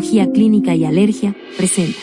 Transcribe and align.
Clínica 0.00 0.74
y 0.74 0.84
Alergia 0.84 1.34
presenta. 1.56 1.98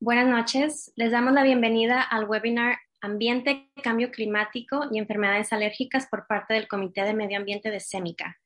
Buenas 0.00 0.28
noches, 0.28 0.92
les 0.96 1.10
damos 1.10 1.32
la 1.32 1.42
bienvenida 1.42 2.00
al 2.00 2.28
webinar 2.28 2.78
Ambiente, 3.00 3.68
Cambio 3.82 4.10
Climático 4.10 4.84
y 4.92 4.98
Enfermedades 4.98 5.52
Alérgicas 5.52 6.06
por 6.08 6.26
parte 6.26 6.54
del 6.54 6.68
Comité 6.68 7.02
de 7.02 7.14
Medio 7.14 7.36
Ambiente 7.36 7.70
de 7.70 7.80
SEMICA. 7.80 8.38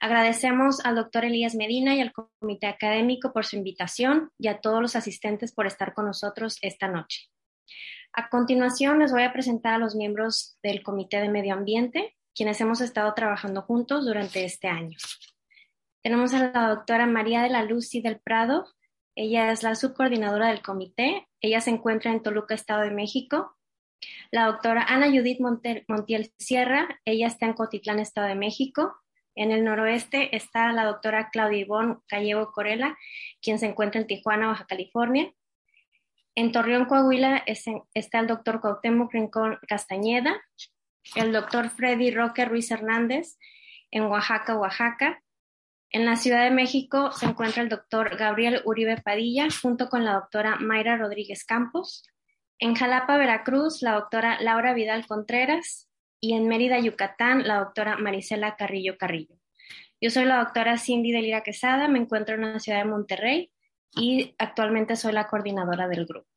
Agradecemos 0.00 0.84
al 0.84 0.96
doctor 0.96 1.24
Elías 1.24 1.54
Medina 1.54 1.94
y 1.94 2.00
al 2.00 2.12
comité 2.12 2.66
académico 2.66 3.32
por 3.32 3.44
su 3.44 3.56
invitación 3.56 4.30
y 4.38 4.48
a 4.48 4.60
todos 4.60 4.80
los 4.80 4.96
asistentes 4.96 5.52
por 5.52 5.66
estar 5.66 5.94
con 5.94 6.06
nosotros 6.06 6.58
esta 6.62 6.88
noche. 6.88 7.28
A 8.16 8.28
continuación, 8.28 9.00
les 9.00 9.10
voy 9.10 9.24
a 9.24 9.32
presentar 9.32 9.74
a 9.74 9.78
los 9.78 9.96
miembros 9.96 10.56
del 10.62 10.84
Comité 10.84 11.20
de 11.20 11.28
Medio 11.28 11.52
Ambiente, 11.52 12.14
quienes 12.32 12.60
hemos 12.60 12.80
estado 12.80 13.12
trabajando 13.12 13.62
juntos 13.62 14.06
durante 14.06 14.44
este 14.44 14.68
año. 14.68 14.96
Tenemos 16.00 16.32
a 16.32 16.52
la 16.52 16.68
doctora 16.68 17.06
María 17.06 17.42
de 17.42 17.50
la 17.50 17.64
Luz 17.64 17.92
y 17.92 18.02
del 18.02 18.20
Prado. 18.20 18.68
Ella 19.16 19.50
es 19.50 19.64
la 19.64 19.74
subcoordinadora 19.74 20.46
del 20.46 20.62
comité. 20.62 21.26
Ella 21.40 21.60
se 21.60 21.70
encuentra 21.70 22.12
en 22.12 22.22
Toluca, 22.22 22.54
Estado 22.54 22.82
de 22.82 22.92
México. 22.92 23.56
La 24.30 24.46
doctora 24.46 24.84
Ana 24.84 25.08
Judith 25.08 25.40
Montiel 25.88 26.32
Sierra. 26.38 27.00
Ella 27.04 27.26
está 27.26 27.46
en 27.46 27.54
Cotitlán, 27.54 27.98
Estado 27.98 28.28
de 28.28 28.36
México. 28.36 28.94
En 29.34 29.50
el 29.50 29.64
noroeste 29.64 30.36
está 30.36 30.70
la 30.72 30.84
doctora 30.84 31.30
Claudia 31.32 31.58
Ivonne 31.58 31.96
Callego 32.06 32.52
Corela, 32.52 32.96
quien 33.42 33.58
se 33.58 33.66
encuentra 33.66 34.00
en 34.00 34.06
Tijuana, 34.06 34.46
Baja 34.46 34.66
California. 34.66 35.32
En 36.36 36.50
Torreón, 36.50 36.86
Coahuila, 36.86 37.44
está 37.46 38.18
el 38.18 38.26
doctor 38.26 38.60
Cuauhtémoc 38.60 39.12
Rincón 39.12 39.58
Castañeda, 39.68 40.42
el 41.14 41.32
doctor 41.32 41.70
Freddy 41.70 42.10
Roque 42.10 42.44
Ruiz 42.44 42.72
Hernández, 42.72 43.38
en 43.92 44.04
Oaxaca, 44.04 44.56
Oaxaca. 44.56 45.22
En 45.90 46.04
la 46.04 46.16
Ciudad 46.16 46.42
de 46.42 46.50
México 46.50 47.12
se 47.12 47.26
encuentra 47.26 47.62
el 47.62 47.68
doctor 47.68 48.16
Gabriel 48.16 48.62
Uribe 48.64 49.00
Padilla, 49.00 49.46
junto 49.62 49.88
con 49.88 50.04
la 50.04 50.14
doctora 50.14 50.56
Mayra 50.56 50.96
Rodríguez 50.96 51.44
Campos. 51.44 52.04
En 52.58 52.74
Jalapa, 52.74 53.16
Veracruz, 53.16 53.80
la 53.80 53.92
doctora 53.92 54.40
Laura 54.40 54.74
Vidal 54.74 55.06
Contreras. 55.06 55.88
Y 56.20 56.34
en 56.34 56.48
Mérida, 56.48 56.80
Yucatán, 56.80 57.46
la 57.46 57.58
doctora 57.58 57.96
Marisela 57.96 58.56
Carrillo 58.56 58.98
Carrillo. 58.98 59.36
Yo 60.00 60.10
soy 60.10 60.24
la 60.24 60.38
doctora 60.38 60.78
Cindy 60.78 61.12
Delira 61.12 61.42
Quesada, 61.42 61.86
me 61.86 62.00
encuentro 62.00 62.34
en 62.34 62.52
la 62.52 62.58
ciudad 62.58 62.78
de 62.78 62.90
Monterrey 62.90 63.53
y 63.96 64.34
actualmente 64.38 64.96
soy 64.96 65.12
la 65.12 65.28
coordinadora 65.28 65.88
del 65.88 66.06
grupo. 66.06 66.28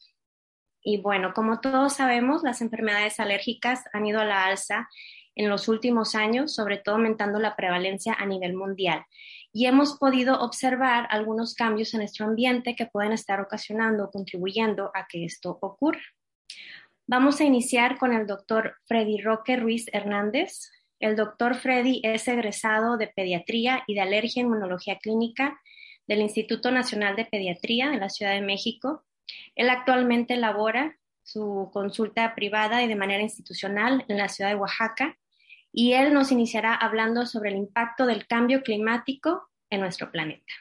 Y 0.81 1.01
bueno, 1.01 1.33
como 1.33 1.59
todos 1.59 1.93
sabemos, 1.93 2.43
las 2.43 2.61
enfermedades 2.61 3.19
alérgicas 3.19 3.83
han 3.93 4.05
ido 4.05 4.19
a 4.19 4.25
la 4.25 4.45
alza 4.45 4.87
en 5.35 5.49
los 5.49 5.67
últimos 5.67 6.15
años, 6.15 6.55
sobre 6.55 6.77
todo 6.77 6.95
aumentando 6.95 7.39
la 7.39 7.55
prevalencia 7.55 8.15
a 8.17 8.25
nivel 8.25 8.55
mundial. 8.55 9.03
Y 9.51 9.65
hemos 9.65 9.97
podido 9.97 10.39
observar 10.39 11.07
algunos 11.09 11.53
cambios 11.55 11.93
en 11.93 11.99
nuestro 11.99 12.25
ambiente 12.25 12.75
que 12.75 12.85
pueden 12.85 13.11
estar 13.11 13.39
ocasionando 13.41 14.05
o 14.05 14.11
contribuyendo 14.11 14.91
a 14.93 15.05
que 15.07 15.25
esto 15.25 15.57
ocurra. 15.61 16.01
Vamos 17.05 17.39
a 17.39 17.43
iniciar 17.43 17.97
con 17.97 18.13
el 18.13 18.27
doctor 18.27 18.75
Freddy 18.85 19.21
Roque 19.21 19.57
Ruiz 19.57 19.85
Hernández. 19.93 20.71
El 20.99 21.15
doctor 21.15 21.55
Freddy 21.55 22.01
es 22.03 22.27
egresado 22.27 22.97
de 22.97 23.07
Pediatría 23.07 23.83
y 23.87 23.93
de 23.93 24.01
Alergia 24.01 24.41
e 24.41 24.45
Inmunología 24.45 24.97
Clínica 24.99 25.59
del 26.07 26.21
Instituto 26.21 26.71
Nacional 26.71 27.15
de 27.15 27.25
Pediatría 27.25 27.89
de 27.89 27.97
la 27.97 28.09
Ciudad 28.09 28.33
de 28.33 28.41
México. 28.41 29.03
Él 29.55 29.69
actualmente 29.69 30.35
elabora 30.35 30.97
su 31.21 31.69
consulta 31.73 32.33
privada 32.35 32.83
y 32.83 32.87
de 32.87 32.95
manera 32.95 33.21
institucional 33.21 34.05
en 34.07 34.17
la 34.17 34.29
ciudad 34.29 34.51
de 34.51 34.55
Oaxaca 34.55 35.17
y 35.71 35.93
él 35.93 36.13
nos 36.13 36.31
iniciará 36.31 36.73
hablando 36.73 37.25
sobre 37.25 37.49
el 37.49 37.57
impacto 37.57 38.05
del 38.05 38.25
cambio 38.25 38.63
climático 38.63 39.49
en 39.69 39.81
nuestro 39.81 40.09
planeta. 40.11 40.53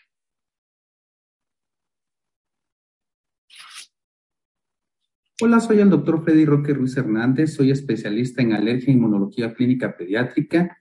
Hola, 5.40 5.60
soy 5.60 5.80
el 5.80 5.90
doctor 5.90 6.24
Freddy 6.24 6.46
Roque 6.46 6.72
Ruiz 6.72 6.96
Hernández, 6.96 7.54
soy 7.54 7.70
especialista 7.70 8.42
en 8.42 8.54
alergia 8.54 8.88
e 8.88 8.96
inmunología 8.96 9.52
clínica 9.54 9.96
pediátrica 9.96 10.78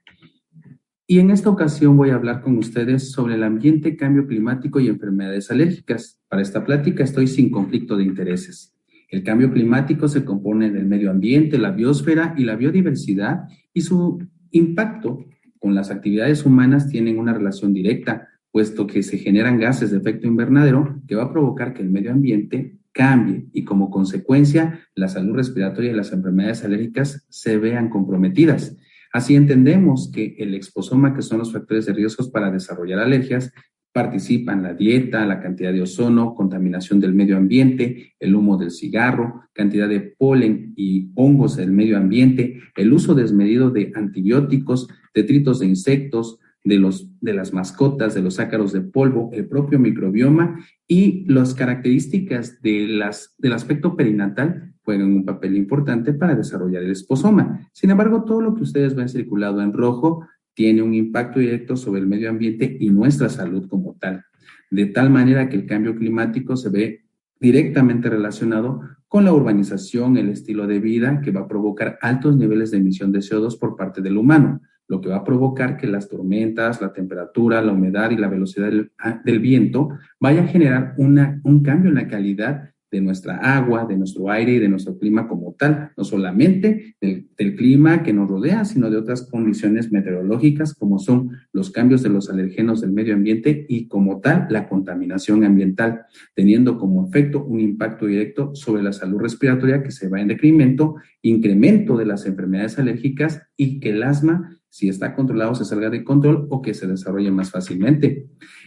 y 1.08 1.20
en 1.20 1.30
esta 1.30 1.50
ocasión 1.50 1.96
voy 1.96 2.10
a 2.10 2.16
hablar 2.16 2.40
con 2.40 2.58
ustedes 2.58 3.12
sobre 3.12 3.34
el 3.34 3.44
ambiente, 3.44 3.96
cambio 3.96 4.26
climático 4.26 4.80
y 4.80 4.88
enfermedades 4.88 5.50
alérgicas. 5.52 6.20
Para 6.28 6.42
esta 6.42 6.64
plática 6.64 7.04
estoy 7.04 7.28
sin 7.28 7.50
conflicto 7.50 7.96
de 7.96 8.04
intereses. 8.04 8.74
El 9.08 9.22
cambio 9.22 9.52
climático 9.52 10.08
se 10.08 10.24
compone 10.24 10.70
del 10.72 10.86
medio 10.86 11.12
ambiente, 11.12 11.58
la 11.58 11.70
biosfera 11.70 12.34
y 12.36 12.44
la 12.44 12.56
biodiversidad 12.56 13.44
y 13.72 13.82
su 13.82 14.18
impacto 14.50 15.24
con 15.60 15.76
las 15.76 15.92
actividades 15.92 16.44
humanas 16.44 16.88
tienen 16.88 17.18
una 17.18 17.32
relación 17.32 17.72
directa, 17.72 18.28
puesto 18.50 18.88
que 18.88 19.04
se 19.04 19.18
generan 19.18 19.60
gases 19.60 19.92
de 19.92 19.98
efecto 19.98 20.26
invernadero 20.26 21.00
que 21.06 21.14
va 21.14 21.24
a 21.24 21.32
provocar 21.32 21.72
que 21.72 21.82
el 21.82 21.90
medio 21.90 22.10
ambiente 22.10 22.78
cambie 22.90 23.46
y 23.52 23.62
como 23.62 23.90
consecuencia 23.90 24.80
la 24.96 25.06
salud 25.06 25.36
respiratoria 25.36 25.92
y 25.92 25.94
las 25.94 26.12
enfermedades 26.12 26.64
alérgicas 26.64 27.24
se 27.28 27.58
vean 27.58 27.90
comprometidas. 27.90 28.76
Así 29.16 29.34
entendemos 29.34 30.10
que 30.12 30.36
el 30.36 30.52
exposoma, 30.52 31.14
que 31.14 31.22
son 31.22 31.38
los 31.38 31.50
factores 31.50 31.86
de 31.86 31.94
riesgos 31.94 32.28
para 32.28 32.50
desarrollar 32.50 32.98
alergias, 32.98 33.50
participan 33.90 34.62
la 34.62 34.74
dieta, 34.74 35.24
la 35.24 35.40
cantidad 35.40 35.72
de 35.72 35.80
ozono, 35.80 36.34
contaminación 36.34 37.00
del 37.00 37.14
medio 37.14 37.38
ambiente, 37.38 38.12
el 38.20 38.34
humo 38.34 38.58
del 38.58 38.70
cigarro, 38.70 39.48
cantidad 39.54 39.88
de 39.88 40.00
polen 40.00 40.74
y 40.76 41.12
hongos 41.14 41.56
del 41.56 41.72
medio 41.72 41.96
ambiente, 41.96 42.60
el 42.76 42.92
uso 42.92 43.14
desmedido 43.14 43.70
de 43.70 43.90
antibióticos, 43.94 44.86
detritos 45.14 45.60
de 45.60 45.66
insectos, 45.68 46.38
de, 46.66 46.78
los, 46.78 47.08
de 47.20 47.32
las 47.32 47.52
mascotas, 47.52 48.14
de 48.14 48.22
los 48.22 48.40
ácaros 48.40 48.72
de 48.72 48.80
polvo, 48.80 49.30
el 49.32 49.46
propio 49.46 49.78
microbioma 49.78 50.58
y 50.88 51.24
las 51.32 51.54
características 51.54 52.60
de 52.60 52.88
las, 52.88 53.36
del 53.38 53.52
aspecto 53.52 53.96
perinatal 53.96 54.74
juegan 54.82 55.12
un 55.12 55.24
papel 55.24 55.56
importante 55.56 56.12
para 56.12 56.34
desarrollar 56.34 56.82
el 56.82 56.90
esposoma. 56.90 57.68
Sin 57.72 57.90
embargo, 57.90 58.24
todo 58.24 58.40
lo 58.40 58.54
que 58.54 58.64
ustedes 58.64 58.96
ven 58.96 59.08
circulado 59.08 59.62
en 59.62 59.72
rojo 59.72 60.26
tiene 60.54 60.82
un 60.82 60.92
impacto 60.94 61.38
directo 61.38 61.76
sobre 61.76 62.00
el 62.00 62.08
medio 62.08 62.30
ambiente 62.30 62.76
y 62.80 62.90
nuestra 62.90 63.28
salud 63.28 63.68
como 63.68 63.96
tal, 64.00 64.24
de 64.70 64.86
tal 64.86 65.08
manera 65.08 65.48
que 65.48 65.56
el 65.56 65.66
cambio 65.66 65.94
climático 65.94 66.56
se 66.56 66.70
ve 66.70 67.04
directamente 67.38 68.10
relacionado 68.10 68.80
con 69.06 69.24
la 69.24 69.32
urbanización, 69.32 70.16
el 70.16 70.30
estilo 70.30 70.66
de 70.66 70.80
vida 70.80 71.20
que 71.20 71.30
va 71.30 71.42
a 71.42 71.48
provocar 71.48 71.96
altos 72.02 72.36
niveles 72.36 72.72
de 72.72 72.78
emisión 72.78 73.12
de 73.12 73.20
CO2 73.20 73.56
por 73.56 73.76
parte 73.76 74.02
del 74.02 74.16
humano 74.16 74.62
lo 74.88 75.00
que 75.00 75.08
va 75.08 75.16
a 75.16 75.24
provocar 75.24 75.76
que 75.76 75.86
las 75.86 76.08
tormentas, 76.08 76.80
la 76.80 76.92
temperatura, 76.92 77.62
la 77.62 77.72
humedad 77.72 78.10
y 78.10 78.16
la 78.16 78.28
velocidad 78.28 78.66
del, 78.66 78.92
ah, 78.98 79.20
viento 79.24 79.90
vaya 80.20 80.42
a 80.42 80.46
generar 80.46 80.94
una, 80.96 81.40
un 81.44 81.62
cambio 81.62 81.90
en 81.90 81.96
la 81.96 82.08
calidad 82.08 82.70
de 82.90 83.00
nuestra 83.00 83.36
agua, 83.36 83.84
de 83.84 83.96
nuestro 83.96 84.30
aire 84.30 84.52
y 84.52 84.58
de 84.58 84.68
nuestro 84.68 84.98
clima 84.98 85.26
como 85.26 85.54
tal, 85.58 85.90
no 85.96 86.04
solamente 86.04 86.96
del, 87.00 87.26
clima 87.56 88.02
que 88.02 88.12
nos 88.12 88.28
rodea, 88.28 88.64
sino 88.64 88.90
de 88.90 88.96
otras 88.96 89.22
condiciones 89.22 89.90
meteorológicas 89.90 90.74
como 90.74 90.98
son 90.98 91.30
los 91.52 91.70
cambios 91.70 92.02
de 92.02 92.10
los 92.10 92.30
alergenos 92.30 92.80
del 92.80 92.92
medio 92.92 93.14
ambiente 93.14 93.66
y 93.68 93.88
como 93.88 94.20
tal 94.20 94.46
la 94.50 94.68
contaminación 94.68 95.44
ambiental, 95.44 96.02
teniendo 96.34 96.78
como 96.78 97.06
efecto 97.06 97.44
un 97.44 97.60
impacto 97.60 98.06
directo 98.06 98.54
sobre 98.54 98.82
la 98.82 98.92
salud 98.92 99.18
respiratoria 99.18 99.82
que 99.82 99.90
se 99.90 100.08
va 100.08 100.20
en 100.20 100.28
decremento, 100.28 100.96
incremento 101.22 101.96
de 101.96 102.06
las 102.06 102.26
enfermedades 102.26 102.78
alérgicas 102.78 103.42
y 103.56 103.80
que 103.80 103.90
el 103.90 104.02
asma 104.02 104.56
si 104.76 104.90
está 104.90 105.14
controlado 105.14 105.54
se 105.54 105.64
salga 105.64 105.88
de 105.88 106.04
control 106.04 106.48
o 106.50 106.60
que 106.60 106.74
se 106.74 106.86
desarrolle 106.86 107.30
más 107.30 107.50
fácilmente. 107.50 108.26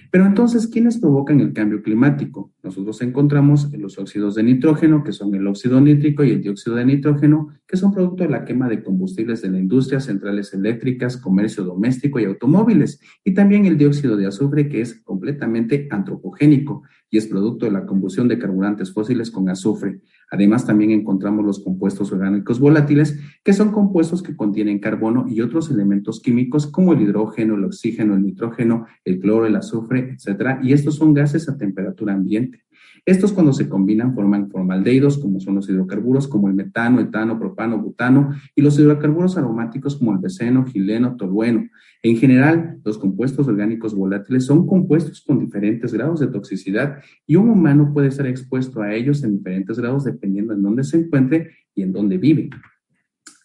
Pero 0.09 0.25
entonces, 0.25 0.65
¿quiénes 0.65 0.97
provocan 0.97 1.39
el 1.39 1.53
cambio 1.53 1.83
climático? 1.83 2.51
Nosotros 2.63 2.99
encontramos 3.03 3.71
los 3.73 3.99
óxidos 3.99 4.33
de 4.33 4.41
nitrógeno, 4.41 5.03
que 5.03 5.11
son 5.11 5.35
el 5.35 5.45
óxido 5.45 5.79
nítrico 5.79 6.23
y 6.23 6.31
el 6.31 6.41
dióxido 6.41 6.77
de 6.77 6.85
nitrógeno, 6.85 7.49
que 7.67 7.77
son 7.77 7.93
producto 7.93 8.23
de 8.23 8.31
la 8.31 8.43
quema 8.43 8.67
de 8.67 8.81
combustibles 8.81 9.43
de 9.43 9.51
la 9.51 9.59
industria, 9.59 9.99
centrales 9.99 10.51
eléctricas, 10.51 11.15
comercio 11.15 11.63
doméstico 11.63 12.19
y 12.19 12.25
automóviles, 12.25 12.99
y 13.23 13.35
también 13.35 13.67
el 13.67 13.77
dióxido 13.77 14.17
de 14.17 14.25
azufre, 14.25 14.67
que 14.67 14.81
es 14.81 14.95
completamente 15.03 15.87
antropogénico 15.91 16.81
y 17.11 17.19
es 17.19 17.27
producto 17.27 17.65
de 17.65 17.71
la 17.71 17.85
combustión 17.85 18.27
de 18.27 18.39
carburantes 18.39 18.91
fósiles 18.91 19.29
con 19.29 19.47
azufre. 19.47 19.99
Además, 20.31 20.65
también 20.65 20.91
encontramos 20.91 21.43
los 21.43 21.63
compuestos 21.63 22.11
orgánicos 22.11 22.59
volátiles, 22.59 23.19
que 23.43 23.53
son 23.53 23.71
compuestos 23.71 24.21
que 24.21 24.35
contienen 24.35 24.79
carbono 24.79 25.25
y 25.27 25.41
otros 25.41 25.71
elementos 25.71 26.21
químicos 26.21 26.67
como 26.67 26.93
el 26.93 27.01
hidrógeno, 27.01 27.55
el 27.55 27.65
oxígeno, 27.65 28.15
el 28.15 28.21
nitrógeno, 28.21 28.85
el 29.05 29.19
cloro, 29.19 29.45
el 29.45 29.55
azufre, 29.55 30.11
etcétera, 30.13 30.59
y 30.61 30.73
estos 30.73 30.95
son 30.95 31.13
gases 31.13 31.49
a 31.49 31.57
temperatura 31.57 32.13
ambiente. 32.13 32.63
Estos 33.05 33.33
cuando 33.33 33.53
se 33.53 33.69
combinan 33.69 34.13
forman 34.13 34.49
formaldehídos, 34.49 35.17
como 35.17 35.39
son 35.39 35.55
los 35.55 35.69
hidrocarburos, 35.69 36.27
como 36.27 36.47
el 36.47 36.53
metano, 36.53 36.99
etano, 36.99 37.39
propano, 37.39 37.79
butano, 37.79 38.31
y 38.55 38.61
los 38.61 38.79
hidrocarburos 38.79 39.37
aromáticos 39.37 39.95
como 39.95 40.11
el 40.13 40.19
beceno, 40.19 40.65
gileno, 40.65 41.15
tolueno. 41.15 41.67
En 42.01 42.15
general, 42.17 42.79
los 42.85 42.97
compuestos 42.97 43.47
orgánicos 43.47 43.93
volátiles 43.93 44.45
son 44.45 44.65
compuestos 44.65 45.21
con 45.21 45.39
diferentes 45.39 45.93
grados 45.93 46.19
de 46.19 46.27
toxicidad 46.27 46.99
y 47.27 47.35
un 47.35 47.49
humano 47.49 47.91
puede 47.93 48.07
estar 48.07 48.25
expuesto 48.27 48.81
a 48.81 48.93
ellos 48.93 49.23
en 49.23 49.37
diferentes 49.37 49.77
grados 49.77 50.05
dependiendo 50.05 50.53
en 50.53 50.61
dónde 50.61 50.83
se 50.83 50.97
encuentre 50.97 51.51
y 51.75 51.83
en 51.83 51.91
dónde 51.91 52.17
vive. 52.17 52.49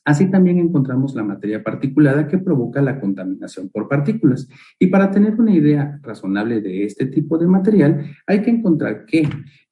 Así 0.05 0.31
también 0.31 0.59
encontramos 0.59 1.15
la 1.15 1.25
materia 1.25 1.63
particulada 1.63 2.29
que 2.29 2.39
provoca 2.39 2.83
la 2.83 3.01
contaminación 3.01 3.71
por 3.71 3.89
partículas. 3.89 4.49
Y 4.79 4.89
para 4.89 5.11
tener 5.11 5.35
una 5.41 5.55
idea 5.55 5.99
razonable 6.03 6.61
de 6.61 6.85
este 6.85 7.07
tipo 7.07 7.39
de 7.39 7.47
material, 7.47 8.05
hay 8.27 8.43
que 8.43 8.51
encontrar 8.51 9.07
que 9.07 9.29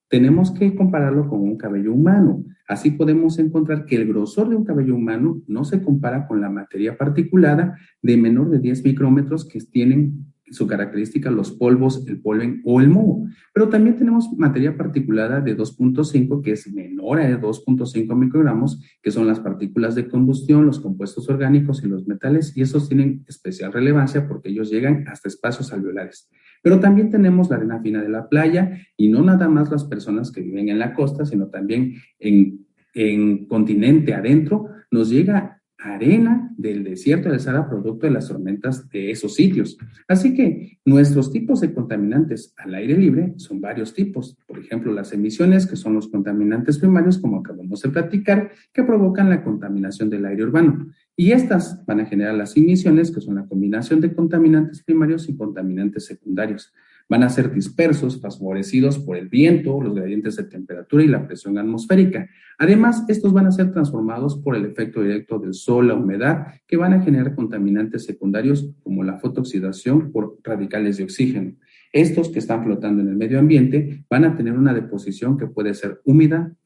tenemos 0.08 0.50
que 0.50 0.74
compararlo 0.74 1.28
con 1.28 1.40
un 1.40 1.56
cabello 1.56 1.92
humano. 1.92 2.44
Así 2.68 2.92
podemos 2.92 3.38
encontrar 3.38 3.84
que 3.84 3.96
el 3.96 4.06
grosor 4.06 4.48
de 4.48 4.56
un 4.56 4.64
cabello 4.64 4.94
humano 4.94 5.42
no 5.46 5.64
se 5.64 5.82
compara 5.82 6.26
con 6.26 6.40
la 6.40 6.48
materia 6.48 6.96
particulada 6.96 7.78
de 8.00 8.16
menor 8.16 8.50
de 8.50 8.58
10 8.58 8.84
micrómetros 8.84 9.46
que 9.46 9.58
tienen 9.60 10.31
su 10.52 10.66
característica 10.66 11.30
los 11.30 11.50
polvos, 11.52 12.04
el 12.06 12.20
polen 12.20 12.60
o 12.64 12.80
el 12.80 12.88
moho. 12.88 13.26
Pero 13.52 13.68
también 13.68 13.96
tenemos 13.96 14.30
materia 14.36 14.76
particulada 14.76 15.40
de 15.40 15.56
2.5 15.56 16.42
que 16.42 16.52
es 16.52 16.72
menor 16.72 17.20
a 17.20 17.40
2.5 17.40 18.14
microgramos, 18.14 18.80
que 19.02 19.10
son 19.10 19.26
las 19.26 19.40
partículas 19.40 19.94
de 19.94 20.08
combustión, 20.08 20.66
los 20.66 20.80
compuestos 20.80 21.28
orgánicos 21.28 21.82
y 21.82 21.88
los 21.88 22.06
metales, 22.06 22.56
y 22.56 22.62
esos 22.62 22.88
tienen 22.88 23.24
especial 23.26 23.72
relevancia 23.72 24.28
porque 24.28 24.50
ellos 24.50 24.70
llegan 24.70 25.08
hasta 25.08 25.28
espacios 25.28 25.72
alveolares. 25.72 26.28
Pero 26.62 26.78
también 26.78 27.10
tenemos 27.10 27.50
la 27.50 27.56
arena 27.56 27.80
fina 27.80 28.02
de 28.02 28.08
la 28.08 28.28
playa 28.28 28.78
y 28.96 29.08
no 29.08 29.22
nada 29.22 29.48
más 29.48 29.70
las 29.70 29.84
personas 29.84 30.30
que 30.30 30.42
viven 30.42 30.68
en 30.68 30.78
la 30.78 30.94
costa, 30.94 31.24
sino 31.24 31.48
también 31.48 31.94
en, 32.18 32.66
en 32.94 33.46
continente 33.46 34.14
adentro, 34.14 34.68
nos 34.90 35.08
llega 35.08 35.61
arena 35.82 36.52
del 36.56 36.84
desierto 36.84 37.28
del 37.28 37.40
Sahara 37.40 37.68
producto 37.68 38.06
de 38.06 38.12
las 38.12 38.28
tormentas 38.28 38.88
de 38.90 39.10
esos 39.10 39.34
sitios. 39.34 39.76
Así 40.06 40.34
que 40.34 40.78
nuestros 40.84 41.32
tipos 41.32 41.60
de 41.60 41.74
contaminantes 41.74 42.54
al 42.56 42.74
aire 42.74 42.96
libre 42.96 43.34
son 43.36 43.60
varios 43.60 43.92
tipos. 43.92 44.38
Por 44.46 44.58
ejemplo, 44.58 44.92
las 44.92 45.12
emisiones, 45.12 45.66
que 45.66 45.76
son 45.76 45.94
los 45.94 46.08
contaminantes 46.08 46.78
primarios, 46.78 47.18
como 47.18 47.38
acabamos 47.38 47.82
de 47.82 47.88
platicar, 47.88 48.52
que 48.72 48.84
provocan 48.84 49.28
la 49.28 49.42
contaminación 49.42 50.08
del 50.08 50.24
aire 50.26 50.44
urbano. 50.44 50.86
Y 51.16 51.32
estas 51.32 51.84
van 51.84 52.00
a 52.00 52.06
generar 52.06 52.34
las 52.34 52.56
emisiones, 52.56 53.10
que 53.10 53.20
son 53.20 53.34
la 53.34 53.46
combinación 53.46 54.00
de 54.00 54.14
contaminantes 54.14 54.82
primarios 54.82 55.28
y 55.28 55.36
contaminantes 55.36 56.06
secundarios 56.06 56.72
van 57.08 57.22
a 57.22 57.28
ser 57.28 57.52
dispersos, 57.52 58.20
favorecidos 58.20 58.98
por 58.98 59.16
el 59.16 59.28
viento, 59.28 59.80
los 59.80 59.94
gradientes 59.94 60.36
de 60.36 60.44
temperatura 60.44 61.04
y 61.04 61.08
la 61.08 61.26
presión 61.26 61.58
atmosférica. 61.58 62.28
Además, 62.58 63.04
estos 63.08 63.32
van 63.32 63.46
a 63.46 63.52
ser 63.52 63.72
transformados 63.72 64.36
por 64.36 64.56
el 64.56 64.64
efecto 64.64 65.02
directo 65.02 65.38
del 65.38 65.54
sol, 65.54 65.88
la 65.88 65.94
humedad, 65.94 66.46
que 66.66 66.76
van 66.76 66.92
a 66.92 67.02
generar 67.02 67.34
contaminantes 67.34 68.04
secundarios 68.04 68.70
como 68.82 69.02
la 69.02 69.18
fotooxidación 69.18 70.12
por 70.12 70.38
radicales 70.42 70.96
de 70.96 71.04
oxígeno. 71.04 71.54
Estos 71.92 72.30
que 72.30 72.38
están 72.38 72.64
flotando 72.64 73.02
en 73.02 73.08
el 73.08 73.16
medio 73.16 73.38
ambiente 73.38 74.06
van 74.08 74.24
a 74.24 74.34
tener 74.34 74.54
una 74.54 74.72
deposición 74.72 75.36
que 75.36 75.46
puede 75.46 75.74
ser 75.74 76.00
húmeda, 76.06 76.56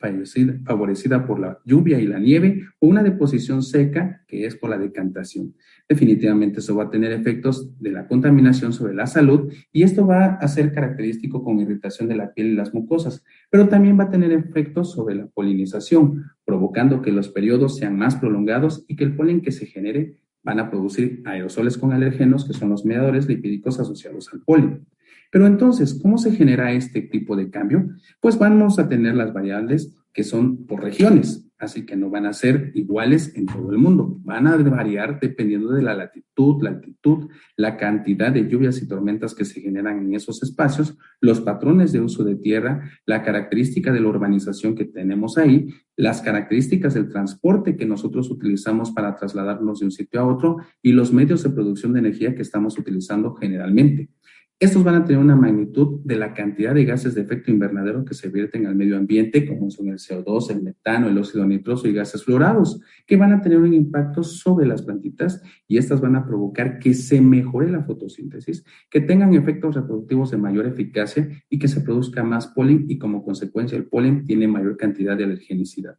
favorecida 0.64 1.26
por 1.26 1.40
la 1.40 1.58
lluvia 1.64 1.98
y 1.98 2.06
la 2.06 2.20
nieve, 2.20 2.62
o 2.78 2.86
una 2.86 3.02
deposición 3.02 3.64
seca, 3.64 4.22
que 4.28 4.46
es 4.46 4.54
por 4.54 4.70
la 4.70 4.78
decantación. 4.78 5.54
Definitivamente 5.88 6.60
eso 6.60 6.76
va 6.76 6.84
a 6.84 6.90
tener 6.90 7.10
efectos 7.10 7.76
de 7.80 7.90
la 7.90 8.06
contaminación 8.06 8.72
sobre 8.72 8.94
la 8.94 9.08
salud 9.08 9.52
y 9.72 9.82
esto 9.82 10.06
va 10.06 10.34
a 10.34 10.46
ser 10.46 10.72
característico 10.72 11.42
con 11.42 11.58
irritación 11.58 12.08
de 12.08 12.14
la 12.14 12.32
piel 12.32 12.48
y 12.48 12.54
las 12.54 12.72
mucosas, 12.72 13.24
pero 13.50 13.68
también 13.68 13.98
va 13.98 14.04
a 14.04 14.10
tener 14.10 14.30
efectos 14.30 14.92
sobre 14.92 15.16
la 15.16 15.26
polinización, 15.26 16.24
provocando 16.44 17.02
que 17.02 17.10
los 17.10 17.30
periodos 17.30 17.76
sean 17.76 17.98
más 17.98 18.14
prolongados 18.14 18.84
y 18.86 18.94
que 18.94 19.02
el 19.02 19.16
polen 19.16 19.40
que 19.40 19.50
se 19.50 19.66
genere 19.66 20.18
van 20.44 20.60
a 20.60 20.70
producir 20.70 21.22
aerosoles 21.24 21.76
con 21.76 21.92
alergenos, 21.92 22.44
que 22.44 22.52
son 22.52 22.70
los 22.70 22.84
mediadores 22.84 23.26
lipídicos 23.26 23.80
asociados 23.80 24.32
al 24.32 24.42
polen. 24.42 24.86
Pero 25.30 25.46
entonces, 25.46 25.98
¿cómo 26.00 26.18
se 26.18 26.32
genera 26.32 26.72
este 26.72 27.02
tipo 27.02 27.36
de 27.36 27.50
cambio? 27.50 27.88
Pues 28.20 28.38
vamos 28.38 28.78
a 28.78 28.88
tener 28.88 29.14
las 29.14 29.32
variables 29.32 29.94
que 30.12 30.24
son 30.24 30.66
por 30.66 30.82
regiones, 30.82 31.46
así 31.58 31.84
que 31.84 31.94
no 31.94 32.08
van 32.08 32.24
a 32.24 32.32
ser 32.32 32.72
iguales 32.74 33.36
en 33.36 33.44
todo 33.44 33.70
el 33.70 33.76
mundo, 33.76 34.18
van 34.24 34.46
a 34.46 34.56
variar 34.56 35.20
dependiendo 35.20 35.72
de 35.72 35.82
la 35.82 35.94
latitud, 35.94 36.62
la 36.62 36.70
altitud, 36.70 37.28
la 37.56 37.76
cantidad 37.76 38.32
de 38.32 38.48
lluvias 38.48 38.80
y 38.80 38.88
tormentas 38.88 39.34
que 39.34 39.44
se 39.44 39.60
generan 39.60 39.98
en 39.98 40.14
esos 40.14 40.42
espacios, 40.42 40.96
los 41.20 41.40
patrones 41.40 41.92
de 41.92 42.00
uso 42.00 42.24
de 42.24 42.36
tierra, 42.36 42.90
la 43.04 43.22
característica 43.22 43.92
de 43.92 44.00
la 44.00 44.08
urbanización 44.08 44.74
que 44.74 44.86
tenemos 44.86 45.36
ahí, 45.36 45.68
las 45.96 46.22
características 46.22 46.94
del 46.94 47.08
transporte 47.08 47.76
que 47.76 47.86
nosotros 47.86 48.30
utilizamos 48.30 48.92
para 48.92 49.16
trasladarnos 49.16 49.80
de 49.80 49.86
un 49.86 49.92
sitio 49.92 50.20
a 50.20 50.26
otro 50.26 50.56
y 50.82 50.92
los 50.92 51.12
medios 51.12 51.42
de 51.42 51.50
producción 51.50 51.92
de 51.92 52.00
energía 52.00 52.34
que 52.34 52.42
estamos 52.42 52.78
utilizando 52.78 53.34
generalmente. 53.34 54.10
Estos 54.58 54.82
van 54.84 54.94
a 54.94 55.04
tener 55.04 55.20
una 55.20 55.36
magnitud 55.36 56.00
de 56.02 56.16
la 56.16 56.32
cantidad 56.32 56.74
de 56.74 56.86
gases 56.86 57.14
de 57.14 57.20
efecto 57.20 57.50
invernadero 57.50 58.06
que 58.06 58.14
se 58.14 58.30
vierten 58.30 58.64
al 58.64 58.74
medio 58.74 58.96
ambiente, 58.96 59.46
como 59.46 59.70
son 59.70 59.88
el 59.88 59.98
CO2, 59.98 60.50
el 60.50 60.62
metano, 60.62 61.08
el 61.08 61.18
óxido 61.18 61.46
nitroso 61.46 61.86
y 61.88 61.92
gases 61.92 62.24
fluorados, 62.24 62.80
que 63.06 63.18
van 63.18 63.34
a 63.34 63.42
tener 63.42 63.58
un 63.58 63.74
impacto 63.74 64.22
sobre 64.22 64.66
las 64.66 64.80
plantitas 64.80 65.42
y 65.68 65.76
estas 65.76 66.00
van 66.00 66.16
a 66.16 66.24
provocar 66.24 66.78
que 66.78 66.94
se 66.94 67.20
mejore 67.20 67.70
la 67.70 67.84
fotosíntesis, 67.84 68.64
que 68.88 69.02
tengan 69.02 69.34
efectos 69.34 69.74
reproductivos 69.74 70.30
de 70.30 70.38
mayor 70.38 70.64
eficacia 70.64 71.28
y 71.50 71.58
que 71.58 71.68
se 71.68 71.82
produzca 71.82 72.24
más 72.24 72.46
polen 72.46 72.86
y 72.88 72.96
como 72.96 73.22
consecuencia 73.22 73.76
el 73.76 73.84
polen 73.84 74.24
tiene 74.24 74.48
mayor 74.48 74.78
cantidad 74.78 75.18
de 75.18 75.24
alergenicidad. 75.24 75.98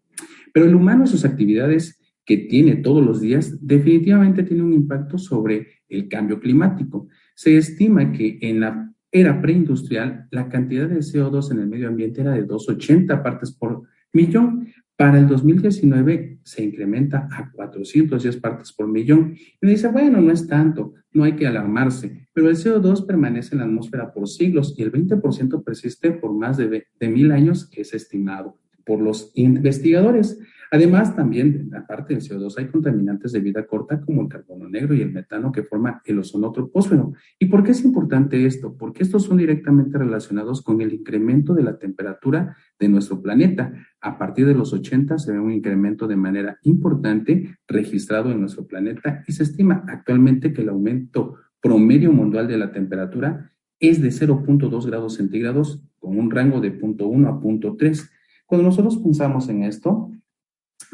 Pero 0.52 0.66
el 0.66 0.74
humano 0.74 1.06
sus 1.06 1.26
actividades 1.26 2.00
que 2.26 2.38
tiene 2.38 2.76
todos 2.76 3.06
los 3.06 3.22
días 3.22 3.66
definitivamente 3.66 4.42
tiene 4.42 4.64
un 4.64 4.74
impacto 4.74 5.20
sobre 5.20 5.68
el 5.88 6.10
cambio 6.10 6.40
climático. 6.40 7.08
Se 7.38 7.56
estima 7.56 8.12
que 8.14 8.40
en 8.42 8.62
la 8.62 8.92
era 9.12 9.40
preindustrial 9.40 10.28
la 10.32 10.50
cantidad 10.50 10.90
de 10.90 10.98
CO2 10.98 11.52
en 11.52 11.60
el 11.60 11.68
medio 11.68 11.88
ambiente 11.88 12.22
era 12.22 12.32
de 12.32 12.42
280 12.42 13.22
partes 13.22 13.52
por 13.52 13.84
millón. 14.12 14.70
Para 14.96 15.20
el 15.20 15.28
2019 15.28 16.40
se 16.42 16.64
incrementa 16.64 17.28
a 17.32 17.52
410 17.52 18.38
partes 18.38 18.74
por 18.74 18.88
millón. 18.88 19.36
Y 19.62 19.68
dice, 19.68 19.88
bueno, 19.90 20.20
no 20.20 20.32
es 20.32 20.48
tanto, 20.48 20.96
no 21.12 21.26
hay 21.26 21.34
que 21.34 21.46
alarmarse, 21.46 22.28
pero 22.34 22.50
el 22.50 22.56
CO2 22.56 23.06
permanece 23.06 23.54
en 23.54 23.60
la 23.60 23.66
atmósfera 23.66 24.12
por 24.12 24.28
siglos 24.28 24.74
y 24.76 24.82
el 24.82 24.92
20% 24.92 25.64
persiste 25.64 26.10
por 26.14 26.34
más 26.34 26.58
de, 26.58 26.88
de 27.00 27.08
mil 27.08 27.32
años, 27.32 27.70
que 27.70 27.82
es 27.82 27.94
estimado 27.94 28.60
por 28.84 29.00
los 29.00 29.32
investigadores. 29.36 30.40
Además, 30.72 31.16
también, 31.16 31.70
aparte 31.74 32.14
del 32.14 32.24
CO2, 32.24 32.58
hay 32.58 32.68
contaminantes 32.68 33.32
de 33.32 33.40
vida 33.40 33.66
corta 33.66 34.02
como 34.02 34.22
el 34.22 34.28
carbono 34.28 34.68
negro 34.68 34.94
y 34.94 35.02
el 35.02 35.12
metano 35.12 35.52
que 35.52 35.64
forman 35.64 36.02
el 36.06 36.20
ozono 36.20 36.52
troposfero. 36.52 37.14
¿Y 37.40 37.46
por 37.46 37.64
qué 37.64 37.72
es 37.72 37.84
importante 37.86 38.46
esto? 38.46 38.76
Porque 38.78 39.04
estos 39.04 39.24
son 39.24 39.38
directamente 39.38 39.98
relacionados 39.98 40.62
con 40.62 40.82
el 40.82 40.94
incremento 40.94 41.54
de 41.54 41.64
la 41.64 41.78
temperatura 41.78 42.58
de 42.80 42.90
nuestro 42.90 43.22
planeta. 43.22 43.74
A 44.02 44.18
partir 44.18 44.46
de 44.46 44.56
los 44.56 44.74
80 44.74 45.18
se 45.18 45.32
ve 45.32 45.40
un 45.40 45.52
incremento 45.52 46.08
de 46.08 46.16
manera 46.18 46.58
importante 46.64 47.58
registrado 47.68 48.32
en 48.32 48.42
nuestro 48.42 48.68
planeta 48.68 49.24
y 49.28 49.32
se 49.32 49.44
estima 49.44 49.86
actualmente 49.88 50.54
que 50.54 50.62
el 50.62 50.70
aumento 50.70 51.36
promedio 51.62 52.12
mundial 52.12 52.48
de 52.48 52.58
la 52.58 52.72
temperatura 52.72 53.52
es 53.80 54.02
de 54.02 54.10
0.2 54.10 54.86
grados 54.86 55.16
centígrados 55.16 55.84
con 56.00 56.18
un 56.18 56.32
rango 56.32 56.62
de 56.62 56.78
0.1 56.80 57.28
a 57.28 57.40
0.3. 57.40 58.10
Cuando 58.46 58.66
nosotros 58.66 58.98
pensamos 58.98 59.50
en 59.50 59.64
esto, 59.64 60.12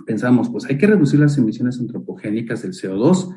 pensamos, 0.06 0.50
pues 0.50 0.66
hay 0.66 0.78
que 0.78 0.88
reducir 0.88 1.20
las 1.20 1.38
emisiones 1.38 1.80
antropogénicas 1.80 2.62
del 2.62 2.74
CO2, 2.74 3.36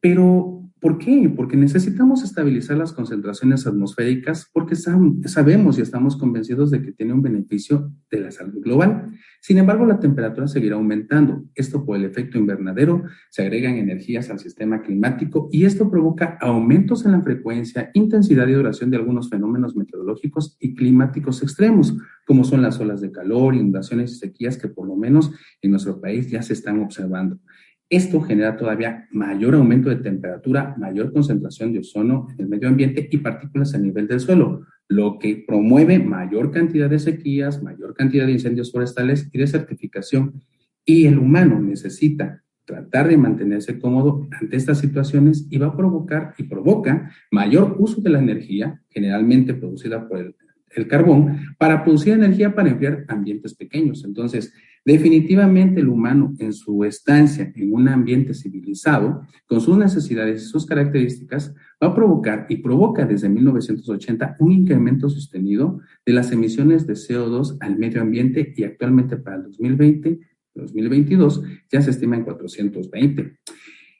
pero 0.00 0.55
¿por 0.86 0.98
qué? 0.98 1.28
Porque 1.34 1.56
necesitamos 1.56 2.22
estabilizar 2.22 2.76
las 2.76 2.92
concentraciones 2.92 3.66
atmosféricas 3.66 4.48
porque 4.52 4.76
sabemos 4.76 5.78
y 5.78 5.80
estamos 5.80 6.16
convencidos 6.16 6.70
de 6.70 6.80
que 6.80 6.92
tiene 6.92 7.12
un 7.12 7.22
beneficio 7.22 7.90
de 8.08 8.20
la 8.20 8.30
salud 8.30 8.62
global. 8.62 9.10
Sin 9.40 9.58
embargo, 9.58 9.84
la 9.84 9.98
temperatura 9.98 10.46
seguirá 10.46 10.76
aumentando. 10.76 11.42
Esto 11.56 11.84
por 11.84 11.96
el 11.96 12.04
efecto 12.04 12.38
invernadero, 12.38 13.02
se 13.30 13.42
agregan 13.42 13.74
energías 13.74 14.30
al 14.30 14.38
sistema 14.38 14.80
climático 14.80 15.48
y 15.50 15.64
esto 15.64 15.90
provoca 15.90 16.38
aumentos 16.40 17.04
en 17.04 17.12
la 17.12 17.20
frecuencia, 17.20 17.90
intensidad 17.94 18.46
y 18.46 18.52
duración 18.52 18.88
de 18.88 18.98
algunos 18.98 19.28
fenómenos 19.28 19.74
meteorológicos 19.74 20.56
y 20.60 20.76
climáticos 20.76 21.42
extremos, 21.42 21.96
como 22.24 22.44
son 22.44 22.62
las 22.62 22.78
olas 22.78 23.00
de 23.00 23.10
calor, 23.10 23.56
inundaciones 23.56 24.12
y 24.12 24.14
sequías 24.14 24.56
que 24.56 24.68
por 24.68 24.86
lo 24.86 24.94
menos 24.94 25.32
en 25.62 25.72
nuestro 25.72 26.00
país 26.00 26.30
ya 26.30 26.42
se 26.42 26.52
están 26.52 26.80
observando. 26.80 27.40
Esto 27.88 28.20
genera 28.20 28.56
todavía 28.56 29.06
mayor 29.12 29.54
aumento 29.54 29.88
de 29.88 29.96
temperatura, 29.96 30.74
mayor 30.76 31.12
concentración 31.12 31.72
de 31.72 31.80
ozono 31.80 32.26
en 32.32 32.40
el 32.40 32.48
medio 32.48 32.68
ambiente 32.68 33.08
y 33.10 33.18
partículas 33.18 33.74
a 33.74 33.78
nivel 33.78 34.08
del 34.08 34.18
suelo, 34.18 34.66
lo 34.88 35.18
que 35.20 35.44
promueve 35.46 36.00
mayor 36.00 36.50
cantidad 36.50 36.90
de 36.90 36.98
sequías, 36.98 37.62
mayor 37.62 37.94
cantidad 37.94 38.26
de 38.26 38.32
incendios 38.32 38.72
forestales 38.72 39.28
y 39.32 39.38
desertificación. 39.38 40.42
Y 40.84 41.06
el 41.06 41.18
humano 41.18 41.60
necesita 41.60 42.42
tratar 42.64 43.08
de 43.08 43.16
mantenerse 43.16 43.78
cómodo 43.78 44.26
ante 44.40 44.56
estas 44.56 44.78
situaciones 44.78 45.46
y 45.48 45.58
va 45.58 45.68
a 45.68 45.76
provocar 45.76 46.34
y 46.38 46.42
provoca 46.42 47.12
mayor 47.30 47.76
uso 47.78 48.00
de 48.00 48.10
la 48.10 48.18
energía, 48.18 48.82
generalmente 48.90 49.54
producida 49.54 50.08
por 50.08 50.18
el 50.18 50.34
el 50.76 50.86
carbón 50.86 51.54
para 51.58 51.82
producir 51.82 52.12
energía 52.12 52.54
para 52.54 52.70
enfriar 52.70 53.04
ambientes 53.08 53.54
pequeños. 53.54 54.04
Entonces, 54.04 54.52
definitivamente 54.86 55.80
el 55.80 55.88
humano 55.88 56.32
en 56.38 56.52
su 56.52 56.84
estancia 56.84 57.52
en 57.54 57.74
un 57.74 57.88
ambiente 57.88 58.32
civilizado, 58.32 59.20
con 59.46 59.60
sus 59.60 59.76
necesidades 59.76 60.42
y 60.42 60.46
sus 60.46 60.64
características, 60.64 61.54
va 61.82 61.88
a 61.88 61.94
provocar 61.94 62.46
y 62.48 62.58
provoca 62.58 63.04
desde 63.04 63.28
1980 63.28 64.36
un 64.38 64.52
incremento 64.52 65.10
sostenido 65.10 65.80
de 66.06 66.12
las 66.12 66.32
emisiones 66.32 66.86
de 66.86 66.94
CO2 66.94 67.58
al 67.60 67.76
medio 67.76 68.00
ambiente 68.00 68.54
y 68.56 68.64
actualmente 68.64 69.16
para 69.18 69.36
el 69.36 69.42
2020 69.42 70.20
2022 70.56 71.42
ya 71.70 71.82
se 71.82 71.90
estima 71.90 72.16
en 72.16 72.24
420. 72.24 73.38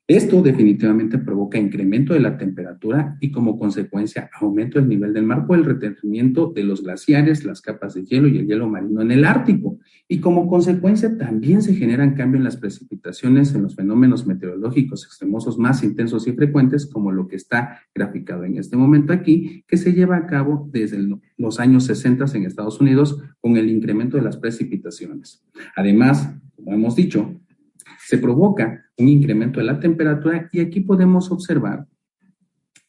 Esto 0.09 0.41
definitivamente 0.41 1.19
provoca 1.19 1.59
incremento 1.59 2.15
de 2.15 2.21
la 2.21 2.39
temperatura 2.39 3.17
y 3.21 3.33
como 3.33 3.59
consecuencia 3.59 4.31
aumento 4.41 4.79
del 4.79 4.89
nivel 4.89 5.13
del 5.13 5.25
mar 5.25 5.49
por 5.49 5.59
el 5.59 5.65
retenimiento 5.65 6.53
de 6.55 6.63
los 6.63 6.85
glaciares, 6.85 7.45
las 7.45 7.61
capas 7.61 7.95
de 7.95 8.05
hielo 8.05 8.29
y 8.29 8.39
el 8.39 8.47
hielo 8.47 8.69
marino 8.69 9.03
en 9.03 9.11
el 9.11 9.25
Ártico. 9.25 9.81
Y 10.07 10.21
como 10.21 10.47
consecuencia 10.47 11.19
también 11.19 11.61
se 11.61 11.75
generan 11.75 12.15
cambios 12.15 12.39
en 12.39 12.45
las 12.45 12.57
precipitaciones, 12.57 13.53
en 13.57 13.65
los 13.65 13.75
fenómenos 13.75 14.29
meteorológicos 14.29 15.05
extremosos 15.05 15.59
más 15.59 15.83
intensos 15.83 16.29
y 16.29 16.33
frecuentes, 16.35 16.87
como 16.87 17.11
lo 17.11 17.27
que 17.27 17.35
está 17.35 17.81
graficado 17.93 18.45
en 18.45 18.59
este 18.59 18.77
momento 18.77 19.13
aquí, 19.13 19.65
que 19.67 19.77
se 19.77 19.93
lleva 19.93 20.19
a 20.19 20.27
cabo 20.27 20.69
desde 20.73 21.05
los 21.37 21.59
años 21.59 21.85
60 21.87 22.27
en 22.35 22.45
Estados 22.45 22.81
Unidos 22.81 23.21
con 23.41 23.57
el 23.57 23.69
incremento 23.69 24.17
de 24.17 24.23
las 24.23 24.37
precipitaciones. 24.37 25.45
Además, 25.75 26.33
como 26.55 26.73
hemos 26.73 26.95
dicho, 26.95 27.41
se 27.99 28.19
provoca 28.19 28.85
un 28.99 29.09
incremento 29.09 29.61
de 29.61 29.67
la 29.67 29.81
temperatura 29.81 30.49
y 30.53 30.61
aquí 30.61 30.81
podemos 30.81 31.31
observar 31.31 31.87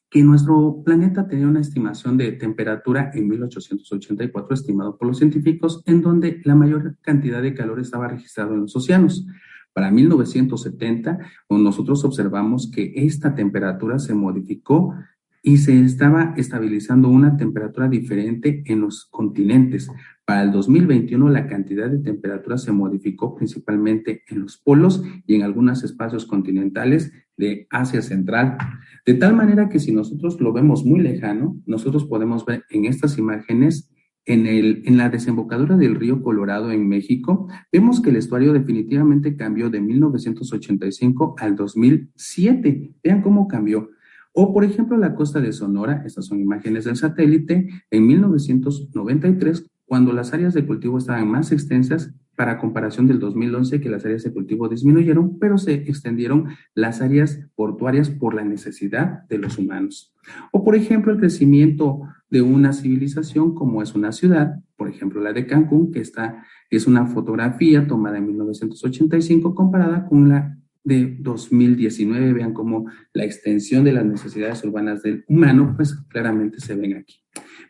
que 0.09 0.23
nuestro 0.23 0.81
planeta 0.85 1.27
tenía 1.27 1.47
una 1.47 1.59
estimación 1.59 2.17
de 2.17 2.31
temperatura 2.33 3.11
en 3.13 3.27
1884 3.27 4.53
estimado 4.53 4.97
por 4.97 5.07
los 5.07 5.17
científicos 5.17 5.83
en 5.85 6.01
donde 6.01 6.41
la 6.45 6.55
mayor 6.55 6.97
cantidad 7.01 7.41
de 7.41 7.53
calor 7.53 7.79
estaba 7.79 8.07
registrado 8.07 8.53
en 8.53 8.61
los 8.61 8.75
océanos. 8.75 9.25
Para 9.73 9.91
1970, 9.91 11.19
nosotros 11.49 12.03
observamos 12.05 12.71
que 12.73 12.93
esta 12.95 13.35
temperatura 13.35 13.99
se 13.99 14.13
modificó 14.15 14.95
y 15.43 15.57
se 15.57 15.79
estaba 15.81 16.33
estabilizando 16.35 17.09
una 17.09 17.37
temperatura 17.37 17.87
diferente 17.87 18.63
en 18.65 18.81
los 18.81 19.05
continentes. 19.05 19.89
Para 20.27 20.43
el 20.43 20.51
2021 20.51 21.29
la 21.29 21.47
cantidad 21.47 21.89
de 21.89 21.99
temperatura 21.99 22.57
se 22.57 22.73
modificó 22.73 23.33
principalmente 23.33 24.23
en 24.27 24.41
los 24.41 24.57
polos 24.57 25.01
y 25.25 25.35
en 25.35 25.43
algunos 25.43 25.85
espacios 25.85 26.25
continentales 26.25 27.13
de 27.37 27.65
Asia 27.69 28.01
Central. 28.01 28.57
De 29.05 29.13
tal 29.13 29.37
manera 29.37 29.69
que 29.69 29.79
si 29.79 29.93
nosotros 29.93 30.41
lo 30.41 30.51
vemos 30.51 30.83
muy 30.83 30.99
lejano, 30.99 31.57
nosotros 31.65 32.03
podemos 32.03 32.45
ver 32.45 32.65
en 32.71 32.83
estas 32.83 33.17
imágenes 33.17 33.89
en, 34.25 34.47
el, 34.47 34.81
en 34.83 34.97
la 34.97 35.07
desembocadura 35.07 35.77
del 35.77 35.95
río 35.95 36.21
Colorado 36.21 36.71
en 36.71 36.89
México, 36.89 37.47
vemos 37.71 38.01
que 38.01 38.09
el 38.09 38.17
estuario 38.17 38.51
definitivamente 38.51 39.37
cambió 39.37 39.69
de 39.69 39.79
1985 39.79 41.35
al 41.39 41.55
2007. 41.55 42.95
Vean 43.01 43.21
cómo 43.21 43.47
cambió. 43.47 43.91
O, 44.33 44.53
por 44.53 44.65
ejemplo, 44.65 44.97
la 44.97 45.15
costa 45.15 45.39
de 45.39 45.53
Sonora, 45.53 46.03
estas 46.05 46.25
son 46.25 46.41
imágenes 46.41 46.83
del 46.83 46.97
satélite, 46.97 47.69
en 47.89 48.05
1993, 48.05 49.71
cuando 49.87 50.11
las 50.11 50.33
áreas 50.33 50.53
de 50.53 50.65
cultivo 50.65 50.97
estaban 50.97 51.27
más 51.29 51.51
extensas 51.51 52.13
para 52.35 52.59
comparación 52.59 53.07
del 53.07 53.19
2011, 53.19 53.81
que 53.81 53.89
las 53.89 54.05
áreas 54.05 54.23
de 54.23 54.31
cultivo 54.31 54.69
disminuyeron, 54.69 55.39
pero 55.39 55.57
se 55.57 55.73
extendieron 55.73 56.49
las 56.75 57.01
áreas 57.01 57.39
portuarias 57.55 58.11
por 58.11 58.35
la 58.35 58.43
necesidad 58.43 59.23
de 59.27 59.39
los 59.39 59.57
humanos. 59.57 60.13
O, 60.51 60.63
por 60.63 60.75
ejemplo, 60.75 61.11
el 61.11 61.19
crecimiento 61.19 62.01
de 62.29 62.43
una 62.43 62.73
civilización 62.73 63.55
como 63.55 63.81
es 63.81 63.95
una 63.95 64.11
ciudad, 64.11 64.59
por 64.75 64.89
ejemplo, 64.89 65.21
la 65.21 65.33
de 65.33 65.47
Cancún, 65.47 65.91
que 65.91 66.01
está, 66.01 66.43
es 66.69 66.85
una 66.85 67.07
fotografía 67.07 67.87
tomada 67.87 68.17
en 68.17 68.27
1985 68.27 69.55
comparada 69.55 70.05
con 70.05 70.29
la 70.29 70.57
de 70.83 71.17
2019, 71.19 72.33
vean 72.33 72.53
cómo 72.53 72.85
la 73.13 73.25
extensión 73.25 73.83
de 73.83 73.93
las 73.93 74.05
necesidades 74.05 74.63
urbanas 74.63 75.01
del 75.01 75.25
humano, 75.27 75.73
pues 75.75 75.93
claramente 76.07 76.59
se 76.59 76.75
ven 76.75 76.97
aquí. 76.97 77.15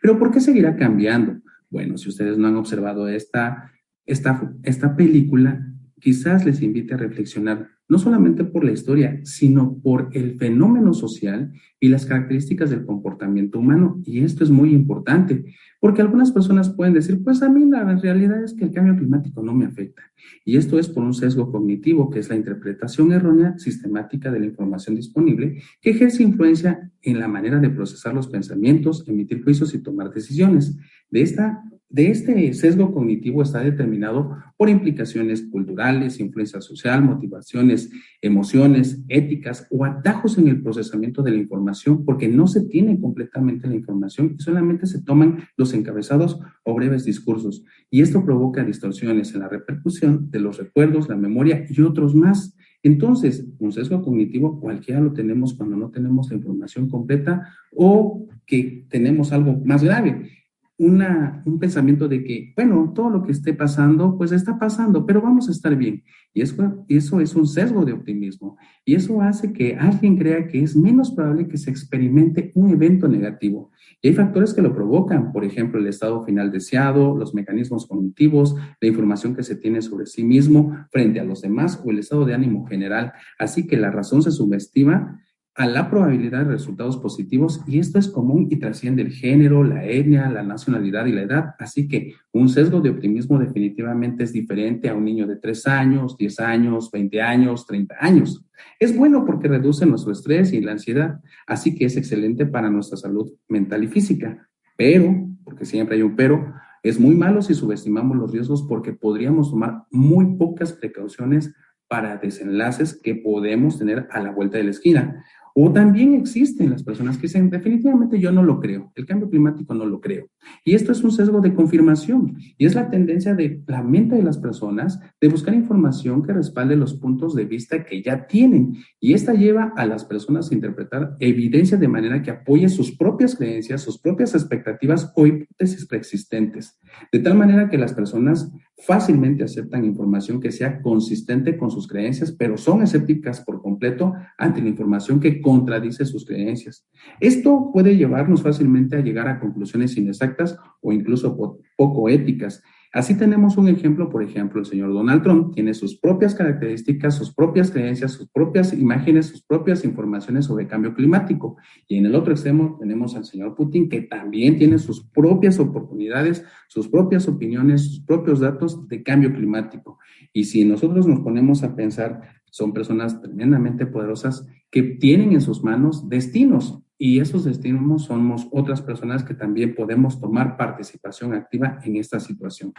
Pero 0.02 0.18
¿por 0.18 0.30
qué 0.30 0.40
seguirá 0.40 0.76
cambiando? 0.76 1.40
Bueno, 1.70 1.98
si 1.98 2.08
ustedes 2.08 2.38
no 2.38 2.48
han 2.48 2.56
observado 2.56 3.08
esta, 3.08 3.72
esta, 4.06 4.52
esta 4.62 4.96
película, 4.96 5.66
quizás 6.00 6.44
les 6.44 6.62
invite 6.62 6.94
a 6.94 6.98
reflexionar 6.98 7.68
no 7.88 7.98
solamente 7.98 8.44
por 8.44 8.64
la 8.64 8.72
historia, 8.72 9.20
sino 9.24 9.78
por 9.78 10.10
el 10.12 10.36
fenómeno 10.38 10.92
social 10.92 11.52
y 11.80 11.88
las 11.88 12.04
características 12.04 12.70
del 12.70 12.84
comportamiento 12.84 13.58
humano. 13.58 14.00
Y 14.04 14.20
esto 14.20 14.44
es 14.44 14.50
muy 14.50 14.74
importante, 14.74 15.44
porque 15.80 16.02
algunas 16.02 16.30
personas 16.30 16.70
pueden 16.70 16.94
decir, 16.94 17.22
pues 17.24 17.42
a 17.42 17.48
mí 17.48 17.64
la 17.64 17.84
realidad 17.96 18.42
es 18.44 18.52
que 18.52 18.64
el 18.64 18.72
cambio 18.72 18.96
climático 18.96 19.42
no 19.42 19.54
me 19.54 19.64
afecta. 19.64 20.02
Y 20.44 20.56
esto 20.56 20.78
es 20.78 20.88
por 20.88 21.02
un 21.02 21.14
sesgo 21.14 21.50
cognitivo, 21.50 22.10
que 22.10 22.18
es 22.18 22.28
la 22.28 22.36
interpretación 22.36 23.12
errónea 23.12 23.58
sistemática 23.58 24.30
de 24.30 24.40
la 24.40 24.46
información 24.46 24.94
disponible, 24.94 25.62
que 25.80 25.90
ejerce 25.90 26.22
influencia 26.22 26.90
en 27.00 27.18
la 27.18 27.28
manera 27.28 27.58
de 27.58 27.70
procesar 27.70 28.14
los 28.14 28.28
pensamientos, 28.28 29.08
emitir 29.08 29.42
juicios 29.42 29.74
y 29.74 29.78
tomar 29.78 30.12
decisiones. 30.12 30.76
De 31.10 31.22
esta 31.22 31.62
de 31.90 32.10
este 32.10 32.52
sesgo 32.52 32.92
cognitivo 32.92 33.42
está 33.42 33.60
determinado 33.60 34.36
por 34.58 34.68
implicaciones 34.68 35.42
culturales, 35.50 36.20
influencia 36.20 36.60
social, 36.60 37.02
motivaciones, 37.02 37.90
emociones, 38.20 39.02
éticas 39.08 39.66
o 39.70 39.86
atajos 39.86 40.36
en 40.36 40.48
el 40.48 40.62
procesamiento 40.62 41.22
de 41.22 41.30
la 41.30 41.38
información 41.38 42.04
porque 42.04 42.28
no 42.28 42.46
se 42.46 42.66
tiene 42.66 43.00
completamente 43.00 43.66
la 43.66 43.74
información 43.74 44.36
y 44.38 44.42
solamente 44.42 44.86
se 44.86 45.02
toman 45.02 45.38
los 45.56 45.72
encabezados 45.72 46.38
o 46.62 46.74
breves 46.74 47.06
discursos. 47.06 47.64
Y 47.90 48.02
esto 48.02 48.22
provoca 48.22 48.64
distorsiones 48.64 49.32
en 49.34 49.40
la 49.40 49.48
repercusión 49.48 50.30
de 50.30 50.40
los 50.40 50.58
recuerdos, 50.58 51.08
la 51.08 51.16
memoria 51.16 51.64
y 51.70 51.80
otros 51.80 52.14
más. 52.14 52.54
Entonces, 52.82 53.48
un 53.58 53.72
sesgo 53.72 54.02
cognitivo 54.02 54.60
cualquiera 54.60 55.00
lo 55.00 55.14
tenemos 55.14 55.54
cuando 55.54 55.76
no 55.76 55.90
tenemos 55.90 56.28
la 56.30 56.36
información 56.36 56.88
completa 56.88 57.48
o 57.74 58.26
que 58.46 58.86
tenemos 58.88 59.32
algo 59.32 59.60
más 59.64 59.82
grave 59.82 60.37
una, 60.78 61.42
un 61.44 61.58
pensamiento 61.58 62.06
de 62.06 62.22
que, 62.22 62.52
bueno, 62.56 62.92
todo 62.94 63.10
lo 63.10 63.24
que 63.24 63.32
esté 63.32 63.52
pasando, 63.52 64.16
pues 64.16 64.30
está 64.30 64.58
pasando, 64.58 65.04
pero 65.04 65.20
vamos 65.20 65.48
a 65.48 65.50
estar 65.50 65.74
bien. 65.74 66.04
Y 66.32 66.40
eso, 66.40 66.84
eso 66.88 67.20
es 67.20 67.34
un 67.34 67.46
sesgo 67.46 67.84
de 67.84 67.92
optimismo. 67.92 68.56
Y 68.84 68.94
eso 68.94 69.20
hace 69.20 69.52
que 69.52 69.74
alguien 69.74 70.16
crea 70.16 70.46
que 70.46 70.62
es 70.62 70.76
menos 70.76 71.10
probable 71.10 71.48
que 71.48 71.58
se 71.58 71.70
experimente 71.70 72.52
un 72.54 72.70
evento 72.70 73.08
negativo. 73.08 73.72
Y 74.00 74.08
hay 74.08 74.14
factores 74.14 74.54
que 74.54 74.62
lo 74.62 74.72
provocan, 74.72 75.32
por 75.32 75.44
ejemplo, 75.44 75.80
el 75.80 75.88
estado 75.88 76.24
final 76.24 76.52
deseado, 76.52 77.16
los 77.16 77.34
mecanismos 77.34 77.86
cognitivos, 77.86 78.54
la 78.80 78.88
información 78.88 79.34
que 79.34 79.42
se 79.42 79.56
tiene 79.56 79.82
sobre 79.82 80.06
sí 80.06 80.22
mismo 80.22 80.76
frente 80.92 81.18
a 81.18 81.24
los 81.24 81.42
demás 81.42 81.82
o 81.84 81.90
el 81.90 81.98
estado 81.98 82.24
de 82.24 82.34
ánimo 82.34 82.66
general. 82.66 83.12
Así 83.36 83.66
que 83.66 83.76
la 83.76 83.90
razón 83.90 84.22
se 84.22 84.30
subestima 84.30 85.20
a 85.58 85.66
la 85.66 85.90
probabilidad 85.90 86.46
de 86.46 86.52
resultados 86.52 86.96
positivos 86.98 87.60
y 87.66 87.80
esto 87.80 87.98
es 87.98 88.06
común 88.06 88.46
y 88.48 88.60
trasciende 88.60 89.02
el 89.02 89.10
género, 89.10 89.64
la 89.64 89.84
etnia, 89.84 90.30
la 90.30 90.44
nacionalidad 90.44 91.06
y 91.06 91.12
la 91.12 91.22
edad. 91.22 91.54
Así 91.58 91.88
que 91.88 92.14
un 92.32 92.48
sesgo 92.48 92.80
de 92.80 92.90
optimismo 92.90 93.40
definitivamente 93.40 94.22
es 94.22 94.32
diferente 94.32 94.88
a 94.88 94.94
un 94.94 95.04
niño 95.04 95.26
de 95.26 95.34
3 95.34 95.66
años, 95.66 96.16
10 96.16 96.40
años, 96.40 96.92
20 96.92 97.20
años, 97.20 97.66
30 97.66 97.96
años. 97.98 98.46
Es 98.78 98.96
bueno 98.96 99.24
porque 99.26 99.48
reduce 99.48 99.84
nuestro 99.84 100.12
estrés 100.12 100.52
y 100.52 100.60
la 100.60 100.72
ansiedad, 100.72 101.18
así 101.44 101.74
que 101.74 101.86
es 101.86 101.96
excelente 101.96 102.46
para 102.46 102.70
nuestra 102.70 102.96
salud 102.96 103.28
mental 103.48 103.82
y 103.82 103.88
física. 103.88 104.48
Pero, 104.76 105.26
porque 105.42 105.64
siempre 105.64 105.96
hay 105.96 106.02
un 106.02 106.14
pero, 106.14 106.54
es 106.84 107.00
muy 107.00 107.16
malo 107.16 107.42
si 107.42 107.54
subestimamos 107.54 108.16
los 108.16 108.30
riesgos 108.30 108.62
porque 108.62 108.92
podríamos 108.92 109.50
tomar 109.50 109.82
muy 109.90 110.36
pocas 110.36 110.72
precauciones 110.72 111.52
para 111.88 112.18
desenlaces 112.18 113.00
que 113.02 113.14
podemos 113.14 113.78
tener 113.78 114.06
a 114.10 114.20
la 114.20 114.30
vuelta 114.30 114.58
de 114.58 114.64
la 114.64 114.70
esquina. 114.70 115.24
O 115.60 115.72
también 115.72 116.14
existen 116.14 116.70
las 116.70 116.84
personas 116.84 117.16
que 117.16 117.22
dicen, 117.22 117.50
definitivamente 117.50 118.20
yo 118.20 118.30
no 118.30 118.44
lo 118.44 118.60
creo, 118.60 118.92
el 118.94 119.04
cambio 119.06 119.28
climático 119.28 119.74
no 119.74 119.86
lo 119.86 120.00
creo. 120.00 120.28
Y 120.64 120.76
esto 120.76 120.92
es 120.92 121.02
un 121.02 121.10
sesgo 121.10 121.40
de 121.40 121.52
confirmación 121.52 122.36
y 122.56 122.64
es 122.64 122.76
la 122.76 122.88
tendencia 122.90 123.34
de 123.34 123.64
la 123.66 123.82
mente 123.82 124.14
de 124.14 124.22
las 124.22 124.38
personas 124.38 125.00
de 125.20 125.26
buscar 125.26 125.54
información 125.54 126.22
que 126.22 126.32
respalde 126.32 126.76
los 126.76 126.94
puntos 126.94 127.34
de 127.34 127.44
vista 127.44 127.84
que 127.84 128.00
ya 128.04 128.28
tienen. 128.28 128.76
Y 129.00 129.14
esta 129.14 129.34
lleva 129.34 129.72
a 129.76 129.84
las 129.84 130.04
personas 130.04 130.48
a 130.48 130.54
interpretar 130.54 131.16
evidencia 131.18 131.76
de 131.76 131.88
manera 131.88 132.22
que 132.22 132.30
apoye 132.30 132.68
sus 132.68 132.96
propias 132.96 133.34
creencias, 133.34 133.82
sus 133.82 133.98
propias 133.98 134.36
expectativas 134.36 135.12
o 135.16 135.26
hipótesis 135.26 135.86
preexistentes. 135.86 136.78
De 137.10 137.18
tal 137.18 137.34
manera 137.34 137.68
que 137.68 137.78
las 137.78 137.94
personas 137.94 138.52
fácilmente 138.78 139.42
aceptan 139.42 139.84
información 139.84 140.40
que 140.40 140.52
sea 140.52 140.80
consistente 140.80 141.56
con 141.56 141.70
sus 141.70 141.88
creencias, 141.88 142.32
pero 142.32 142.56
son 142.56 142.82
escépticas 142.82 143.40
por 143.40 143.60
completo 143.60 144.14
ante 144.36 144.62
la 144.62 144.68
información 144.68 145.18
que 145.20 145.40
contradice 145.40 146.04
sus 146.04 146.24
creencias. 146.24 146.86
Esto 147.20 147.70
puede 147.72 147.96
llevarnos 147.96 148.42
fácilmente 148.42 148.96
a 148.96 149.00
llegar 149.00 149.28
a 149.28 149.40
conclusiones 149.40 149.96
inexactas 149.96 150.56
o 150.80 150.92
incluso 150.92 151.36
poco 151.76 152.08
éticas. 152.08 152.62
Así 152.92 153.18
tenemos 153.18 153.58
un 153.58 153.68
ejemplo, 153.68 154.08
por 154.08 154.22
ejemplo, 154.22 154.60
el 154.60 154.66
señor 154.66 154.94
Donald 154.94 155.22
Trump 155.22 155.54
tiene 155.54 155.74
sus 155.74 155.98
propias 155.98 156.34
características, 156.34 157.14
sus 157.16 157.34
propias 157.34 157.70
creencias, 157.70 158.12
sus 158.12 158.28
propias 158.30 158.72
imágenes, 158.72 159.26
sus 159.26 159.42
propias 159.42 159.84
informaciones 159.84 160.46
sobre 160.46 160.66
cambio 160.66 160.94
climático. 160.94 161.58
Y 161.86 161.98
en 161.98 162.06
el 162.06 162.14
otro 162.14 162.32
extremo 162.32 162.78
tenemos 162.80 163.14
al 163.14 163.26
señor 163.26 163.54
Putin 163.54 163.90
que 163.90 164.02
también 164.02 164.56
tiene 164.56 164.78
sus 164.78 165.04
propias 165.04 165.58
oportunidades, 165.58 166.44
sus 166.68 166.88
propias 166.88 167.28
opiniones, 167.28 167.84
sus 167.84 168.00
propios 168.00 168.40
datos 168.40 168.88
de 168.88 169.02
cambio 169.02 169.34
climático. 169.34 169.98
Y 170.32 170.44
si 170.44 170.64
nosotros 170.64 171.06
nos 171.06 171.20
ponemos 171.20 171.62
a 171.64 171.76
pensar, 171.76 172.22
son 172.50 172.72
personas 172.72 173.20
tremendamente 173.20 173.84
poderosas 173.84 174.46
que 174.70 174.82
tienen 174.82 175.32
en 175.32 175.42
sus 175.42 175.62
manos 175.62 176.08
destinos 176.08 176.82
y 176.98 177.20
esos 177.20 177.44
destinos 177.44 178.06
somos 178.06 178.48
otras 178.50 178.82
personas 178.82 179.22
que 179.22 179.34
también 179.34 179.74
podemos 179.76 180.20
tomar 180.20 180.56
participación 180.56 181.32
activa 181.32 181.78
en 181.84 181.96
esta 181.96 182.18
situación. 182.18 182.72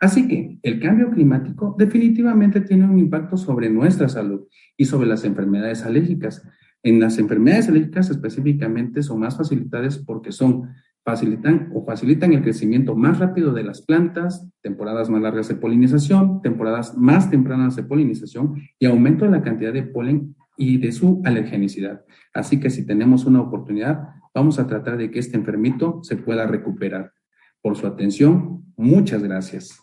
Así 0.00 0.28
que 0.28 0.58
el 0.62 0.78
cambio 0.78 1.10
climático 1.10 1.74
definitivamente 1.76 2.60
tiene 2.60 2.84
un 2.84 2.98
impacto 2.98 3.36
sobre 3.36 3.68
nuestra 3.68 4.08
salud 4.08 4.46
y 4.76 4.84
sobre 4.84 5.08
las 5.08 5.24
enfermedades 5.24 5.84
alérgicas. 5.84 6.46
En 6.84 7.00
las 7.00 7.18
enfermedades 7.18 7.68
alérgicas 7.68 8.10
específicamente 8.10 9.02
son 9.02 9.20
más 9.20 9.36
facilitadas 9.36 9.98
porque 9.98 10.30
son 10.30 10.68
facilitan 11.04 11.70
o 11.74 11.84
facilitan 11.84 12.32
el 12.32 12.42
crecimiento 12.42 12.96
más 12.96 13.18
rápido 13.18 13.52
de 13.52 13.62
las 13.62 13.82
plantas, 13.82 14.48
temporadas 14.62 15.10
más 15.10 15.20
largas 15.20 15.48
de 15.48 15.56
polinización, 15.56 16.40
temporadas 16.40 16.96
más 16.96 17.30
tempranas 17.30 17.76
de 17.76 17.82
polinización 17.82 18.54
y 18.78 18.86
aumento 18.86 19.26
de 19.26 19.32
la 19.32 19.42
cantidad 19.42 19.72
de 19.72 19.82
polen 19.82 20.34
y 20.56 20.78
de 20.78 20.92
su 20.92 21.22
alergenicidad. 21.24 22.04
Así 22.32 22.60
que 22.60 22.70
si 22.70 22.86
tenemos 22.86 23.24
una 23.24 23.40
oportunidad, 23.40 24.08
vamos 24.34 24.58
a 24.58 24.66
tratar 24.66 24.96
de 24.96 25.10
que 25.10 25.18
este 25.18 25.36
enfermito 25.36 26.00
se 26.02 26.16
pueda 26.16 26.46
recuperar. 26.46 27.12
Por 27.60 27.76
su 27.76 27.86
atención, 27.86 28.64
muchas 28.76 29.22
gracias. 29.22 29.80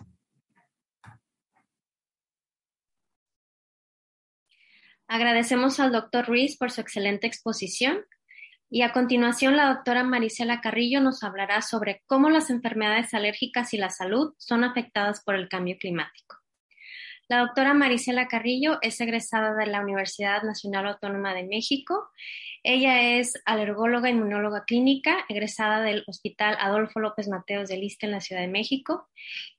Agradecemos 5.07 5.79
al 5.79 5.91
doctor 5.91 6.25
Ruiz 6.25 6.57
por 6.57 6.71
su 6.71 6.79
excelente 6.79 7.27
exposición 7.27 8.05
y 8.69 8.83
a 8.83 8.93
continuación 8.93 9.57
la 9.57 9.73
doctora 9.73 10.05
Marisela 10.05 10.61
Carrillo 10.61 11.01
nos 11.01 11.23
hablará 11.23 11.61
sobre 11.61 12.01
cómo 12.05 12.29
las 12.29 12.49
enfermedades 12.49 13.13
alérgicas 13.13 13.73
y 13.73 13.77
la 13.77 13.89
salud 13.89 14.33
son 14.37 14.63
afectadas 14.63 15.21
por 15.25 15.35
el 15.35 15.49
cambio 15.49 15.75
climático. 15.77 16.40
La 17.31 17.39
doctora 17.39 17.73
Marisela 17.73 18.27
Carrillo 18.27 18.79
es 18.81 18.99
egresada 18.99 19.55
de 19.55 19.65
la 19.65 19.79
Universidad 19.79 20.43
Nacional 20.43 20.85
Autónoma 20.85 21.33
de 21.33 21.45
México. 21.45 22.09
Ella 22.61 23.17
es 23.17 23.41
alergóloga 23.45 24.09
inmunóloga 24.09 24.65
clínica, 24.65 25.23
egresada 25.29 25.79
del 25.79 26.03
Hospital 26.07 26.57
Adolfo 26.59 26.99
López 26.99 27.29
Mateos 27.29 27.69
del 27.69 27.85
ISTE 27.85 28.07
en 28.07 28.11
la 28.11 28.19
Ciudad 28.19 28.41
de 28.41 28.49
México. 28.49 29.07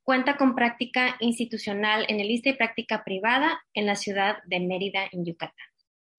Cuenta 0.03 0.37
con 0.37 0.55
práctica 0.55 1.17
institucional 1.21 2.05
en 2.09 2.21
el 2.21 2.31
ISTE 2.31 2.51
y 2.51 2.57
práctica 2.57 3.05
privada 3.05 3.59
en 3.73 3.87
la 3.87 3.97
ciudad 3.97 4.43
de 4.45 4.61
Mérida, 4.61 5.09
en 5.11 5.25
Yucatán. 5.25 5.67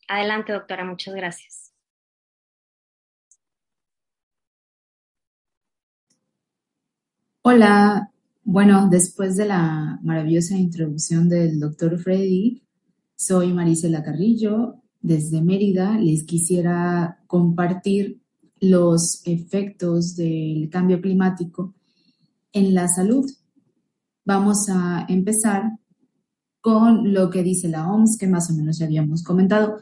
Adelante, 0.07 0.53
doctora, 0.53 0.83
muchas 0.85 1.13
gracias. 1.13 1.71
Hola, 7.43 8.09
bueno, 8.43 8.89
después 8.89 9.37
de 9.37 9.45
la 9.45 9.99
maravillosa 10.03 10.57
introducción 10.57 11.29
del 11.29 11.59
doctor 11.59 11.97
Freddy, 11.97 12.61
soy 13.15 13.53
Marisela 13.53 14.03
Carrillo. 14.03 14.75
Desde 15.01 15.41
Mérida 15.41 15.97
les 15.97 16.23
quisiera 16.23 17.19
compartir 17.27 18.21
los 18.59 19.21
efectos 19.25 20.15
del 20.15 20.69
cambio 20.69 21.01
climático 21.01 21.73
en 22.51 22.73
la 22.73 22.87
salud. 22.87 23.29
Vamos 24.25 24.69
a 24.69 25.05
empezar 25.09 25.63
con 26.61 27.13
lo 27.13 27.29
que 27.29 27.43
dice 27.43 27.67
la 27.67 27.91
OMS, 27.91 28.17
que 28.17 28.27
más 28.27 28.49
o 28.49 28.53
menos 28.53 28.77
ya 28.77 28.85
habíamos 28.85 29.23
comentado. 29.23 29.79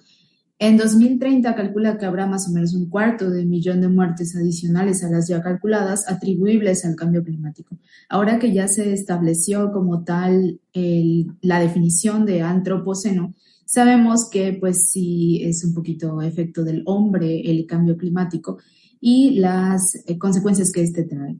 En 0.63 0.77
2030 0.77 1.55
calcula 1.55 1.97
que 1.97 2.05
habrá 2.05 2.27
más 2.27 2.47
o 2.47 2.51
menos 2.51 2.75
un 2.75 2.87
cuarto 2.87 3.31
de 3.31 3.47
millón 3.47 3.81
de 3.81 3.87
muertes 3.87 4.35
adicionales 4.35 5.03
a 5.03 5.09
las 5.09 5.27
ya 5.27 5.41
calculadas 5.41 6.07
atribuibles 6.07 6.85
al 6.85 6.95
cambio 6.95 7.23
climático. 7.23 7.79
Ahora 8.09 8.37
que 8.37 8.53
ya 8.53 8.67
se 8.67 8.93
estableció 8.93 9.71
como 9.71 10.03
tal 10.03 10.59
la 10.71 11.59
definición 11.59 12.27
de 12.27 12.43
antropoceno, 12.43 13.33
sabemos 13.65 14.29
que 14.29 14.53
pues 14.53 14.91
sí 14.91 15.41
es 15.43 15.63
un 15.63 15.73
poquito 15.73 16.21
efecto 16.21 16.63
del 16.63 16.83
hombre 16.85 17.41
el 17.49 17.65
cambio 17.65 17.97
climático 17.97 18.59
y 18.99 19.39
las 19.39 19.95
eh, 20.05 20.19
consecuencias 20.19 20.71
que 20.71 20.83
este 20.83 21.05
trae. 21.05 21.39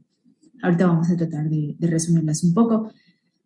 Ahorita 0.64 0.88
vamos 0.88 1.08
a 1.10 1.16
tratar 1.16 1.48
de 1.48 1.76
resumirlas 1.86 2.42
un 2.42 2.54
poco. 2.54 2.90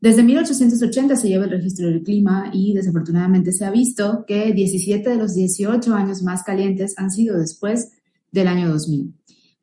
Desde 0.06 0.22
1880 0.22 1.16
se 1.16 1.26
lleva 1.26 1.46
el 1.46 1.50
registro 1.50 1.88
del 1.88 2.04
clima 2.04 2.50
y 2.52 2.72
desafortunadamente 2.74 3.50
se 3.50 3.64
ha 3.64 3.72
visto 3.72 4.24
que 4.24 4.52
17 4.52 5.10
de 5.10 5.16
los 5.16 5.34
18 5.34 5.92
años 5.94 6.22
más 6.22 6.44
calientes 6.44 6.94
han 6.96 7.10
sido 7.10 7.36
después 7.36 7.90
del 8.30 8.46
año 8.46 8.68
2000. 8.68 9.12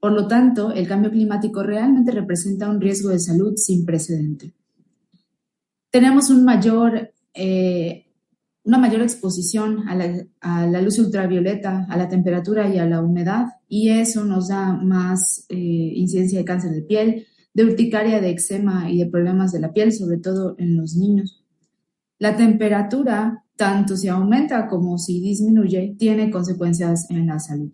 Por 0.02 0.12
lo 0.12 0.28
tanto, 0.28 0.74
el 0.74 0.86
cambio 0.86 1.12
climático 1.12 1.64
realmente 1.64 2.12
representa 2.12 2.70
un 2.70 2.82
riesgo 2.82 3.08
de 3.08 3.20
salud 3.20 3.54
sin 3.56 3.86
precedente. 3.86 4.52
Tenemos 5.90 6.30
eh, 7.36 8.06
una 8.66 8.78
mayor 8.78 9.02
exposición 9.02 9.88
a 9.88 9.96
la, 9.96 10.26
a 10.42 10.68
la, 10.68 10.82
luz 10.82 11.00
ultravioleta, 11.00 11.88
a 11.90 11.96
la 11.96 12.10
temperatura 12.10 12.68
y 12.68 12.80
a 12.80 12.86
la 12.86 13.00
humedad, 13.00 13.46
y 13.70 13.92
eso 13.92 14.26
nos 14.26 14.50
da 14.50 14.74
más 14.74 15.46
eh, 15.48 15.56
incidencia 15.56 16.40
de 16.40 16.44
cáncer 16.44 16.72
de 16.72 16.82
piel, 16.82 17.28
de 17.54 17.66
urticaria, 17.66 18.20
de 18.20 18.32
eczema 18.32 18.90
y 18.90 18.98
de 18.98 19.06
problemas 19.06 19.52
de 19.52 19.60
la 19.60 19.74
piel, 19.74 19.92
sobre 19.92 20.18
todo 20.18 20.56
en 20.58 20.78
los 20.78 20.96
niños. 20.96 21.44
La 22.20 22.36
temperatura, 22.36 23.44
tanto 23.56 23.96
si 23.96 24.08
aumenta 24.08 24.68
como 24.68 24.98
si 24.98 25.22
disminuye, 25.22 25.96
tiene 25.98 26.32
consecuencias 26.32 27.10
en 27.10 27.28
la 27.28 27.40
salud. 27.40 27.72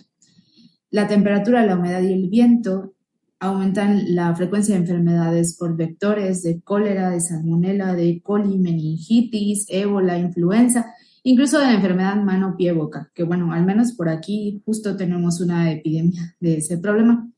La 0.92 1.08
temperatura, 1.08 1.66
la 1.66 1.76
humedad 1.76 2.02
y 2.02 2.14
el 2.14 2.30
viento 2.30 2.96
aumentan 3.40 4.16
la 4.16 4.36
frecuencia 4.36 4.76
de 4.76 4.82
enfermedades 4.82 5.56
por 5.58 5.78
vectores 5.78 6.44
de 6.44 6.62
cólera, 6.62 7.12
de 7.12 7.22
salmonela, 7.22 7.94
de 7.96 8.22
coli, 8.22 8.58
meningitis, 8.58 9.66
ébola, 9.70 10.18
influenza, 10.18 10.94
incluso 11.24 11.60
de 11.60 11.68
la 11.68 11.76
enfermedad 11.76 12.22
mano-pie-boca, 12.22 13.12
que 13.14 13.24
bueno, 13.24 13.54
al 13.54 13.66
menos 13.66 13.94
por 13.94 14.10
aquí 14.10 14.62
justo 14.66 14.98
tenemos 14.98 15.40
una 15.40 15.72
epidemia 15.72 16.36
de 16.40 16.58
ese 16.58 16.78
problema. 16.78 17.30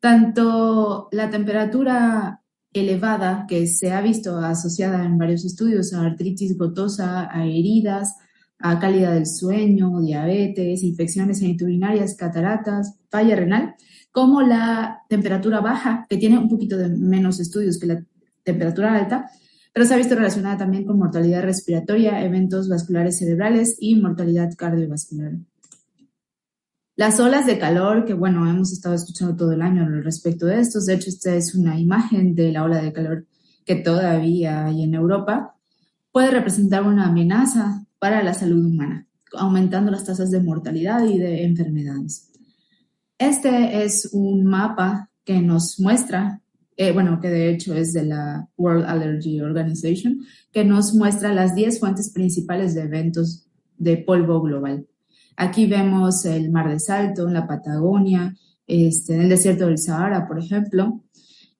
Tanto 0.00 1.08
la 1.12 1.30
temperatura 1.30 2.42
elevada, 2.72 3.46
que 3.48 3.66
se 3.66 3.92
ha 3.92 4.00
visto 4.00 4.36
asociada 4.38 5.04
en 5.04 5.18
varios 5.18 5.44
estudios 5.44 5.92
a 5.92 6.02
artritis 6.02 6.56
gotosa, 6.56 7.28
a 7.30 7.46
heridas, 7.46 8.16
a 8.58 8.78
calidad 8.78 9.14
del 9.14 9.26
sueño, 9.26 10.00
diabetes, 10.00 10.82
infecciones 10.82 11.40
geniturinarias, 11.40 12.16
cataratas, 12.16 12.96
falla 13.10 13.36
renal, 13.36 13.74
como 14.12 14.42
la 14.42 15.02
temperatura 15.08 15.60
baja, 15.60 16.06
que 16.08 16.16
tiene 16.16 16.38
un 16.38 16.48
poquito 16.48 16.76
de 16.76 16.88
menos 16.88 17.38
estudios 17.40 17.78
que 17.78 17.86
la 17.86 18.04
temperatura 18.42 18.94
alta, 18.94 19.30
pero 19.72 19.84
se 19.84 19.92
ha 19.92 19.98
visto 19.98 20.14
relacionada 20.14 20.56
también 20.56 20.86
con 20.86 20.98
mortalidad 20.98 21.42
respiratoria, 21.42 22.24
eventos 22.24 22.68
vasculares 22.68 23.18
cerebrales 23.18 23.76
y 23.78 23.96
mortalidad 23.96 24.54
cardiovascular. 24.56 25.32
Las 26.96 27.20
olas 27.20 27.44
de 27.44 27.58
calor, 27.58 28.06
que 28.06 28.14
bueno, 28.14 28.48
hemos 28.48 28.72
estado 28.72 28.94
escuchando 28.94 29.36
todo 29.36 29.52
el 29.52 29.60
año 29.60 29.86
respecto 30.00 30.46
de 30.46 30.60
estos. 30.60 30.86
De 30.86 30.94
hecho, 30.94 31.10
esta 31.10 31.34
es 31.34 31.54
una 31.54 31.78
imagen 31.78 32.34
de 32.34 32.52
la 32.52 32.64
ola 32.64 32.80
de 32.80 32.94
calor 32.94 33.26
que 33.66 33.74
todavía 33.76 34.64
hay 34.64 34.82
en 34.82 34.94
Europa. 34.94 35.54
Puede 36.10 36.30
representar 36.30 36.84
una 36.84 37.08
amenaza 37.08 37.84
para 37.98 38.22
la 38.22 38.32
salud 38.32 38.64
humana, 38.64 39.06
aumentando 39.34 39.90
las 39.90 40.04
tasas 40.04 40.30
de 40.30 40.40
mortalidad 40.40 41.04
y 41.04 41.18
de 41.18 41.44
enfermedades. 41.44 42.30
Este 43.18 43.84
es 43.84 44.08
un 44.12 44.46
mapa 44.46 45.10
que 45.22 45.42
nos 45.42 45.78
muestra, 45.78 46.40
eh, 46.78 46.92
bueno, 46.92 47.20
que 47.20 47.28
de 47.28 47.50
hecho 47.50 47.74
es 47.74 47.92
de 47.92 48.04
la 48.06 48.48
World 48.56 48.86
Allergy 48.86 49.42
Organization, 49.42 50.20
que 50.50 50.64
nos 50.64 50.94
muestra 50.94 51.34
las 51.34 51.54
10 51.54 51.78
fuentes 51.78 52.10
principales 52.10 52.74
de 52.74 52.84
eventos 52.84 53.46
de 53.76 53.98
polvo 53.98 54.40
global. 54.40 54.86
Aquí 55.36 55.66
vemos 55.66 56.24
el 56.24 56.50
mar 56.50 56.70
de 56.70 56.80
Salto, 56.80 57.28
la 57.28 57.46
Patagonia, 57.46 58.34
este, 58.66 59.14
en 59.14 59.22
el 59.22 59.28
desierto 59.28 59.66
del 59.66 59.78
Sahara, 59.78 60.26
por 60.26 60.38
ejemplo. 60.38 61.02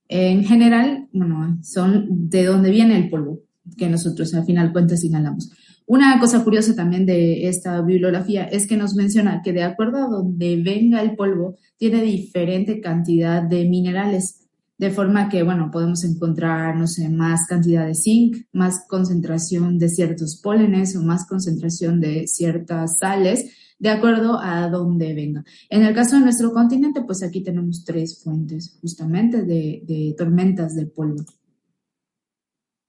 En 0.09 0.45
general, 0.45 1.09
bueno, 1.13 1.59
son 1.63 2.07
de 2.29 2.45
donde 2.45 2.71
viene 2.71 2.97
el 2.97 3.11
polvo 3.11 3.41
que 3.77 3.89
nosotros 3.89 4.33
al 4.35 4.45
final 4.45 4.73
cuentas 4.73 5.05
inhalamos. 5.05 5.51
Una 5.87 6.19
cosa 6.19 6.43
curiosa 6.43 6.75
también 6.75 7.07
de 7.07 7.49
esta 7.49 7.81
bibliografía 7.81 8.45
es 8.45 8.67
que 8.67 8.77
nos 8.77 8.95
menciona 8.95 9.41
que 9.43 9.53
de 9.53 9.63
acuerdo 9.63 9.99
a 9.99 10.09
donde 10.09 10.61
venga 10.63 11.01
el 11.01 11.15
polvo, 11.15 11.57
tiene 11.77 12.03
diferente 12.03 12.81
cantidad 12.81 13.43
de 13.43 13.65
minerales, 13.69 14.47
de 14.79 14.91
forma 14.91 15.29
que, 15.29 15.43
bueno, 15.43 15.71
podemos 15.71 16.05
encontrar, 16.05 16.77
no 16.77 16.87
sé, 16.87 17.09
más 17.09 17.47
cantidad 17.47 17.87
de 17.87 17.95
zinc, 17.95 18.37
más 18.53 18.85
concentración 18.89 19.79
de 19.79 19.89
ciertos 19.89 20.41
pólenes 20.43 20.97
o 20.97 21.03
más 21.03 21.27
concentración 21.27 22.01
de 22.01 22.27
ciertas 22.27 22.99
sales, 22.99 23.51
de 23.79 23.91
acuerdo 23.91 24.39
a 24.41 24.69
dónde 24.69 25.15
venga. 25.15 25.45
En 25.69 25.83
el 25.83 25.95
caso 25.95 26.17
de 26.17 26.23
nuestro 26.23 26.53
continente, 26.53 27.03
pues 27.03 27.23
aquí 27.23 27.43
tenemos 27.43 27.85
tres 27.85 28.23
fuentes 28.23 28.79
justamente 28.81 29.43
de, 29.43 30.15
tormentas 30.17 30.75
de 30.75 30.87
polvo. 30.87 31.25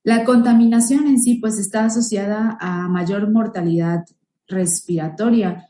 La 0.04 0.23
contaminación 0.23 1.08
en 1.08 1.19
sí, 1.19 1.36
pues 1.36 1.60
está 1.60 1.86
asociada 1.86 2.58
a 2.62 2.88
mayor 2.88 3.30
mortalidad 3.30 4.06
respiratoria. 4.47 5.67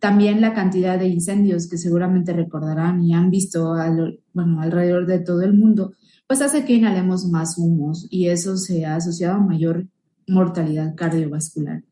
También 0.00 0.40
la 0.40 0.52
cantidad 0.52 0.98
de 0.98 1.06
incendios 1.06 1.68
que 1.68 1.78
seguramente 1.78 2.32
recordarán 2.32 3.00
y 3.04 3.14
han 3.14 3.30
visto 3.30 3.74
alrededor 3.74 5.06
de 5.06 5.20
todo 5.20 5.42
el 5.42 5.54
mundo, 5.54 5.94
pues 6.26 6.42
hace 6.42 6.64
que 6.64 6.74
inhalemos 6.74 7.26
más 7.26 7.56
humos 7.56 8.08
y 8.10 8.26
eso 8.26 8.56
se 8.56 8.84
ha 8.84 8.96
asociado 8.96 9.36
a 9.36 9.44
mayor 9.44 9.86
mortalidad 10.26 10.96
cardiovascular. 10.96 11.84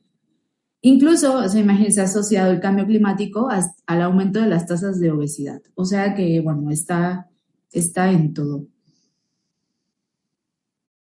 Incluso, 0.82 1.46
se 1.48 1.60
imagina, 1.60 1.90
se 1.90 2.00
ha 2.00 2.04
asociado 2.04 2.50
el 2.52 2.60
cambio 2.60 2.86
climático 2.86 3.48
al 3.86 4.02
aumento 4.02 4.40
de 4.40 4.46
las 4.46 4.66
tasas 4.66 4.98
de 4.98 5.10
obesidad. 5.10 5.60
O 5.74 5.84
sea 5.84 6.14
que, 6.14 6.40
bueno, 6.40 6.70
está, 6.70 7.28
está 7.70 8.10
en 8.10 8.32
todo. 8.32 8.66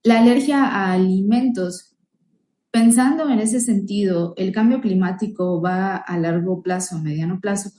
La 0.03 0.19
alergia 0.19 0.65
a 0.65 0.93
alimentos. 0.93 1.95
Pensando 2.71 3.29
en 3.29 3.39
ese 3.39 3.61
sentido, 3.61 4.33
el 4.37 4.51
cambio 4.51 4.81
climático 4.81 5.61
va 5.61 5.95
a 5.95 6.17
largo 6.17 6.61
plazo, 6.61 6.99
mediano 6.99 7.39
plazo, 7.39 7.71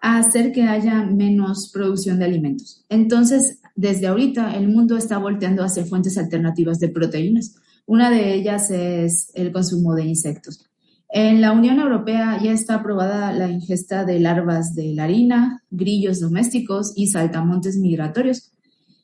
a 0.00 0.18
hacer 0.18 0.52
que 0.52 0.62
haya 0.62 1.04
menos 1.04 1.70
producción 1.72 2.18
de 2.18 2.24
alimentos. 2.24 2.84
Entonces, 2.88 3.60
desde 3.76 4.06
ahorita, 4.08 4.56
el 4.56 4.68
mundo 4.68 4.96
está 4.96 5.18
volteando 5.18 5.62
hacia 5.62 5.84
fuentes 5.84 6.18
alternativas 6.18 6.80
de 6.80 6.88
proteínas. 6.88 7.54
Una 7.86 8.10
de 8.10 8.34
ellas 8.34 8.70
es 8.70 9.30
el 9.34 9.52
consumo 9.52 9.94
de 9.94 10.04
insectos. 10.04 10.69
En 11.12 11.40
la 11.40 11.50
Unión 11.50 11.80
Europea 11.80 12.38
ya 12.40 12.52
está 12.52 12.76
aprobada 12.76 13.32
la 13.32 13.50
ingesta 13.50 14.04
de 14.04 14.20
larvas 14.20 14.76
de 14.76 14.94
la 14.94 15.04
harina, 15.04 15.62
grillos 15.68 16.20
domésticos 16.20 16.92
y 16.94 17.08
saltamontes 17.08 17.76
migratorios. 17.76 18.52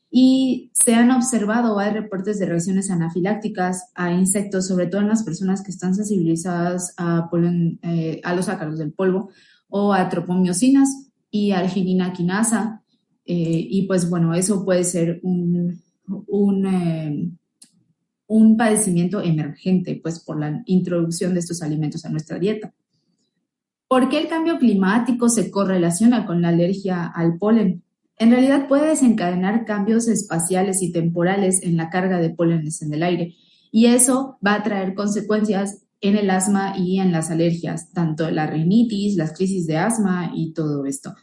Y 0.09 0.71
se 0.71 0.95
han 0.95 1.11
observado, 1.11 1.79
hay 1.79 1.91
reportes 1.91 2.39
de 2.39 2.45
reacciones 2.45 2.89
anafilácticas 2.89 3.91
a 3.93 4.13
insectos, 4.13 4.67
sobre 4.67 4.87
todo 4.87 5.01
en 5.01 5.09
las 5.09 5.23
personas 5.23 5.61
que 5.61 5.71
están 5.71 5.95
sensibilizadas 5.95 6.93
a, 6.97 7.29
eh, 7.81 8.21
a 8.23 8.33
los 8.33 8.47
ácaros 8.47 8.79
del 8.79 8.93
polvo 8.93 9.29
o 9.67 9.91
a 9.91 10.07
tropomiosinas 10.07 11.09
y 11.29 11.51
arginina 11.51 12.13
quinasa. 12.13 12.83
Eh, 13.25 13.67
y 13.69 13.85
pues 13.85 14.09
bueno, 14.09 14.33
eso 14.33 14.63
puede 14.63 14.85
ser 14.85 15.19
un, 15.23 15.81
un 16.07 16.65
eh, 16.65 17.36
un 18.27 18.57
padecimiento 18.57 19.21
emergente, 19.21 19.99
pues 20.01 20.19
por 20.19 20.39
la 20.39 20.61
introducción 20.65 21.33
de 21.33 21.39
estos 21.39 21.61
alimentos 21.61 22.05
a 22.05 22.09
nuestra 22.09 22.37
dieta. 22.37 22.73
¿Por 23.87 24.09
qué 24.09 24.19
el 24.19 24.27
cambio 24.27 24.57
climático 24.59 25.29
se 25.29 25.49
correlaciona 25.49 26.25
con 26.25 26.41
la 26.41 26.49
alergia 26.49 27.05
al 27.05 27.37
polen? 27.37 27.83
En 28.17 28.31
realidad 28.31 28.67
puede 28.67 28.89
desencadenar 28.89 29.63
cambios 29.63 30.07
espaciales 30.07 30.81
y 30.81 30.91
temporales 30.91 31.61
en 31.63 31.77
la 31.77 31.89
carga 31.89 32.19
de 32.19 32.31
pólenes 32.31 32.81
en 32.81 32.93
el 32.93 33.03
aire 33.03 33.35
y 33.71 33.85
eso 33.85 34.37
va 34.45 34.55
a 34.55 34.63
traer 34.63 34.93
consecuencias 34.93 35.83
en 36.01 36.15
el 36.15 36.29
asma 36.29 36.75
y 36.77 36.99
en 36.99 37.11
las 37.11 37.31
alergias, 37.31 37.91
tanto 37.91 38.29
la 38.29 38.47
rinitis, 38.47 39.15
las 39.15 39.33
crisis 39.33 39.65
de 39.67 39.77
asma 39.77 40.31
y 40.35 40.53
todo 40.53 40.85
esto. 40.85 41.15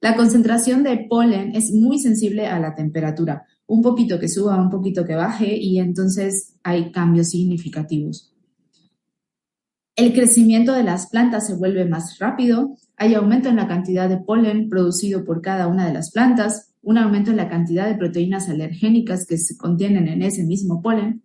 La 0.00 0.16
concentración 0.16 0.82
de 0.82 1.06
polen 1.08 1.54
es 1.54 1.72
muy 1.72 1.98
sensible 1.98 2.46
a 2.46 2.58
la 2.58 2.74
temperatura, 2.74 3.46
un 3.72 3.80
poquito 3.80 4.20
que 4.20 4.28
suba, 4.28 4.60
un 4.60 4.68
poquito 4.68 5.06
que 5.06 5.14
baje 5.14 5.56
y 5.56 5.78
entonces 5.78 6.56
hay 6.62 6.92
cambios 6.92 7.30
significativos. 7.30 8.34
El 9.96 10.12
crecimiento 10.12 10.74
de 10.74 10.82
las 10.82 11.08
plantas 11.08 11.46
se 11.46 11.54
vuelve 11.54 11.86
más 11.86 12.18
rápido, 12.18 12.76
hay 12.98 13.14
aumento 13.14 13.48
en 13.48 13.56
la 13.56 13.68
cantidad 13.68 14.10
de 14.10 14.18
polen 14.18 14.68
producido 14.68 15.24
por 15.24 15.40
cada 15.40 15.68
una 15.68 15.86
de 15.86 15.94
las 15.94 16.10
plantas, 16.10 16.74
un 16.82 16.98
aumento 16.98 17.30
en 17.30 17.38
la 17.38 17.48
cantidad 17.48 17.88
de 17.88 17.94
proteínas 17.94 18.50
alergénicas 18.50 19.26
que 19.26 19.38
se 19.38 19.56
contienen 19.56 20.06
en 20.06 20.20
ese 20.20 20.44
mismo 20.44 20.82
polen, 20.82 21.22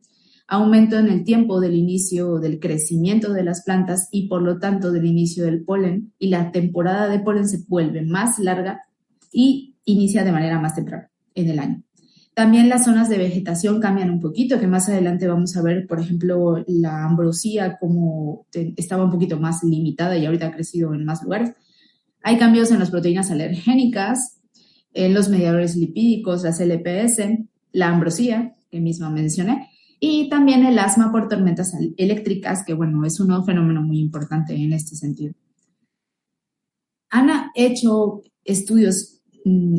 aumento 0.48 0.98
en 0.98 1.08
el 1.08 1.26
tiempo 1.26 1.60
del 1.60 1.76
inicio 1.76 2.40
del 2.40 2.62
crecimiento 2.62 3.34
de 3.34 3.44
las 3.44 3.64
plantas 3.64 4.08
y 4.10 4.30
por 4.30 4.42
lo 4.42 4.58
tanto 4.58 4.94
del 4.94 5.06
inicio 5.06 5.44
del 5.44 5.66
polen 5.66 6.14
y 6.18 6.30
la 6.30 6.54
temporada 6.54 7.10
de 7.10 7.20
polen 7.20 7.50
se 7.50 7.66
vuelve 7.68 8.04
más 8.04 8.40
larga 8.40 8.84
y 9.34 9.76
inicia 9.84 10.24
de 10.24 10.32
manera 10.32 10.62
más 10.62 10.76
temprana 10.76 11.12
en 11.36 11.50
el 11.50 11.60
año. 11.60 11.87
También 12.38 12.69
las 12.69 12.86
zonas 12.86 13.10
de 13.10 13.17
vegetación 13.17 13.80
cambian 13.80 14.12
un 14.12 14.19
poquito, 14.19 14.60
que 14.60 14.67
más 14.67 14.88
adelante 14.88 15.26
vamos 15.28 15.58
a 15.58 15.63
ver, 15.63 15.88
por 15.88 16.00
ejemplo, 16.00 16.63
la 16.67 17.04
ambrosía 17.04 17.80
como 17.80 18.45
estaba 18.76 19.04
un 19.04 19.10
poquito 19.10 19.39
más 19.39 19.63
limitada 19.63 20.15
y 20.15 20.23
ahorita 20.28 20.45
ha 20.45 20.52
crecido 20.52 20.93
en 20.93 21.04
más 21.04 21.23
lugares. 21.23 21.54
Hay 22.21 22.38
cambios 22.38 22.69
en 22.69 22.78
las 22.78 22.91
proteínas 22.91 23.32
alergénicas, 23.32 24.38
en 24.93 25.15
los 25.15 25.30
mediadores 25.30 25.76
lipídicos, 25.76 26.43
las 26.43 26.60
LPS, 26.60 27.47
la 27.71 27.88
ambrosía, 27.88 28.56
que 28.69 28.82
misma 28.82 29.10
mencioné, 29.10 29.71
y 30.00 30.30
también 30.30 30.63
el 30.63 30.78
asma 30.78 31.12
por 31.12 31.30
tormentas 31.30 31.73
eléctricas, 31.97 32.63
que 32.63 32.76
bueno, 32.76 33.04
es 33.04 33.19
un 33.19 33.45
fenómeno 33.45 33.82
muy 33.82 33.97
importante 33.97 34.54
en 34.54 34.73
este 34.73 34.95
sentido. 34.95 35.34
Han 37.10 37.50
hecho 37.56 38.21
estudios 38.43 39.17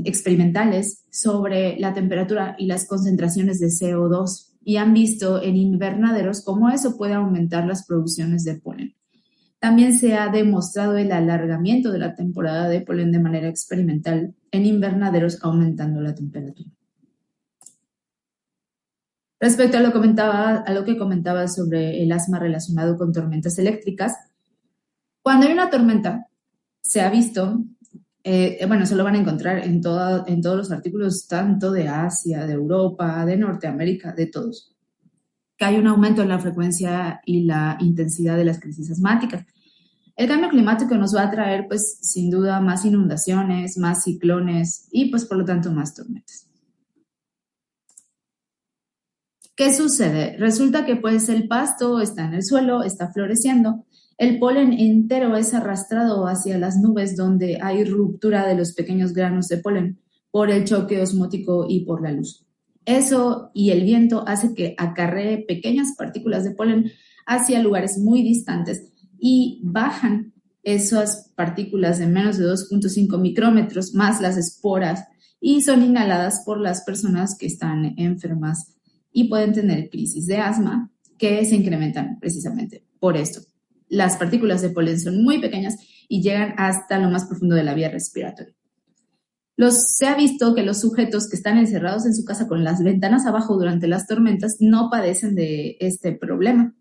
experimentales 0.05 1.05
sobre 1.11 1.79
la 1.79 1.95
temperatura 1.95 2.57
y 2.59 2.67
las 2.67 2.87
concentraciones 2.87 3.61
de 3.61 3.69
CO2 3.69 4.49
y 4.65 4.77
han 4.77 4.93
visto 4.93 5.43
en 5.43 5.57
invernaderos 5.57 6.43
cómo 6.45 6.69
eso 6.69 6.97
puede 6.97 7.15
aumentar 7.15 7.67
las 7.67 7.87
producciones 7.87 8.45
de 8.45 8.57
polen. 8.57 8.95
También 9.59 9.97
se 9.97 10.15
ha 10.15 10.29
demostrado 10.29 10.97
el 10.97 11.11
alargamiento 11.11 11.91
de 11.91 11.99
la 11.99 12.15
temporada 12.15 12.69
de 12.69 12.81
polen 12.81 13.11
de 13.11 13.19
manera 13.19 13.49
experimental 13.49 14.35
en 14.51 14.67
invernaderos 14.67 15.43
aumentando 15.43 16.01
la 16.01 16.15
temperatura. 16.15 16.71
Respecto 19.41 19.79
a 19.79 19.81
lo, 19.81 19.93
comentaba, 19.93 20.57
a 20.57 20.73
lo 20.73 20.85
que 20.85 20.97
comentaba 20.97 21.47
sobre 21.49 22.03
el 22.03 22.11
asma 22.13 22.39
relacionado 22.39 22.97
con 22.97 23.13
tormentas 23.13 23.59
eléctricas, 23.59 24.15
cuando 25.23 25.47
hay 25.47 25.53
una 25.53 25.71
tormenta, 25.71 26.29
se 26.81 27.01
ha 27.01 27.11
visto 27.11 27.63
eh, 28.25 28.65
bueno, 28.67 28.85
eso 28.85 28.97
lo 28.97 29.05
van 29.05 29.15
a 29.15 29.21
encontrar 29.21 29.59
en, 29.59 29.75
en 29.75 29.81
todos 29.81 30.57
los 30.57 30.71
artículos, 30.71 31.27
tanto 31.27 31.73
de 31.73 31.89
Asia, 31.89 32.47
de 32.47 32.55
Europa, 32.55 33.25
de 33.25 33.37
Norteamérica, 33.37 34.13
de 34.13 34.27
todos, 34.27 34.77
que 35.57 35.65
hay 35.65 35.77
un 35.77 35.87
aumento 35.87 36.23
en 36.23 36.29
la 36.29 36.39
frecuencia 36.39 37.21
y 37.25 37.45
la 37.45 37.77
intensidad 37.81 38.37
de 38.37 38.45
las 38.45 38.61
crisis 38.61 38.91
asmáticas. 38.91 39.45
El 40.17 40.27
cambio 40.27 40.49
climático 40.49 40.97
nos 40.97 41.15
va 41.15 41.23
a 41.23 41.31
traer, 41.31 41.67
pues, 41.69 41.99
sin 42.03 42.29
duda, 42.29 42.61
más 42.61 42.85
inundaciones, 42.85 43.79
más 43.79 44.03
ciclones 44.03 44.89
y, 44.91 45.11
pues, 45.11 45.25
por 45.25 45.39
lo 45.39 45.45
tanto, 45.45 45.71
más 45.71 45.95
tormentas. 45.95 46.49
¿Qué 49.55 49.73
sucede? 49.73 50.37
Resulta 50.37 50.85
que, 50.85 50.97
pues, 50.97 51.29
el 51.29 51.47
pasto 51.47 52.01
está 52.01 52.25
en 52.27 52.35
el 52.35 52.45
suelo, 52.45 52.83
está 52.83 53.13
floreciendo, 53.13 53.87
el 54.19 54.41
polen 54.41 54.73
entero 54.73 55.37
es 55.37 55.55
arrastrado 55.55 56.27
hacia 56.27 56.59
las 56.59 56.77
nubes 56.79 57.17
donde 57.17 57.61
hay 57.63 57.85
ruptura 57.85 58.49
de 58.49 58.57
los 58.57 58.73
pequeños 58.73 59.13
granos 59.13 59.47
de 59.47 59.59
polen 59.59 60.01
por 60.33 60.51
el 60.51 60.65
choque 60.65 61.01
osmótico 61.01 61.67
y 61.69 61.85
por 61.85 62.03
la 62.03 62.11
luz. 62.11 62.45
Eso 62.85 63.53
y 63.55 63.71
el 63.71 63.85
viento 63.85 64.25
hace 64.27 64.55
que 64.55 64.75
acarree 64.77 65.45
pequeñas 65.47 65.95
partículas 65.97 66.43
de 66.43 66.51
polen 66.51 66.91
hacia 67.27 67.63
lugares 67.63 67.97
muy 67.99 68.23
distantes 68.23 68.93
y 69.21 69.61
bajan 69.63 70.33
esas 70.65 71.33
partículas 71.37 72.01
de 72.01 72.09
menos 72.09 72.39
de 72.39 72.47
2.5 72.47 73.21
micrómetros 73.21 73.95
más 73.95 74.21
las 74.21 74.37
esporas 74.37 75.05
y 75.41 75.63
son 75.63 75.85
inhaladas 75.85 76.43
por 76.45 76.61
las 76.61 76.83
personas 76.83 77.39
que 77.39 77.47
están 77.47 77.95
enfermas 77.97 78.75
y 79.13 79.29
pueden 79.29 79.53
tener 79.53 79.91
crisis 79.91 80.27
de 80.27 80.39
asma 80.39 80.91
que 81.17 81.45
se 81.45 81.55
incrementan 81.55 82.19
precisamente 82.19 82.85
por 82.99 83.17
esto 83.17 83.48
las 83.89 84.17
partículas 84.17 84.63
de 84.63 84.71
polen 84.71 85.01
son 85.01 85.23
muy 85.23 85.41
pequeñas 85.41 85.77
y 86.09 86.23
llegan 86.23 86.55
hasta 86.57 86.99
lo 86.99 87.11
más 87.11 87.27
profundo 87.27 87.55
de 87.55 87.65
la 87.65 87.75
vía 87.75 87.91
respiratoria. 87.91 88.55
se 89.71 90.07
ha 90.07 90.15
visto 90.15 90.55
que 90.55 90.63
los 90.63 90.81
sujetos 90.81 91.29
que 91.29 91.37
están 91.37 91.59
encerrados 91.59 92.07
en 92.07 92.15
su 92.15 92.25
casa 92.25 92.47
con 92.47 92.65
las 92.65 92.83
ventanas 92.83 93.27
abajo 93.27 93.57
durante 93.57 93.89
las 93.89 94.07
tormentas 94.07 94.57
no 94.61 94.89
padecen 94.91 95.35
de 95.35 95.77
este 95.81 96.13
problema. 96.13 96.75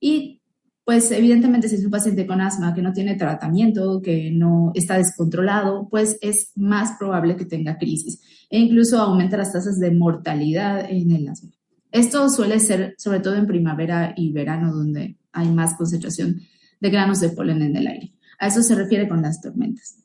Y 0.00 0.42
pues 0.86 1.10
evidentemente 1.10 1.68
si 1.68 1.74
es 1.74 1.84
un 1.84 1.90
paciente 1.90 2.28
con 2.28 2.40
asma 2.40 2.72
que 2.72 2.80
no 2.80 2.92
tiene 2.92 3.16
tratamiento, 3.16 4.00
que 4.00 4.30
no 4.30 4.70
está 4.74 4.96
descontrolado, 4.96 5.88
pues 5.90 6.16
es 6.20 6.52
más 6.54 6.96
probable 6.96 7.36
que 7.36 7.44
tenga 7.44 7.76
crisis 7.76 8.20
e 8.50 8.58
incluso 8.60 9.00
aumenta 9.00 9.36
las 9.36 9.52
tasas 9.52 9.80
de 9.80 9.90
mortalidad 9.90 10.88
en 10.88 11.10
el 11.10 11.28
asma. 11.28 11.50
Esto 11.90 12.28
suele 12.28 12.60
ser 12.60 12.94
sobre 12.98 13.20
todo 13.20 13.34
en 13.34 13.48
primavera 13.48 14.14
y 14.16 14.30
verano 14.32 14.72
donde 14.72 15.16
hay 15.36 15.50
más 15.50 15.74
concentración 15.74 16.40
de 16.80 16.90
granos 16.90 17.20
de 17.20 17.30
polen 17.30 17.62
en 17.62 17.76
el 17.76 17.86
aire. 17.86 18.12
A 18.38 18.48
eso 18.48 18.62
se 18.62 18.74
refiere 18.74 19.08
con 19.08 19.22
las 19.22 19.40
tormentas. 19.40 19.96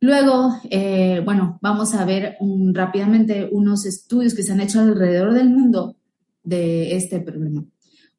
Luego, 0.00 0.54
eh, 0.70 1.20
bueno, 1.24 1.58
vamos 1.60 1.94
a 1.94 2.04
ver 2.04 2.36
rápidamente 2.72 3.48
unos 3.50 3.84
estudios 3.84 4.34
que 4.34 4.44
se 4.44 4.52
han 4.52 4.60
hecho 4.60 4.80
alrededor 4.80 5.34
del 5.34 5.50
mundo 5.50 5.96
de 6.44 6.94
este 6.94 7.20
problema. 7.20 7.64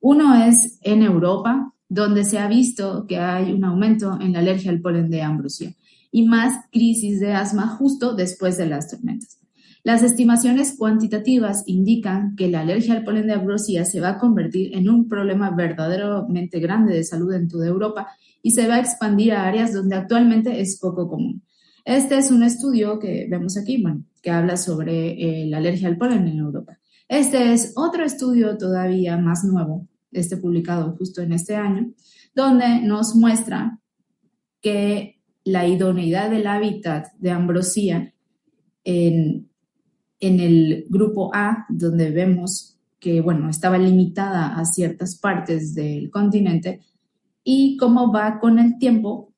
Uno 0.01 0.35
es 0.45 0.77
en 0.81 1.03
Europa, 1.03 1.73
donde 1.87 2.25
se 2.25 2.37
ha 2.37 2.47
visto 2.47 3.07
que 3.07 3.17
hay 3.17 3.53
un 3.53 3.63
aumento 3.63 4.19
en 4.21 4.33
la 4.33 4.39
alergia 4.39 4.71
al 4.71 4.81
polen 4.81 5.09
de 5.09 5.21
ambrosía 5.21 5.73
y 6.11 6.27
más 6.27 6.65
crisis 6.71 7.19
de 7.19 7.33
asma 7.33 7.67
justo 7.67 8.13
después 8.13 8.57
de 8.57 8.67
las 8.67 8.89
tormentas. 8.89 9.39
Las 9.83 10.03
estimaciones 10.03 10.75
cuantitativas 10.77 11.63
indican 11.65 12.35
que 12.35 12.49
la 12.49 12.61
alergia 12.61 12.95
al 12.95 13.03
polen 13.03 13.27
de 13.27 13.33
ambrosía 13.33 13.85
se 13.85 14.01
va 14.01 14.09
a 14.09 14.17
convertir 14.17 14.75
en 14.75 14.89
un 14.89 15.07
problema 15.07 15.51
verdaderamente 15.51 16.59
grande 16.59 16.93
de 16.93 17.03
salud 17.03 17.33
en 17.33 17.47
toda 17.47 17.67
Europa 17.67 18.07
y 18.41 18.51
se 18.51 18.67
va 18.67 18.75
a 18.75 18.79
expandir 18.79 19.33
a 19.33 19.47
áreas 19.47 19.73
donde 19.73 19.95
actualmente 19.95 20.59
es 20.59 20.79
poco 20.79 21.07
común. 21.07 21.43
Este 21.85 22.17
es 22.17 22.29
un 22.29 22.43
estudio 22.43 22.99
que 22.99 23.27
vemos 23.29 23.57
aquí, 23.57 23.81
bueno, 23.81 24.03
que 24.21 24.31
habla 24.31 24.57
sobre 24.57 25.43
eh, 25.43 25.45
la 25.47 25.57
alergia 25.57 25.87
al 25.87 25.97
polen 25.97 26.27
en 26.27 26.39
Europa. 26.39 26.77
Este 27.07 27.53
es 27.53 27.73
otro 27.75 28.03
estudio 28.05 28.57
todavía 28.57 29.17
más 29.17 29.43
nuevo, 29.43 29.87
este 30.11 30.37
publicado 30.37 30.95
justo 30.97 31.21
en 31.21 31.31
este 31.31 31.55
año, 31.55 31.91
donde 32.35 32.81
nos 32.81 33.15
muestra 33.15 33.79
que 34.61 35.19
la 35.45 35.65
idoneidad 35.65 36.29
del 36.29 36.47
hábitat 36.47 37.07
de 37.17 37.31
ambrosía 37.31 38.13
en, 38.83 39.48
en 40.19 40.39
el 40.39 40.85
grupo 40.89 41.31
A, 41.33 41.65
donde 41.69 42.11
vemos 42.11 42.77
que, 42.99 43.21
bueno, 43.21 43.49
estaba 43.49 43.77
limitada 43.77 44.59
a 44.59 44.65
ciertas 44.65 45.15
partes 45.15 45.73
del 45.73 46.09
continente, 46.11 46.81
y 47.43 47.77
cómo 47.77 48.11
va 48.11 48.39
con 48.39 48.59
el 48.59 48.77
tiempo, 48.77 49.33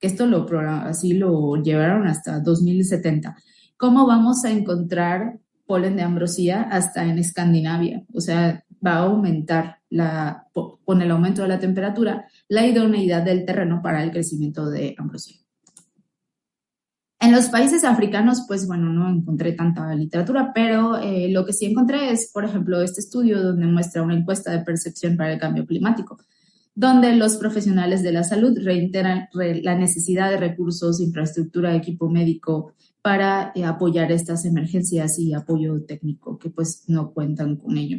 esto 0.00 0.26
lo, 0.26 0.46
así 0.60 1.14
lo 1.14 1.56
llevaron 1.56 2.06
hasta 2.06 2.40
2070, 2.40 3.36
cómo 3.76 4.06
vamos 4.06 4.44
a 4.44 4.50
encontrar 4.50 5.38
polen 5.66 5.96
de 5.96 6.02
ambrosía 6.02 6.62
hasta 6.62 7.04
en 7.04 7.18
Escandinavia. 7.18 8.02
O 8.14 8.20
sea, 8.20 8.64
va 8.84 8.94
a 8.94 9.02
aumentar 9.04 9.78
la, 9.90 10.46
con 10.52 11.02
el 11.02 11.10
aumento 11.10 11.42
de 11.42 11.48
la 11.48 11.58
temperatura 11.58 12.26
la 12.48 12.66
idoneidad 12.66 13.22
del 13.22 13.44
terreno 13.44 13.80
para 13.82 14.02
el 14.02 14.10
crecimiento 14.10 14.70
de 14.70 14.94
ambrosía. 14.98 15.38
En 17.20 17.32
los 17.32 17.48
países 17.48 17.82
africanos, 17.82 18.44
pues 18.46 18.68
bueno, 18.68 18.92
no 18.92 19.08
encontré 19.08 19.52
tanta 19.52 19.92
literatura, 19.94 20.52
pero 20.54 20.98
eh, 20.98 21.28
lo 21.30 21.44
que 21.44 21.52
sí 21.52 21.66
encontré 21.66 22.12
es, 22.12 22.30
por 22.32 22.44
ejemplo, 22.44 22.80
este 22.80 23.00
estudio 23.00 23.42
donde 23.42 23.66
muestra 23.66 24.02
una 24.02 24.16
encuesta 24.16 24.52
de 24.52 24.64
percepción 24.64 25.16
para 25.16 25.32
el 25.32 25.40
cambio 25.40 25.66
climático, 25.66 26.18
donde 26.76 27.16
los 27.16 27.36
profesionales 27.36 28.04
de 28.04 28.12
la 28.12 28.22
salud 28.22 28.56
reiteran 28.62 29.28
la 29.32 29.74
necesidad 29.74 30.30
de 30.30 30.36
recursos, 30.36 31.00
infraestructura, 31.00 31.74
equipo 31.74 32.08
médico 32.08 32.74
para 33.02 33.50
eh, 33.56 33.64
apoyar 33.64 34.12
estas 34.12 34.44
emergencias 34.44 35.18
y 35.18 35.34
apoyo 35.34 35.84
técnico 35.84 36.38
que 36.38 36.50
pues 36.50 36.84
no 36.86 37.12
cuentan 37.12 37.56
con 37.56 37.76
ello. 37.76 37.98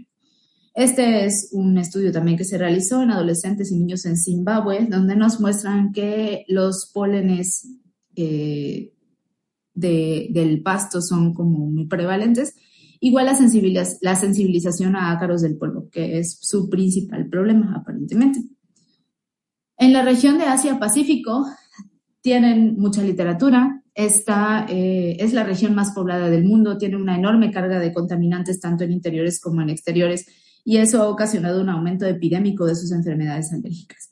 Este 0.74 1.26
es 1.26 1.49
un 1.51 1.78
estudio 1.78 2.13
también 2.13 2.38
que 2.38 2.45
se 2.45 2.57
realizó 2.57 3.01
en 3.01 3.11
adolescentes 3.11 3.70
y 3.72 3.76
niños 3.76 4.05
en 4.05 4.15
Zimbabue, 4.15 4.88
donde 4.89 5.17
nos 5.17 5.41
muestran 5.41 5.91
que 5.91 6.45
los 6.47 6.89
pólenes 6.93 7.67
eh, 8.15 8.93
del 9.74 10.61
pasto 10.63 11.01
son 11.01 11.34
como 11.34 11.67
muy 11.67 11.88
prevalentes. 11.88 12.55
Igual 12.99 13.28
la, 13.28 13.38
la 14.01 14.15
sensibilización 14.15 14.95
a 14.95 15.11
ácaros 15.11 15.41
del 15.41 15.57
polvo, 15.57 15.89
que 15.89 16.20
es 16.20 16.38
su 16.41 16.70
principal 16.70 17.28
problema 17.30 17.76
aparentemente. 17.76 18.41
En 19.78 19.93
la 19.93 20.03
región 20.03 20.38
de 20.38 20.43
Asia-Pacífico 20.43 21.45
tienen 22.22 22.76
mucha 22.78 23.01
literatura. 23.01 23.82
Esta 23.93 24.65
eh, 24.70 25.17
es 25.20 25.34
la 25.34 25.43
región 25.43 25.74
más 25.74 25.91
poblada 25.91 26.30
del 26.30 26.43
mundo, 26.43 26.78
tiene 26.78 26.97
una 26.97 27.15
enorme 27.17 27.51
carga 27.51 27.80
de 27.80 27.93
contaminantes 27.93 28.59
tanto 28.59 28.84
en 28.84 28.91
interiores 28.91 29.39
como 29.39 29.61
en 29.61 29.70
exteriores 29.70 30.26
y 30.65 30.78
eso 30.78 31.01
ha 31.01 31.09
ocasionado 31.09 31.61
un 31.61 31.70
aumento 31.70 32.05
epidémico 32.05 32.65
de 32.65 32.76
sus 32.76 32.91
enfermedades 32.91 33.51
alérgicas. 33.53 34.09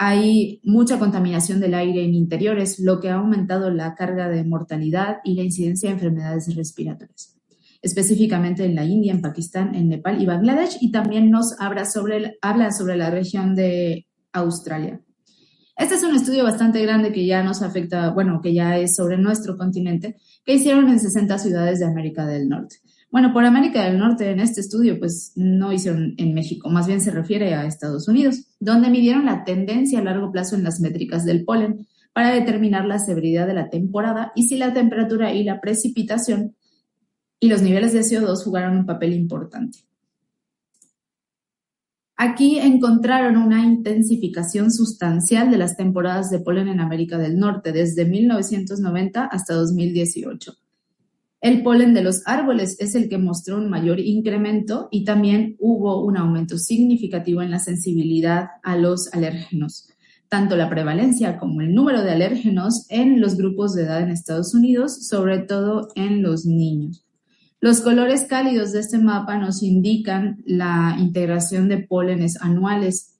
Hay 0.00 0.60
mucha 0.62 1.00
contaminación 1.00 1.58
del 1.58 1.74
aire 1.74 2.04
en 2.04 2.14
interiores, 2.14 2.78
lo 2.78 3.00
que 3.00 3.10
ha 3.10 3.16
aumentado 3.16 3.68
la 3.70 3.96
carga 3.96 4.28
de 4.28 4.44
mortalidad 4.44 5.18
y 5.24 5.34
la 5.34 5.42
incidencia 5.42 5.88
de 5.88 5.94
enfermedades 5.94 6.54
respiratorias, 6.54 7.36
específicamente 7.82 8.64
en 8.64 8.76
la 8.76 8.84
India, 8.84 9.12
en 9.12 9.20
Pakistán, 9.20 9.74
en 9.74 9.88
Nepal 9.88 10.22
y 10.22 10.26
Bangladesh, 10.26 10.78
y 10.80 10.92
también 10.92 11.30
nos 11.30 11.60
habla 11.60 11.84
sobre, 11.84 12.38
habla 12.40 12.70
sobre 12.70 12.96
la 12.96 13.10
región 13.10 13.56
de 13.56 14.06
Australia. 14.32 15.00
Este 15.76 15.96
es 15.96 16.04
un 16.04 16.14
estudio 16.14 16.44
bastante 16.44 16.80
grande 16.80 17.12
que 17.12 17.26
ya 17.26 17.42
nos 17.42 17.62
afecta, 17.62 18.10
bueno, 18.10 18.40
que 18.40 18.54
ya 18.54 18.78
es 18.78 18.94
sobre 18.94 19.18
nuestro 19.18 19.56
continente, 19.56 20.16
que 20.44 20.54
hicieron 20.54 20.88
en 20.90 21.00
60 21.00 21.38
ciudades 21.38 21.80
de 21.80 21.86
América 21.86 22.24
del 22.24 22.48
Norte. 22.48 22.76
Bueno, 23.10 23.32
por 23.32 23.44
América 23.46 23.84
del 23.84 23.98
Norte 23.98 24.30
en 24.30 24.38
este 24.38 24.60
estudio, 24.60 24.98
pues 24.98 25.32
no 25.34 25.72
hicieron 25.72 26.14
en 26.18 26.34
México, 26.34 26.68
más 26.68 26.86
bien 26.86 27.00
se 27.00 27.10
refiere 27.10 27.54
a 27.54 27.64
Estados 27.64 28.06
Unidos, 28.06 28.48
donde 28.60 28.90
midieron 28.90 29.24
la 29.24 29.44
tendencia 29.44 30.00
a 30.00 30.04
largo 30.04 30.30
plazo 30.30 30.56
en 30.56 30.64
las 30.64 30.80
métricas 30.80 31.24
del 31.24 31.44
polen 31.46 31.86
para 32.12 32.34
determinar 32.34 32.84
la 32.84 32.98
severidad 32.98 33.46
de 33.46 33.54
la 33.54 33.70
temporada 33.70 34.32
y 34.34 34.46
si 34.48 34.58
la 34.58 34.74
temperatura 34.74 35.32
y 35.32 35.42
la 35.42 35.58
precipitación 35.60 36.54
y 37.40 37.48
los 37.48 37.62
niveles 37.62 37.94
de 37.94 38.00
CO2 38.00 38.44
jugaron 38.44 38.76
un 38.76 38.86
papel 38.86 39.14
importante. 39.14 39.78
Aquí 42.16 42.58
encontraron 42.58 43.38
una 43.38 43.64
intensificación 43.64 44.70
sustancial 44.70 45.50
de 45.50 45.56
las 45.56 45.76
temporadas 45.78 46.30
de 46.30 46.40
polen 46.40 46.68
en 46.68 46.80
América 46.80 47.16
del 47.16 47.38
Norte 47.38 47.72
desde 47.72 48.04
1990 48.04 49.24
hasta 49.24 49.54
2018 49.54 50.52
el 51.40 51.62
polen 51.62 51.94
de 51.94 52.02
los 52.02 52.22
árboles 52.26 52.76
es 52.80 52.96
el 52.96 53.08
que 53.08 53.16
mostró 53.16 53.58
un 53.58 53.70
mayor 53.70 54.00
incremento 54.00 54.88
y 54.90 55.04
también 55.04 55.56
hubo 55.60 56.04
un 56.04 56.16
aumento 56.16 56.58
significativo 56.58 57.42
en 57.42 57.52
la 57.52 57.60
sensibilidad 57.60 58.48
a 58.64 58.76
los 58.76 59.12
alérgenos, 59.12 59.88
tanto 60.28 60.56
la 60.56 60.68
prevalencia 60.68 61.38
como 61.38 61.60
el 61.60 61.74
número 61.74 62.02
de 62.02 62.10
alérgenos 62.10 62.86
en 62.88 63.20
los 63.20 63.36
grupos 63.36 63.74
de 63.74 63.84
edad 63.84 64.02
en 64.02 64.10
Estados 64.10 64.52
Unidos, 64.52 65.06
sobre 65.06 65.38
todo 65.38 65.88
en 65.94 66.22
los 66.22 66.44
niños. 66.44 67.04
Los 67.60 67.80
colores 67.80 68.24
cálidos 68.24 68.72
de 68.72 68.80
este 68.80 68.98
mapa 68.98 69.36
nos 69.36 69.62
indican 69.62 70.42
la 70.44 70.96
integración 70.98 71.68
de 71.68 71.78
pólenes 71.78 72.40
anuales 72.40 73.14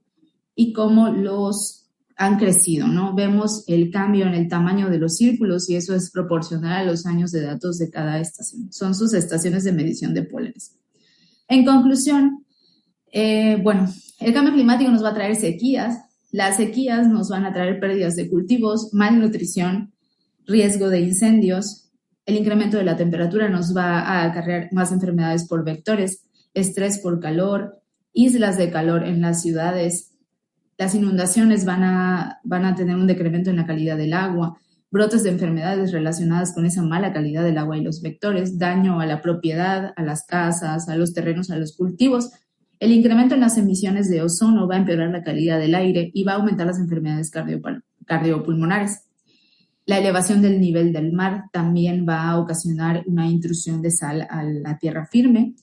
y 0.57 0.73
cómo 0.73 1.09
los 1.11 1.78
han 2.19 2.37
crecido, 2.37 2.89
¿no? 2.89 3.14
Vemos 3.14 3.62
el 3.69 3.93
cambio 3.93 4.27
en 4.27 4.35
el 4.35 4.49
tamaño 4.49 4.91
de 4.91 4.99
los 4.99 5.16
círculos 5.16 5.71
y 5.71 5.77
eso 5.77 5.95
es 5.95 6.11
proporcional 6.11 6.73
a 6.73 6.91
los 6.91 7.07
años 7.07 7.31
de 7.31 7.43
datos 7.43 7.79
de 7.79 7.91
cada 7.91 8.19
estación. 8.19 8.73
Son 8.73 8.93
sus 8.97 9.14
estaciones 9.14 9.62
de 9.62 9.73
medición 9.73 10.14
de 10.14 10.25
pólenes. 10.25 10.77
En 11.47 11.64
conclusión, 11.64 12.45
eh, 13.12 13.61
bueno, 13.62 13.89
el 14.19 14.35
cambio 14.35 14.53
climático 14.53 14.91
nos 14.91 15.05
va 15.05 15.11
a 15.11 15.14
traer 15.14 15.37
sequías, 15.37 15.97
las 16.33 16.57
sequías 16.57 17.07
nos 17.07 17.29
van 17.29 17.47
a 17.47 17.53
traer 17.53 17.79
pérdidas 17.79 18.16
de 18.16 18.29
cultivos, 18.29 18.93
malnutrición, 18.93 19.93
riesgo 20.45 20.89
de 20.89 21.01
incendios, 21.01 21.89
el 22.27 22.35
incremento 22.35 22.79
de 22.79 22.85
la 22.85 22.97
temperatura 22.97 23.49
nos 23.49 23.77
va 23.77 24.01
a 24.01 24.25
acarrear 24.25 24.73
más 24.73 24.91
enfermedades 24.91 25.47
por 25.47 25.64
vectores, 25.64 26.25
estrés 26.53 26.99
por 26.99 27.21
calor, 27.21 27.81
islas 28.12 28.59
de 28.59 28.73
calor 28.73 29.05
en 29.05 29.21
las 29.21 29.41
ciudades, 29.41 30.11
las 30.79 30.95
inundaciones 30.95 31.64
van 31.64 31.83
a, 31.83 32.41
van 32.45 32.64
a 32.64 32.76
tener 32.76 32.95
un 32.95 33.09
decremento 33.09 33.51
en 33.51 33.57
la 33.57 33.66
calidad 33.66 33.97
del 33.97 34.14
agua, 34.14 34.59
brotes 34.91 35.24
de 35.24 35.31
enfermedades 35.31 35.93
relacionadas 35.93 36.55
con 36.55 36.64
esa 36.64 36.83
mala 36.83 37.12
calidad 37.12 37.43
del 37.43 37.59
agua 37.59 37.76
y 37.76 37.83
los 37.83 38.01
vectores, 38.01 38.59
daño 38.59 39.01
a 39.01 39.07
la 39.07 39.20
propiedad, 39.20 39.93
a 39.97 40.03
las 40.03 40.24
casas, 40.24 40.89
a 40.89 40.97
los 40.97 41.12
terrenos, 41.12 41.51
a 41.51 41.57
los 41.57 41.76
cultivos. 41.76 42.31
El 42.79 42.93
incremento 42.93 43.35
en 43.35 43.41
las 43.41 43.59
emisiones 43.59 44.09
de 44.09 44.22
ozono 44.22 44.68
va 44.68 44.76
a 44.76 44.79
empeorar 44.79 45.11
la 45.11 45.24
calidad 45.24 45.59
del 45.59 45.74
aire 45.74 46.12
y 46.14 46.22
va 46.22 46.33
a 46.33 46.37
aumentar 46.37 46.68
las 46.68 46.79
enfermedades 46.79 47.33
cardiopulmonares. 48.07 49.03
La 49.85 49.99
elevación 49.99 50.43
del 50.43 50.61
nivel 50.61 50.93
del 50.93 51.12
mar 51.12 51.47
también 51.53 52.07
va 52.09 52.29
a 52.29 52.39
ocasionar 52.39 53.03
una 53.07 53.26
intrusión 53.26 53.83
de 53.83 53.91
sal 53.91 54.29
a 54.31 54.45
la 54.45 54.79
tierra 54.79 55.07
firme. 55.07 55.57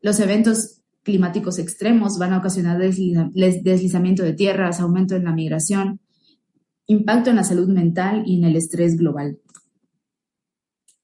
Los 0.00 0.18
eventos 0.18 0.77
climáticos 1.08 1.58
extremos 1.58 2.18
van 2.18 2.34
a 2.34 2.38
ocasionar 2.38 2.78
deslizamiento 2.78 4.22
de 4.22 4.34
tierras, 4.34 4.78
aumento 4.78 5.16
en 5.16 5.24
la 5.24 5.32
migración, 5.32 6.00
impacto 6.86 7.30
en 7.30 7.36
la 7.36 7.44
salud 7.44 7.68
mental 7.68 8.24
y 8.26 8.36
en 8.36 8.44
el 8.44 8.56
estrés 8.56 8.98
global. 8.98 9.38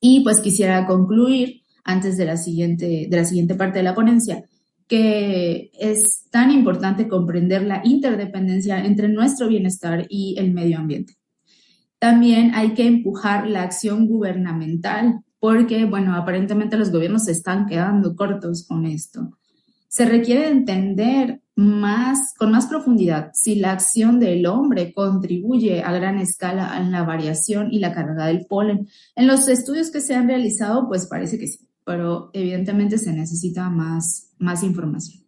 Y 0.01 0.21
pues 0.21 0.41
quisiera 0.41 0.87
concluir 0.87 1.63
antes 1.85 2.19
de 2.19 2.27
la 2.27 2.37
siguiente, 2.37 3.07
de 3.09 3.17
la 3.17 3.25
siguiente 3.25 3.55
parte 3.55 3.79
de 3.79 3.85
la 3.85 3.95
ponencia, 3.95 4.45
que 4.87 5.71
es 5.73 6.27
tan 6.31 6.51
importante 6.51 7.09
comprender 7.09 7.63
la 7.63 7.81
interdependencia 7.83 8.85
entre 8.85 9.09
nuestro 9.09 9.49
bienestar 9.49 10.07
y 10.11 10.37
el 10.39 10.53
medio 10.53 10.81
ambiente. 10.81 11.15
También 11.99 12.55
hay 12.55 12.75
que 12.75 12.87
empujar 12.87 13.49
la 13.49 13.63
acción 13.63 14.07
gubernamental 14.07 15.21
porque, 15.39 15.87
bueno, 15.87 16.15
aparentemente 16.15 16.77
los 16.77 16.91
gobiernos 16.91 17.25
se 17.25 17.33
están 17.33 17.65
quedando 17.65 18.15
cortos 18.15 18.67
con 18.69 18.85
esto 18.85 19.39
se 19.95 20.07
requiere 20.07 20.49
entender 20.49 21.41
más, 21.55 22.35
con 22.37 22.51
más 22.51 22.67
profundidad 22.67 23.31
si 23.33 23.55
la 23.55 23.71
acción 23.71 24.19
del 24.19 24.45
hombre 24.47 24.93
contribuye 24.93 25.85
a 25.85 25.93
gran 25.93 26.19
escala 26.19 26.81
en 26.81 26.91
la 26.91 27.05
variación 27.05 27.73
y 27.73 27.79
la 27.79 27.93
carga 27.93 28.27
del 28.27 28.45
polen. 28.47 28.89
En 29.15 29.29
los 29.29 29.47
estudios 29.47 29.93
que 29.93 30.01
se 30.01 30.17
han 30.17 30.27
realizado, 30.27 30.89
pues 30.89 31.07
parece 31.07 31.39
que 31.39 31.47
sí, 31.47 31.69
pero 31.85 32.31
evidentemente 32.33 32.99
se 32.99 33.13
necesita 33.13 33.71
más, 33.71 34.33
más 34.39 34.65
información. 34.65 35.23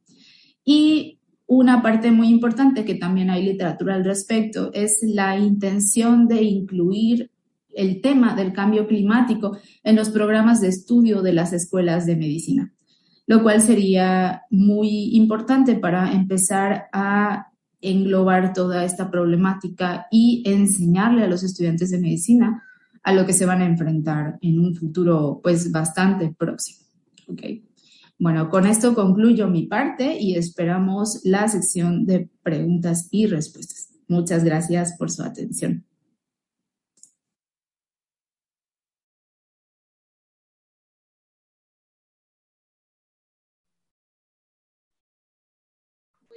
Y 0.64 1.20
una 1.46 1.80
parte 1.80 2.10
muy 2.10 2.26
importante 2.26 2.84
que 2.84 2.96
también 2.96 3.30
hay 3.30 3.44
literatura 3.44 3.94
al 3.94 4.04
respecto 4.04 4.72
es 4.74 4.98
la 5.04 5.38
intención 5.38 6.26
de 6.26 6.42
incluir 6.42 7.30
el 7.72 8.00
tema 8.00 8.34
del 8.34 8.52
cambio 8.52 8.88
climático 8.88 9.56
en 9.84 9.94
los 9.94 10.10
programas 10.10 10.60
de 10.60 10.70
estudio 10.70 11.22
de 11.22 11.34
las 11.34 11.52
escuelas 11.52 12.04
de 12.04 12.16
medicina 12.16 12.72
lo 13.26 13.42
cual 13.42 13.60
sería 13.60 14.42
muy 14.50 15.16
importante 15.16 15.74
para 15.74 16.12
empezar 16.12 16.86
a 16.92 17.52
englobar 17.80 18.52
toda 18.52 18.84
esta 18.84 19.10
problemática 19.10 20.06
y 20.10 20.42
enseñarle 20.46 21.22
a 21.24 21.28
los 21.28 21.42
estudiantes 21.42 21.90
de 21.90 21.98
medicina 21.98 22.62
a 23.02 23.12
lo 23.12 23.24
que 23.24 23.32
se 23.32 23.46
van 23.46 23.62
a 23.62 23.66
enfrentar 23.66 24.36
en 24.40 24.58
un 24.58 24.74
futuro 24.74 25.40
pues 25.42 25.70
bastante 25.70 26.34
próximo. 26.36 26.86
Bueno, 28.18 28.48
con 28.48 28.66
esto 28.66 28.94
concluyo 28.94 29.46
mi 29.46 29.66
parte 29.66 30.18
y 30.18 30.34
esperamos 30.34 31.20
la 31.22 31.46
sección 31.48 32.04
de 32.04 32.28
preguntas 32.42 33.08
y 33.12 33.26
respuestas. 33.26 33.90
Muchas 34.08 34.42
gracias 34.42 34.96
por 34.98 35.10
su 35.10 35.22
atención. 35.22 35.85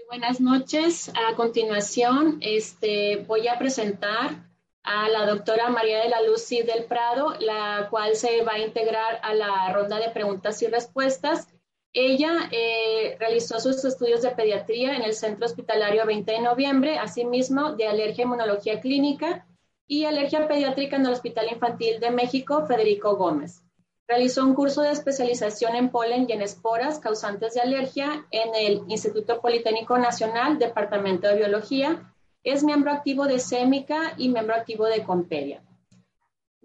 Buenas 0.10 0.42
noches. 0.42 1.10
A 1.16 1.36
continuación, 1.36 2.40
este, 2.42 3.24
voy 3.28 3.48
a 3.48 3.58
presentar 3.58 4.50
a 4.84 5.08
la 5.08 5.26
doctora 5.26 5.70
María 5.70 6.00
de 6.04 6.10
la 6.10 6.22
Luz 6.22 6.50
del 6.50 6.84
Prado, 6.86 7.36
la 7.40 7.88
cual 7.90 8.16
se 8.16 8.44
va 8.44 8.54
a 8.54 8.60
integrar 8.60 9.22
a 9.24 9.34
la 9.34 9.72
ronda 9.72 10.00
de 10.00 10.10
preguntas 10.10 10.62
y 10.62 10.68
respuestas 10.68 11.48
ella 11.94 12.50
eh, 12.52 13.18
realizó 13.20 13.60
sus 13.60 13.84
estudios 13.84 14.22
de 14.22 14.30
pediatría 14.30 14.96
en 14.96 15.02
el 15.02 15.14
Centro 15.14 15.46
Hospitalario 15.46 16.06
20 16.06 16.32
de 16.32 16.42
noviembre, 16.42 17.00
asimismo 17.00 17.74
de 17.74 17.88
alergia 17.88 18.24
e 18.24 18.26
inmunología 18.26 18.80
clínica 18.80 19.48
y 19.88 20.06
alergia 20.06 20.48
pediátrica 20.48 20.98
en 20.98 21.08
el 21.08 21.14
Hospital 21.14 21.48
Infantil 21.52 22.00
de 22.00 22.12
México, 22.12 22.66
Federico 22.68 23.16
Gómez. 23.16 23.64
Realizó 24.10 24.44
un 24.44 24.56
curso 24.56 24.82
de 24.82 24.90
especialización 24.90 25.76
en 25.76 25.92
polen 25.92 26.26
y 26.28 26.32
en 26.32 26.42
esporas 26.42 26.98
causantes 26.98 27.54
de 27.54 27.62
alergia 27.62 28.26
en 28.32 28.56
el 28.56 28.82
Instituto 28.88 29.40
Politécnico 29.40 30.00
Nacional, 30.00 30.58
Departamento 30.58 31.28
de 31.28 31.36
Biología. 31.36 32.12
Es 32.44 32.64
miembro 32.64 32.92
activo 32.92 33.28
de 33.28 33.38
SEMICA 33.38 34.16
y 34.18 34.30
miembro 34.30 34.56
activo 34.56 34.88
de 34.88 35.04
Compedia. 35.04 35.62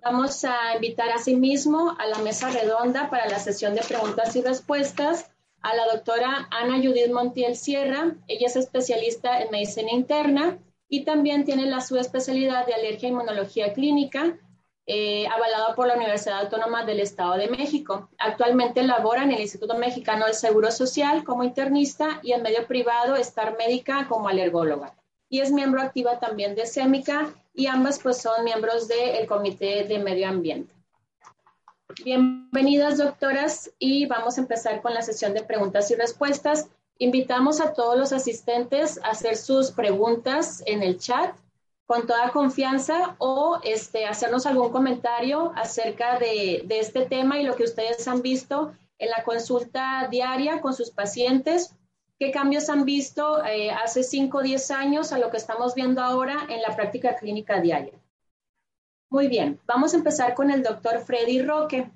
Vamos 0.03 0.42
a 0.47 0.74
invitar 0.76 1.11
asimismo 1.11 1.95
a 1.99 2.07
la 2.07 2.16
mesa 2.20 2.49
redonda 2.49 3.11
para 3.11 3.28
la 3.28 3.38
sesión 3.38 3.74
de 3.74 3.82
preguntas 3.82 4.34
y 4.36 4.40
respuestas 4.40 5.30
a 5.61 5.76
la 5.76 5.84
doctora 5.92 6.49
Ana 6.51 6.78
Judith 6.78 7.12
Montiel 7.12 7.57
Sierra. 7.57 8.16
Ella 8.26 8.47
es 8.47 8.57
especialista 8.57 9.42
en 9.42 9.51
medicina 9.51 9.92
interna 9.92 10.57
y 10.88 11.05
también 11.05 11.45
tiene 11.45 11.66
la 11.66 11.82
subespecialidad 11.82 12.64
de 12.64 12.72
alergia 12.72 13.09
e 13.09 13.12
inmunología 13.12 13.74
clínica, 13.74 14.38
eh, 14.87 15.26
avalada 15.28 15.74
por 15.74 15.87
la 15.87 15.95
Universidad 15.95 16.41
Autónoma 16.41 16.85
del 16.85 17.01
Estado 17.01 17.35
de 17.35 17.49
México. 17.49 18.11
Actualmente 18.18 18.82
labora 18.82 19.22
en 19.22 19.32
el 19.32 19.41
Instituto 19.41 19.78
Mexicano 19.78 20.26
del 20.26 20.35
Seguro 20.35 20.70
Social 20.70 21.24
como 21.24 21.43
internista 21.43 22.20
y 22.22 22.32
en 22.32 22.43
medio 22.43 22.66
privado 22.66 23.16
estar 23.16 23.57
médica 23.57 24.07
como 24.09 24.28
alergóloga. 24.28 24.95
Y 25.30 25.41
es 25.41 25.51
miembro 25.51 25.80
activa 25.80 26.18
también 26.18 26.55
de 26.55 26.66
SEMICA 26.66 27.32
y 27.55 27.66
ambas 27.66 27.99
pues 27.99 28.18
son 28.18 28.45
miembros 28.45 28.87
del 28.87 29.26
Comité 29.26 29.85
de 29.85 29.99
Medio 29.99 30.28
Ambiente. 30.28 30.74
Bienvenidas 32.05 32.99
doctoras 32.99 33.70
y 33.78 34.05
vamos 34.05 34.37
a 34.37 34.43
empezar 34.43 34.82
con 34.82 34.93
la 34.93 35.01
sesión 35.01 35.32
de 35.32 35.45
preguntas 35.45 35.91
y 35.91 35.95
respuestas. 35.95 36.68
Invitamos 36.99 37.61
a 37.61 37.72
todos 37.72 37.97
los 37.97 38.12
asistentes 38.12 38.99
a 39.03 39.11
hacer 39.11 39.37
sus 39.37 39.70
preguntas 39.70 40.62
en 40.66 40.82
el 40.82 40.99
chat 40.99 41.35
con 41.87 42.07
toda 42.07 42.30
confianza 42.30 43.16
o 43.18 43.61
este, 43.62 44.07
hacernos 44.07 44.47
algún 44.47 44.70
comentario 44.70 45.53
acerca 45.57 46.18
de, 46.18 46.66
este 46.70 47.07
tema 47.07 47.39
y 47.39 47.45
lo 47.45 47.57
que 47.57 47.64
ustedes 47.64 48.09
han 48.09 48.22
visto 48.22 48.72
en 48.99 49.11
la 49.11 49.22
consulta 49.22 50.09
diaria 50.11 50.61
con 50.61 50.74
sus 50.74 50.91
pacientes 50.91 51.74
¿Qué 52.18 52.30
cambios 52.30 52.70
han 52.70 52.85
visto 52.85 53.45
eh, 53.45 53.70
hace 53.72 54.05
5 54.05 54.39
o 54.39 54.43
10 54.43 54.70
años 54.70 55.12
a 55.12 55.18
lo 55.18 55.30
que 55.30 55.37
estamos 55.37 55.74
viendo 55.74 56.01
ahora 56.01 56.47
en 56.49 56.62
la 56.62 56.74
práctica 56.76 57.16
clínica 57.16 57.61
diaria? 57.61 57.93
Muy 59.11 59.28
bien, 59.28 59.61
vamos 59.66 59.95
a 59.95 59.97
empezar 59.97 60.35
con 60.35 60.51
el 60.51 60.62
doctor 60.62 61.01
Freddy 61.01 61.43
Roque. 61.43 61.91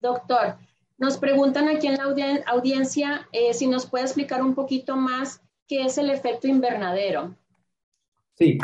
Doctor, 0.00 0.58
nos 0.98 1.18
preguntan 1.18 1.68
aquí 1.68 1.86
en 1.86 1.96
la 1.96 2.42
audiencia 2.46 3.28
eh, 3.32 3.54
si 3.54 3.68
nos 3.68 3.86
puede 3.86 4.04
explicar 4.04 4.42
un 4.42 4.54
poquito 4.54 4.96
más 4.96 5.40
qué 5.68 5.84
es 5.84 5.98
el 5.98 6.10
efecto 6.10 6.48
invernadero. 6.48 7.36
Sí, 8.34 8.58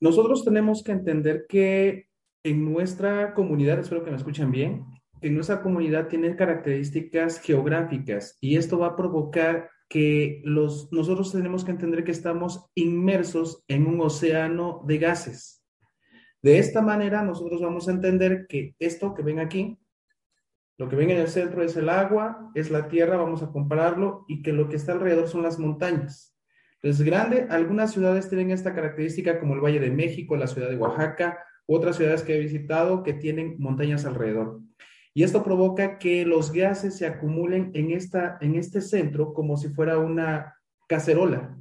nosotros 0.00 0.44
tenemos 0.44 0.82
que 0.82 0.92
entender 0.92 1.46
que 1.48 2.08
en 2.44 2.64
nuestra 2.64 3.34
comunidad, 3.34 3.78
espero 3.80 4.04
que 4.04 4.10
me 4.10 4.16
escuchen 4.16 4.50
bien, 4.50 4.84
en 5.20 5.34
nuestra 5.34 5.60
comunidad 5.60 6.06
tiene 6.06 6.36
características 6.36 7.40
geográficas 7.40 8.38
y 8.40 8.56
esto 8.56 8.78
va 8.78 8.88
a 8.88 8.96
provocar 8.96 9.70
que 9.88 10.42
los, 10.44 10.92
nosotros 10.92 11.32
tenemos 11.32 11.64
que 11.64 11.72
entender 11.72 12.04
que 12.04 12.12
estamos 12.12 12.66
inmersos 12.74 13.64
en 13.68 13.86
un 13.86 14.00
océano 14.00 14.82
de 14.86 14.98
gases. 14.98 15.64
De 16.42 16.58
esta 16.58 16.82
manera, 16.82 17.22
nosotros 17.22 17.60
vamos 17.60 17.88
a 17.88 17.92
entender 17.92 18.46
que 18.48 18.76
esto 18.78 19.14
que 19.14 19.22
ven 19.22 19.40
aquí, 19.40 19.76
lo 20.76 20.88
que 20.88 20.94
ven 20.94 21.10
en 21.10 21.18
el 21.18 21.28
centro 21.28 21.64
es 21.64 21.76
el 21.76 21.88
agua, 21.88 22.52
es 22.54 22.70
la 22.70 22.86
tierra, 22.86 23.16
vamos 23.16 23.42
a 23.42 23.50
compararlo, 23.50 24.24
y 24.28 24.42
que 24.42 24.52
lo 24.52 24.68
que 24.68 24.76
está 24.76 24.92
alrededor 24.92 25.26
son 25.26 25.42
las 25.42 25.58
montañas. 25.58 26.27
Entonces, 26.82 27.04
grande, 27.04 27.46
algunas 27.50 27.92
ciudades 27.92 28.28
tienen 28.28 28.50
esta 28.50 28.74
característica 28.74 29.40
como 29.40 29.54
el 29.54 29.60
Valle 29.60 29.80
de 29.80 29.90
México, 29.90 30.36
la 30.36 30.46
ciudad 30.46 30.68
de 30.68 30.76
Oaxaca, 30.76 31.38
otras 31.66 31.96
ciudades 31.96 32.22
que 32.22 32.36
he 32.36 32.40
visitado 32.40 33.02
que 33.02 33.14
tienen 33.14 33.56
montañas 33.58 34.04
alrededor. 34.04 34.60
Y 35.12 35.24
esto 35.24 35.42
provoca 35.42 35.98
que 35.98 36.24
los 36.24 36.52
gases 36.52 36.96
se 36.96 37.06
acumulen 37.06 37.72
en, 37.74 37.90
esta, 37.90 38.38
en 38.40 38.54
este 38.54 38.80
centro 38.80 39.34
como 39.34 39.56
si 39.56 39.68
fuera 39.68 39.98
una 39.98 40.54
cacerola, 40.88 41.58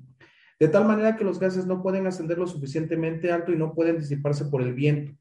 de 0.59 0.67
tal 0.67 0.85
manera 0.85 1.15
que 1.15 1.23
los 1.23 1.39
gases 1.39 1.65
no 1.65 1.81
pueden 1.81 2.05
ascender 2.05 2.37
lo 2.37 2.47
suficientemente 2.47 3.31
alto 3.31 3.51
y 3.51 3.57
no 3.57 3.73
pueden 3.73 3.97
disiparse 3.97 4.45
por 4.45 4.61
el 4.61 4.73
viento. 4.73 5.13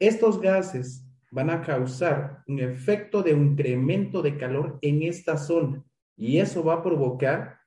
Estos 0.00 0.40
gases 0.40 1.06
van 1.30 1.50
a 1.50 1.62
causar 1.62 2.42
un 2.48 2.58
efecto 2.58 3.22
de 3.22 3.30
incremento 3.30 4.20
de 4.22 4.36
calor 4.36 4.78
en 4.82 5.02
esta 5.02 5.38
zona 5.38 5.82
y 6.16 6.38
eso 6.38 6.62
va 6.62 6.74
a 6.74 6.82
provocar 6.82 7.61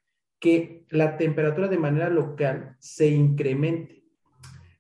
que 0.45 0.85
la 0.91 1.17
temperatura 1.17 1.67
de 1.67 1.79
manera 1.79 2.07
local 2.07 2.75
se 2.77 3.07
incremente. 3.07 4.03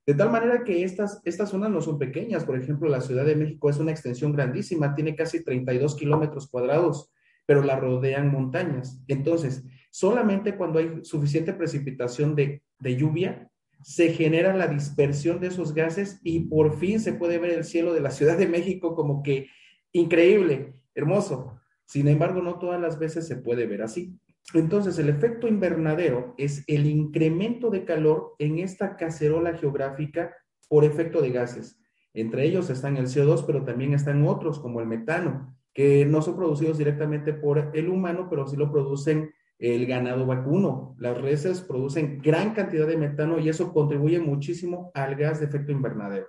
De 0.05 0.13
tal 0.13 0.29
manera 0.29 0.63
que 0.63 0.83
estas, 0.83 1.21
estas 1.25 1.49
zonas 1.49 1.71
no 1.71 1.81
son 1.81 1.97
pequeñas. 1.97 2.45
Por 2.45 2.55
ejemplo, 2.55 2.87
la 2.87 3.01
Ciudad 3.01 3.25
de 3.25 3.35
México 3.35 3.67
es 3.67 3.79
una 3.79 3.89
extensión 3.89 4.31
grandísima, 4.31 4.93
tiene 4.93 5.15
casi 5.15 5.43
32 5.43 5.95
kilómetros 5.95 6.47
cuadrados, 6.51 7.11
pero 7.47 7.63
la 7.63 7.77
rodean 7.79 8.31
montañas. 8.31 9.01
Entonces, 9.07 9.63
solamente 9.89 10.55
cuando 10.55 10.77
hay 10.77 10.99
suficiente 11.01 11.51
precipitación 11.51 12.35
de, 12.35 12.61
de 12.77 12.95
lluvia, 12.95 13.49
se 13.81 14.13
genera 14.13 14.55
la 14.55 14.67
dispersión 14.67 15.39
de 15.39 15.47
esos 15.47 15.73
gases 15.73 16.19
y 16.21 16.41
por 16.41 16.77
fin 16.77 16.99
se 16.99 17.13
puede 17.13 17.39
ver 17.39 17.49
el 17.49 17.63
cielo 17.63 17.91
de 17.91 18.01
la 18.01 18.11
Ciudad 18.11 18.37
de 18.37 18.47
México 18.47 18.93
como 18.93 19.23
que 19.23 19.47
increíble, 19.93 20.75
hermoso. 20.93 21.59
Sin 21.85 22.07
embargo, 22.07 22.43
no 22.43 22.59
todas 22.59 22.79
las 22.79 22.99
veces 22.99 23.27
se 23.27 23.37
puede 23.37 23.65
ver 23.65 23.81
así. 23.81 24.15
Entonces, 24.53 24.99
el 24.99 25.09
efecto 25.09 25.47
invernadero 25.47 26.35
es 26.37 26.63
el 26.67 26.85
incremento 26.85 27.69
de 27.69 27.83
calor 27.83 28.35
en 28.39 28.59
esta 28.59 28.95
cacerola 28.95 29.57
geográfica 29.57 30.35
por 30.69 30.85
efecto 30.85 31.21
de 31.21 31.31
gases. 31.31 31.79
Entre 32.13 32.45
ellos 32.45 32.69
están 32.69 32.95
el 32.97 33.07
CO2, 33.07 33.45
pero 33.45 33.65
también 33.65 33.93
están 33.93 34.25
otros 34.25 34.59
como 34.59 34.79
el 34.79 34.87
metano, 34.87 35.57
que 35.73 36.05
no 36.05 36.21
son 36.21 36.37
producidos 36.37 36.77
directamente 36.77 37.33
por 37.33 37.71
el 37.73 37.89
humano, 37.89 38.27
pero 38.29 38.47
sí 38.47 38.55
lo 38.55 38.71
producen 38.71 39.33
el 39.59 39.85
ganado 39.85 40.25
vacuno. 40.25 40.95
Las 40.99 41.19
reses 41.19 41.61
producen 41.61 42.19
gran 42.19 42.53
cantidad 42.53 42.87
de 42.87 42.97
metano 42.97 43.39
y 43.39 43.49
eso 43.49 43.73
contribuye 43.73 44.19
muchísimo 44.19 44.91
al 44.93 45.15
gas 45.15 45.39
de 45.39 45.47
efecto 45.47 45.71
invernadero. 45.71 46.27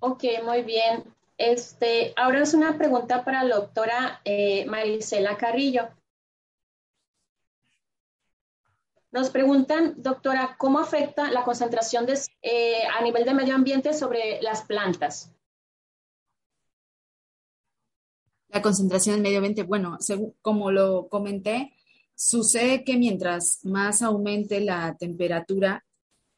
Ok, 0.00 0.24
muy 0.44 0.62
bien. 0.62 1.04
Este, 1.36 2.12
ahora 2.16 2.42
es 2.42 2.54
una 2.54 2.78
pregunta 2.78 3.24
para 3.24 3.42
la 3.42 3.56
doctora 3.56 4.20
eh, 4.24 4.66
Marisela 4.66 5.36
Carrillo. 5.36 5.88
Nos 9.10 9.30
preguntan, 9.30 9.94
doctora, 9.96 10.56
¿cómo 10.58 10.80
afecta 10.80 11.30
la 11.30 11.44
concentración 11.44 12.06
de, 12.06 12.18
eh, 12.42 12.82
a 12.98 13.02
nivel 13.02 13.24
de 13.24 13.34
medio 13.34 13.54
ambiente 13.54 13.94
sobre 13.94 14.40
las 14.42 14.62
plantas? 14.62 15.32
La 18.48 18.62
concentración 18.62 19.16
en 19.16 19.22
medio 19.22 19.38
ambiente, 19.38 19.64
bueno, 19.64 19.98
como 20.40 20.70
lo 20.70 21.08
comenté, 21.08 21.72
sucede 22.14 22.84
que 22.84 22.96
mientras 22.96 23.64
más 23.64 24.02
aumente 24.02 24.60
la 24.60 24.96
temperatura, 24.96 25.84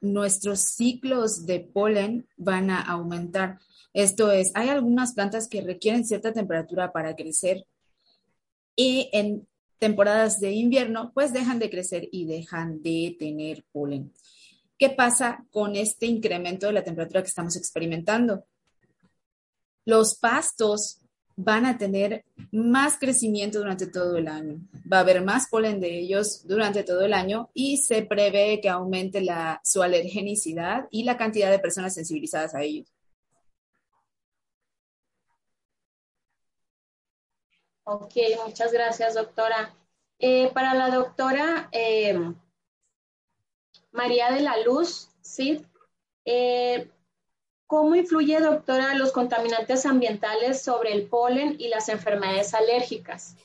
nuestros 0.01 0.61
ciclos 0.61 1.47
de 1.47 1.61
polen 1.61 2.27
van 2.37 2.71
a 2.71 2.81
aumentar. 2.81 3.59
Esto 3.97 4.31
es, 4.31 4.51
hay 4.53 4.69
algunas 4.69 5.15
plantas 5.15 5.49
que 5.49 5.63
requieren 5.63 6.05
cierta 6.05 6.31
temperatura 6.31 6.93
para 6.93 7.17
crecer 7.17 7.65
y 8.77 9.09
en 9.11 9.49
temporadas 9.79 10.39
de 10.39 10.53
invierno 10.53 11.13
pues 11.15 11.33
dejan 11.33 11.59
de 11.59 11.71
crecer 11.71 12.07
y 12.13 12.27
dejan 12.27 12.83
de 12.83 13.17
tener 13.19 13.65
polen. 13.73 14.13
¿Qué 14.79 14.91
pasa 14.91 15.47
con 15.51 15.77
este 15.77 16.05
incremento 16.05 16.67
de 16.67 16.75
la 16.75 16.85
temperatura 16.85 17.23
que 17.23 17.29
estamos 17.29 17.57
experimentando? 17.57 18.45
Los 19.87 20.15
pastos 20.17 21.01
van 21.35 21.65
a 21.65 21.79
tener 21.79 22.27
más 22.53 22.99
crecimiento 22.99 23.61
durante 23.61 23.87
todo 23.87 24.19
el 24.19 24.29
año. 24.29 24.61
Va 24.93 24.99
a 24.99 25.01
haber 25.01 25.25
más 25.25 25.49
polen 25.49 25.81
de 25.81 26.01
ellos 26.01 26.47
durante 26.47 26.83
todo 26.83 27.01
el 27.01 27.15
año 27.15 27.49
y 27.55 27.79
se 27.79 28.03
prevé 28.03 28.61
que 28.61 28.69
aumente 28.69 29.25
su 29.65 29.83
alergenicidad 29.83 30.87
y 30.91 31.05
la 31.05 31.17
cantidad 31.17 31.51
de 31.51 31.61
personas 31.61 31.95
sensibilizadas 31.95 32.55
a 32.55 32.63
ellos. 32.63 32.96
Ok, 37.89 38.15
muchas 38.45 38.73
gracias, 38.73 39.15
doctora. 39.15 39.73
Eh, 40.19 40.51
para 40.53 40.75
la 40.75 40.91
doctora 40.91 41.69
eh, 41.71 42.19
María 43.93 44.33
de 44.33 44.41
la 44.41 44.57
Luz, 44.65 45.11
¿sí? 45.21 45.65
Eh, 46.25 46.91
¿Cómo 47.69 47.95
influye, 47.95 48.41
doctora, 48.41 48.95
los 48.95 49.13
contaminantes 49.13 49.87
ambientales 49.87 50.63
sobre 50.63 50.95
el 50.95 51.07
polen 51.07 51.55
y 51.61 51.69
las 51.69 51.89
enfermedades 51.89 52.55
alérgicas? 52.55 53.37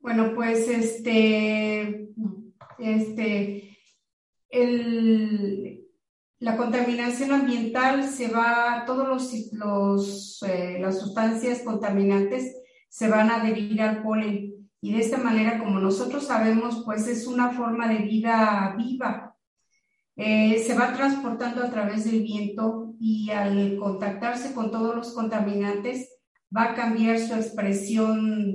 Bueno, 0.00 0.32
pues 0.34 0.66
este, 0.66 2.08
este, 2.80 3.78
el, 4.48 5.87
la 6.40 6.56
contaminación 6.56 7.32
ambiental 7.32 8.08
se 8.08 8.28
va, 8.28 8.84
todos 8.86 9.08
los, 9.08 9.52
los 9.52 10.42
eh, 10.48 10.78
las 10.80 11.00
sustancias 11.00 11.62
contaminantes 11.62 12.56
se 12.88 13.08
van 13.08 13.30
a 13.30 13.40
adherir 13.40 13.82
al 13.82 14.02
polen 14.02 14.58
y 14.80 14.92
de 14.92 15.00
esta 15.00 15.18
manera, 15.18 15.58
como 15.58 15.80
nosotros 15.80 16.26
sabemos, 16.26 16.82
pues 16.84 17.08
es 17.08 17.26
una 17.26 17.50
forma 17.50 17.88
de 17.88 17.98
vida 17.98 18.74
viva. 18.78 19.34
Eh, 20.14 20.62
se 20.64 20.74
va 20.74 20.94
transportando 20.94 21.62
a 21.62 21.70
través 21.70 22.04
del 22.04 22.22
viento 22.22 22.94
y 23.00 23.30
al 23.30 23.76
contactarse 23.76 24.54
con 24.54 24.70
todos 24.70 24.94
los 24.94 25.12
contaminantes 25.14 26.16
va 26.56 26.64
a 26.64 26.74
cambiar 26.74 27.18
su 27.18 27.34
expresión 27.34 28.54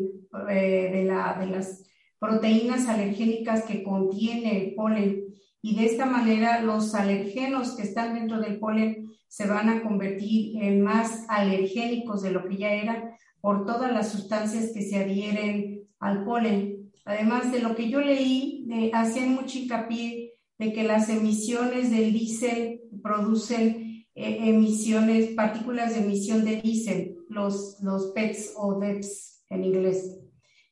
eh, 0.49 0.89
de, 0.93 1.05
la, 1.05 1.38
de 1.39 1.47
las 1.47 1.84
proteínas 2.19 2.88
alergénicas 2.88 3.63
que 3.63 3.84
contiene 3.84 4.65
el 4.65 4.75
polen 4.75 5.25
y 5.66 5.76
de 5.78 5.86
esta 5.86 6.05
manera 6.05 6.61
los 6.61 6.93
alergenos 6.93 7.72
que 7.72 7.84
están 7.84 8.16
dentro 8.16 8.41
del 8.41 8.59
polen 8.59 9.09
se 9.30 9.47
van 9.47 9.70
a 9.70 9.82
convertir 9.82 10.61
en 10.61 10.82
más 10.82 11.24
alergénicos 11.30 12.22
de 12.22 12.32
lo 12.32 12.47
que 12.47 12.57
ya 12.57 12.74
eran 12.74 13.11
por 13.39 13.66
todas 13.66 13.91
las 13.93 14.11
sustancias 14.11 14.72
que 14.74 14.82
se 14.82 14.97
adhieren 14.97 15.88
al 15.99 16.26
polen. 16.26 16.91
Además 17.05 17.49
de 17.53 17.59
lo 17.59 17.76
que 17.76 17.89
yo 17.89 18.01
leí, 18.01 18.66
de, 18.68 18.91
hacían 18.93 19.36
mucho 19.36 19.57
hincapié 19.57 20.34
de 20.59 20.74
que 20.74 20.84
las 20.84 21.07
emisiones 21.07 21.91
del 21.91 22.11
diésel 22.11 22.82
producen 23.01 24.05
eh, 24.16 24.38
emisiones, 24.49 25.30
partículas 25.30 25.95
de 25.95 26.01
emisión 26.01 26.43
de 26.43 26.61
diésel, 26.61 27.16
los, 27.30 27.78
los 27.82 28.07
PETs 28.07 28.51
o 28.57 28.80
DEPs 28.80 29.45
en 29.49 29.64
inglés. 29.64 30.20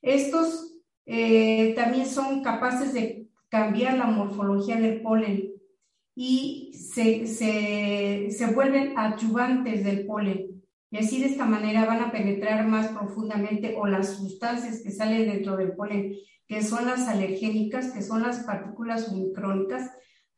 Estos 0.02 0.76
eh, 1.06 1.72
también 1.74 2.06
son 2.06 2.42
capaces 2.42 2.92
de 2.92 3.21
cambiar 3.52 3.98
la 3.98 4.06
morfología 4.06 4.80
del 4.80 5.02
polen 5.02 5.52
y 6.16 6.72
se, 6.72 7.26
se, 7.26 8.30
se 8.30 8.46
vuelven 8.46 8.94
adyuvantes 8.96 9.84
del 9.84 10.06
polen. 10.06 10.62
Y 10.90 10.96
así 10.96 11.20
de 11.20 11.26
esta 11.26 11.44
manera 11.44 11.84
van 11.84 12.00
a 12.00 12.10
penetrar 12.10 12.66
más 12.66 12.88
profundamente 12.88 13.74
o 13.78 13.86
las 13.86 14.16
sustancias 14.16 14.80
que 14.82 14.90
salen 14.90 15.30
dentro 15.30 15.58
del 15.58 15.72
polen, 15.72 16.14
que 16.46 16.62
son 16.62 16.86
las 16.86 17.06
alergénicas, 17.08 17.90
que 17.90 18.00
son 18.00 18.22
las 18.22 18.38
partículas 18.44 19.10
omicrónicas, 19.10 19.90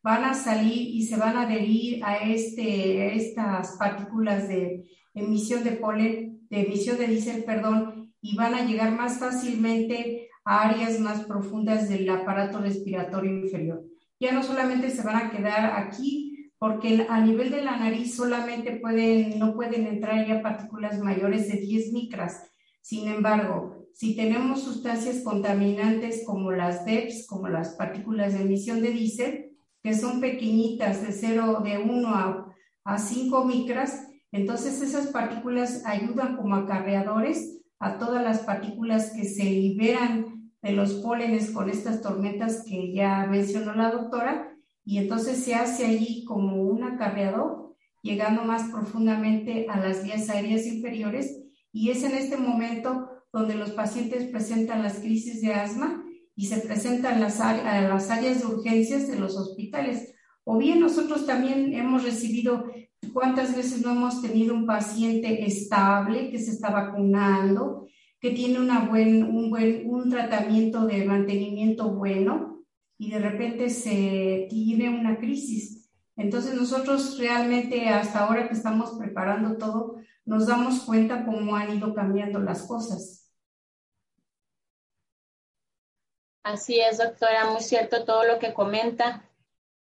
van 0.02 0.24
a 0.24 0.34
salir 0.34 0.76
y 0.76 1.04
se 1.04 1.16
van 1.16 1.36
a 1.36 1.42
adherir 1.42 2.04
a, 2.04 2.16
este, 2.16 3.14
estas 3.14 3.76
partículas 3.78 4.48
de 4.48 4.90
emisión 5.14 5.62
de 5.62 5.72
polen, 5.72 6.40
de 6.50 6.62
emisión 6.62 6.98
de 6.98 7.06
diésel, 7.06 7.44
perdón, 7.44 8.12
y 8.20 8.34
van 8.34 8.54
a 8.54 8.64
llegar 8.64 8.90
más 8.90 9.20
fácilmente 9.20 10.30
áreas 10.44 11.00
más 11.00 11.24
profundas 11.24 11.88
del 11.88 12.08
aparato 12.08 12.58
respiratorio 12.58 13.32
inferior. 13.32 13.84
Ya 14.20 14.32
no 14.32 14.42
solamente 14.42 14.90
se 14.90 15.02
van 15.02 15.16
a 15.16 15.30
quedar 15.30 15.78
aquí, 15.80 16.50
porque 16.58 17.06
a 17.08 17.20
nivel 17.20 17.50
de 17.50 17.62
la 17.62 17.76
nariz 17.76 18.14
solamente 18.14 18.76
pueden, 18.76 19.38
no 19.38 19.54
pueden 19.54 19.86
entrar 19.86 20.26
ya 20.26 20.42
partículas 20.42 20.98
mayores 21.00 21.48
de 21.50 21.58
10 21.58 21.92
micras. 21.92 22.50
Sin 22.80 23.08
embargo, 23.08 23.86
si 23.92 24.16
tenemos 24.16 24.62
sustancias 24.62 25.22
contaminantes 25.22 26.24
como 26.26 26.52
las 26.52 26.84
DEPS, 26.84 27.26
como 27.26 27.48
las 27.48 27.74
partículas 27.74 28.34
de 28.34 28.42
emisión 28.42 28.82
de 28.82 28.90
diésel, 28.90 29.50
que 29.82 29.94
son 29.94 30.20
pequeñitas, 30.20 31.02
de 31.02 31.12
0, 31.12 31.60
de 31.62 31.78
1 31.78 32.08
a, 32.08 32.54
a 32.84 32.98
5 32.98 33.44
micras, 33.44 34.08
entonces 34.32 34.80
esas 34.80 35.08
partículas 35.08 35.84
ayudan 35.84 36.36
como 36.36 36.56
acarreadores 36.56 37.62
a 37.78 37.98
todas 37.98 38.22
las 38.24 38.40
partículas 38.40 39.12
que 39.12 39.24
se 39.24 39.44
liberan 39.44 40.33
de 40.64 40.72
los 40.72 40.94
pólenes 40.94 41.50
con 41.50 41.68
estas 41.68 42.00
tormentas 42.00 42.64
que 42.66 42.90
ya 42.90 43.26
mencionó 43.26 43.74
la 43.74 43.90
doctora, 43.90 44.56
y 44.82 44.96
entonces 44.96 45.44
se 45.44 45.54
hace 45.54 45.84
allí 45.84 46.24
como 46.24 46.56
un 46.62 46.82
acarreador, 46.84 47.74
llegando 48.02 48.44
más 48.44 48.70
profundamente 48.70 49.66
a 49.68 49.78
las 49.78 50.02
vías 50.02 50.30
aéreas 50.30 50.66
inferiores, 50.66 51.38
y 51.70 51.90
es 51.90 52.02
en 52.02 52.14
este 52.14 52.38
momento 52.38 53.10
donde 53.30 53.56
los 53.56 53.72
pacientes 53.72 54.24
presentan 54.24 54.82
las 54.82 55.00
crisis 55.00 55.42
de 55.42 55.52
asma 55.52 56.02
y 56.34 56.46
se 56.46 56.56
presentan 56.58 57.20
las, 57.20 57.40
a 57.42 57.82
las 57.82 58.10
áreas 58.10 58.40
de 58.40 58.46
urgencias 58.46 59.06
de 59.06 59.18
los 59.18 59.36
hospitales. 59.36 60.14
O 60.44 60.56
bien 60.56 60.80
nosotros 60.80 61.26
también 61.26 61.74
hemos 61.74 62.04
recibido, 62.04 62.64
¿cuántas 63.12 63.54
veces 63.54 63.82
no 63.82 63.92
hemos 63.92 64.22
tenido 64.22 64.54
un 64.54 64.64
paciente 64.64 65.44
estable 65.44 66.30
que 66.30 66.38
se 66.38 66.52
está 66.52 66.70
vacunando, 66.70 67.86
que 68.24 68.30
tiene 68.30 68.58
una 68.58 68.86
buen, 68.86 69.22
un, 69.22 69.50
buen, 69.50 69.82
un 69.84 70.08
tratamiento 70.08 70.86
de 70.86 71.04
mantenimiento 71.04 71.90
bueno 71.90 72.64
y 72.96 73.10
de 73.10 73.18
repente 73.18 73.68
se 73.68 74.46
tiene 74.48 74.88
una 74.88 75.18
crisis. 75.18 75.90
Entonces 76.16 76.54
nosotros 76.54 77.18
realmente 77.18 77.86
hasta 77.86 78.20
ahora 78.20 78.48
que 78.48 78.54
estamos 78.54 78.92
preparando 78.98 79.58
todo, 79.58 79.96
nos 80.24 80.46
damos 80.46 80.84
cuenta 80.84 81.26
cómo 81.26 81.54
han 81.54 81.76
ido 81.76 81.92
cambiando 81.92 82.38
las 82.38 82.62
cosas. 82.62 83.30
Así 86.44 86.80
es, 86.80 86.96
doctora, 86.96 87.50
muy 87.50 87.60
cierto 87.60 88.06
todo 88.06 88.24
lo 88.24 88.38
que 88.38 88.54
comenta. 88.54 89.28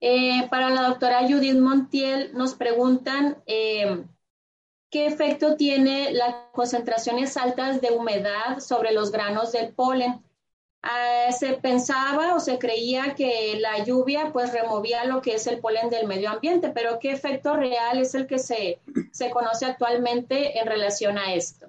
Eh, 0.01 0.49
para 0.49 0.70
la 0.70 0.89
doctora 0.89 1.28
Judith 1.28 1.59
Montiel 1.59 2.33
nos 2.33 2.55
preguntan 2.55 3.43
eh, 3.45 4.07
¿Qué 4.93 5.07
efecto 5.07 5.57
tiene 5.57 6.12
las 6.12 6.34
concentraciones 6.53 7.38
altas 7.38 7.80
de 7.80 7.93
humedad 7.93 8.61
sobre 8.61 8.93
los 8.93 9.11
granos 9.11 9.51
del 9.51 9.72
polen? 9.72 10.22
Ah, 10.82 11.32
se 11.32 11.55
pensaba 11.55 12.34
o 12.34 12.40
se 12.40 12.59
creía 12.59 13.14
que 13.14 13.57
la 13.59 13.82
lluvia 13.84 14.32
pues 14.34 14.53
removía 14.53 15.07
lo 15.07 15.22
que 15.22 15.36
es 15.36 15.47
el 15.47 15.61
polen 15.61 15.88
del 15.88 16.07
medio 16.07 16.28
ambiente, 16.28 16.72
pero 16.74 16.99
¿qué 16.99 17.11
efecto 17.11 17.57
real 17.57 18.03
es 18.03 18.14
el 18.14 18.26
que 18.26 18.38
se, 18.38 18.80
se 19.12 19.30
conoce 19.30 19.64
actualmente 19.64 20.59
en 20.59 20.66
relación 20.66 21.16
a 21.16 21.32
esto? 21.32 21.68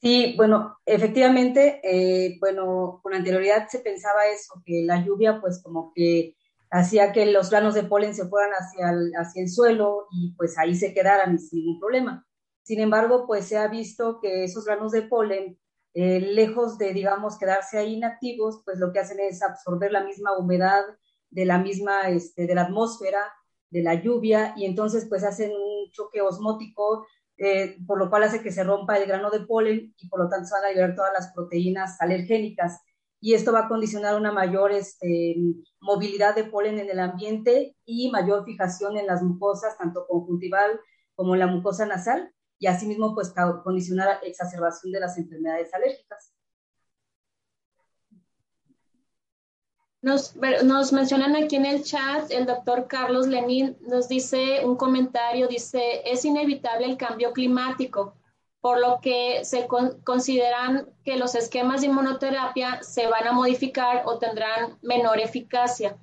Sí, 0.00 0.34
bueno, 0.36 0.78
efectivamente, 0.86 1.80
eh, 1.82 2.36
bueno, 2.38 3.00
con 3.02 3.12
anterioridad 3.12 3.66
se 3.68 3.80
pensaba 3.80 4.28
eso, 4.28 4.62
que 4.64 4.84
la 4.84 5.04
lluvia 5.04 5.40
pues 5.40 5.60
como 5.60 5.92
que 5.92 6.36
hacía 6.76 7.12
que 7.12 7.26
los 7.26 7.50
granos 7.50 7.74
de 7.74 7.84
polen 7.84 8.14
se 8.14 8.28
fueran 8.28 8.52
hacia 8.52 8.90
el, 8.90 9.12
hacia 9.16 9.42
el 9.42 9.48
suelo 9.48 10.08
y 10.12 10.32
pues 10.36 10.58
ahí 10.58 10.74
se 10.74 10.92
quedaran 10.92 11.38
sin 11.38 11.60
ningún 11.60 11.80
problema. 11.80 12.26
Sin 12.62 12.80
embargo, 12.80 13.26
pues 13.26 13.46
se 13.46 13.56
ha 13.56 13.68
visto 13.68 14.20
que 14.20 14.44
esos 14.44 14.64
granos 14.66 14.92
de 14.92 15.02
polen, 15.02 15.58
eh, 15.94 16.20
lejos 16.20 16.76
de, 16.76 16.92
digamos, 16.92 17.38
quedarse 17.38 17.78
ahí 17.78 17.94
inactivos, 17.94 18.60
pues 18.64 18.78
lo 18.78 18.92
que 18.92 18.98
hacen 18.98 19.18
es 19.20 19.42
absorber 19.42 19.90
la 19.90 20.04
misma 20.04 20.36
humedad 20.36 20.84
de 21.30 21.46
la 21.46 21.58
misma, 21.58 22.10
este, 22.10 22.46
de 22.46 22.54
la 22.54 22.62
atmósfera, 22.62 23.32
de 23.70 23.82
la 23.82 23.94
lluvia, 23.94 24.52
y 24.56 24.66
entonces 24.66 25.06
pues 25.08 25.24
hacen 25.24 25.52
un 25.52 25.90
choque 25.92 26.20
osmótico, 26.20 27.06
eh, 27.38 27.76
por 27.86 27.98
lo 27.98 28.10
cual 28.10 28.24
hace 28.24 28.42
que 28.42 28.52
se 28.52 28.64
rompa 28.64 28.98
el 28.98 29.06
grano 29.06 29.30
de 29.30 29.40
polen 29.40 29.94
y 29.96 30.08
por 30.08 30.20
lo 30.20 30.28
tanto 30.28 30.46
se 30.46 30.54
van 30.54 30.64
a 30.64 30.68
liberar 30.68 30.94
todas 30.94 31.12
las 31.12 31.32
proteínas 31.32 32.00
alergénicas 32.00 32.80
y 33.20 33.34
esto 33.34 33.52
va 33.52 33.60
a 33.60 33.68
condicionar 33.68 34.16
una 34.16 34.32
mayor 34.32 34.72
este, 34.72 35.36
movilidad 35.80 36.34
de 36.34 36.44
polen 36.44 36.78
en 36.78 36.90
el 36.90 37.00
ambiente 37.00 37.76
y 37.84 38.10
mayor 38.10 38.44
fijación 38.44 38.96
en 38.98 39.06
las 39.06 39.22
mucosas, 39.22 39.78
tanto 39.78 40.06
conjuntival 40.06 40.80
como 41.14 41.34
la 41.34 41.46
mucosa 41.46 41.86
nasal, 41.86 42.32
y 42.58 42.66
asimismo 42.66 43.14
pues 43.14 43.32
condicionar 43.64 44.20
exacerbación 44.22 44.92
de 44.92 45.00
las 45.00 45.18
enfermedades 45.18 45.72
alérgicas. 45.74 46.32
Nos, 50.02 50.36
nos, 50.64 50.92
mencionan 50.92 51.34
aquí 51.34 51.56
en 51.56 51.66
el 51.66 51.82
chat, 51.82 52.30
el 52.30 52.46
doctor 52.46 52.86
Carlos 52.86 53.26
Lenín 53.26 53.76
nos 53.80 54.08
dice 54.08 54.64
un 54.64 54.76
comentario, 54.76 55.48
dice, 55.48 56.02
es 56.04 56.24
inevitable 56.24 56.86
el 56.86 56.96
cambio 56.96 57.32
climático 57.32 58.14
por 58.66 58.80
lo 58.80 59.00
que 59.00 59.44
se 59.44 59.68
consideran 60.02 60.92
que 61.04 61.16
los 61.16 61.36
esquemas 61.36 61.82
de 61.82 61.86
inmunoterapia 61.86 62.82
se 62.82 63.06
van 63.06 63.28
a 63.28 63.30
modificar 63.30 64.02
o 64.06 64.18
tendrán 64.18 64.76
menor 64.82 65.20
eficacia. 65.20 65.96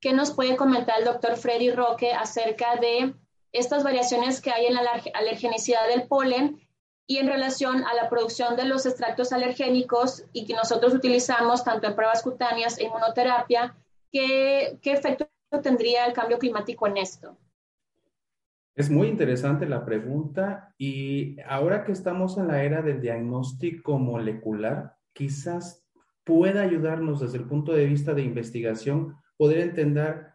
¿Qué 0.00 0.14
nos 0.14 0.30
puede 0.30 0.56
comentar 0.56 0.98
el 0.98 1.04
doctor 1.04 1.36
Freddy 1.36 1.70
Roque 1.72 2.14
acerca 2.14 2.76
de 2.76 3.12
estas 3.52 3.84
variaciones 3.84 4.40
que 4.40 4.50
hay 4.50 4.64
en 4.64 4.72
la 4.72 4.80
alergenicidad 5.12 5.86
del 5.88 6.08
polen 6.08 6.66
y 7.06 7.18
en 7.18 7.26
relación 7.26 7.84
a 7.84 7.92
la 7.92 8.08
producción 8.08 8.56
de 8.56 8.64
los 8.64 8.86
extractos 8.86 9.30
alergénicos 9.34 10.24
y 10.32 10.46
que 10.46 10.54
nosotros 10.54 10.94
utilizamos 10.94 11.64
tanto 11.64 11.86
en 11.86 11.96
pruebas 11.96 12.22
cutáneas 12.22 12.78
e 12.78 12.84
inmunoterapia? 12.84 13.76
¿Qué, 14.10 14.78
qué 14.80 14.92
efecto 14.92 15.28
tendría 15.62 16.06
el 16.06 16.14
cambio 16.14 16.38
climático 16.38 16.86
en 16.86 16.96
esto? 16.96 17.36
Es 18.76 18.90
muy 18.90 19.08
interesante 19.08 19.66
la 19.66 19.86
pregunta 19.86 20.74
y 20.76 21.40
ahora 21.48 21.82
que 21.82 21.92
estamos 21.92 22.36
en 22.36 22.48
la 22.48 22.62
era 22.62 22.82
del 22.82 23.00
diagnóstico 23.00 23.98
molecular, 23.98 24.96
quizás 25.14 25.88
pueda 26.24 26.60
ayudarnos 26.60 27.20
desde 27.20 27.38
el 27.38 27.44
punto 27.44 27.72
de 27.72 27.86
vista 27.86 28.12
de 28.12 28.20
investigación 28.22 29.16
poder 29.38 29.60
entender 29.60 30.26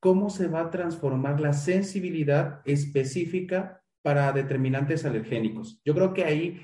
cómo 0.00 0.30
se 0.30 0.48
va 0.48 0.62
a 0.62 0.70
transformar 0.70 1.38
la 1.38 1.52
sensibilidad 1.52 2.62
específica 2.64 3.82
para 4.00 4.32
determinantes 4.32 5.04
alergénicos. 5.04 5.82
Yo 5.84 5.94
creo 5.94 6.14
que 6.14 6.24
ahí 6.24 6.62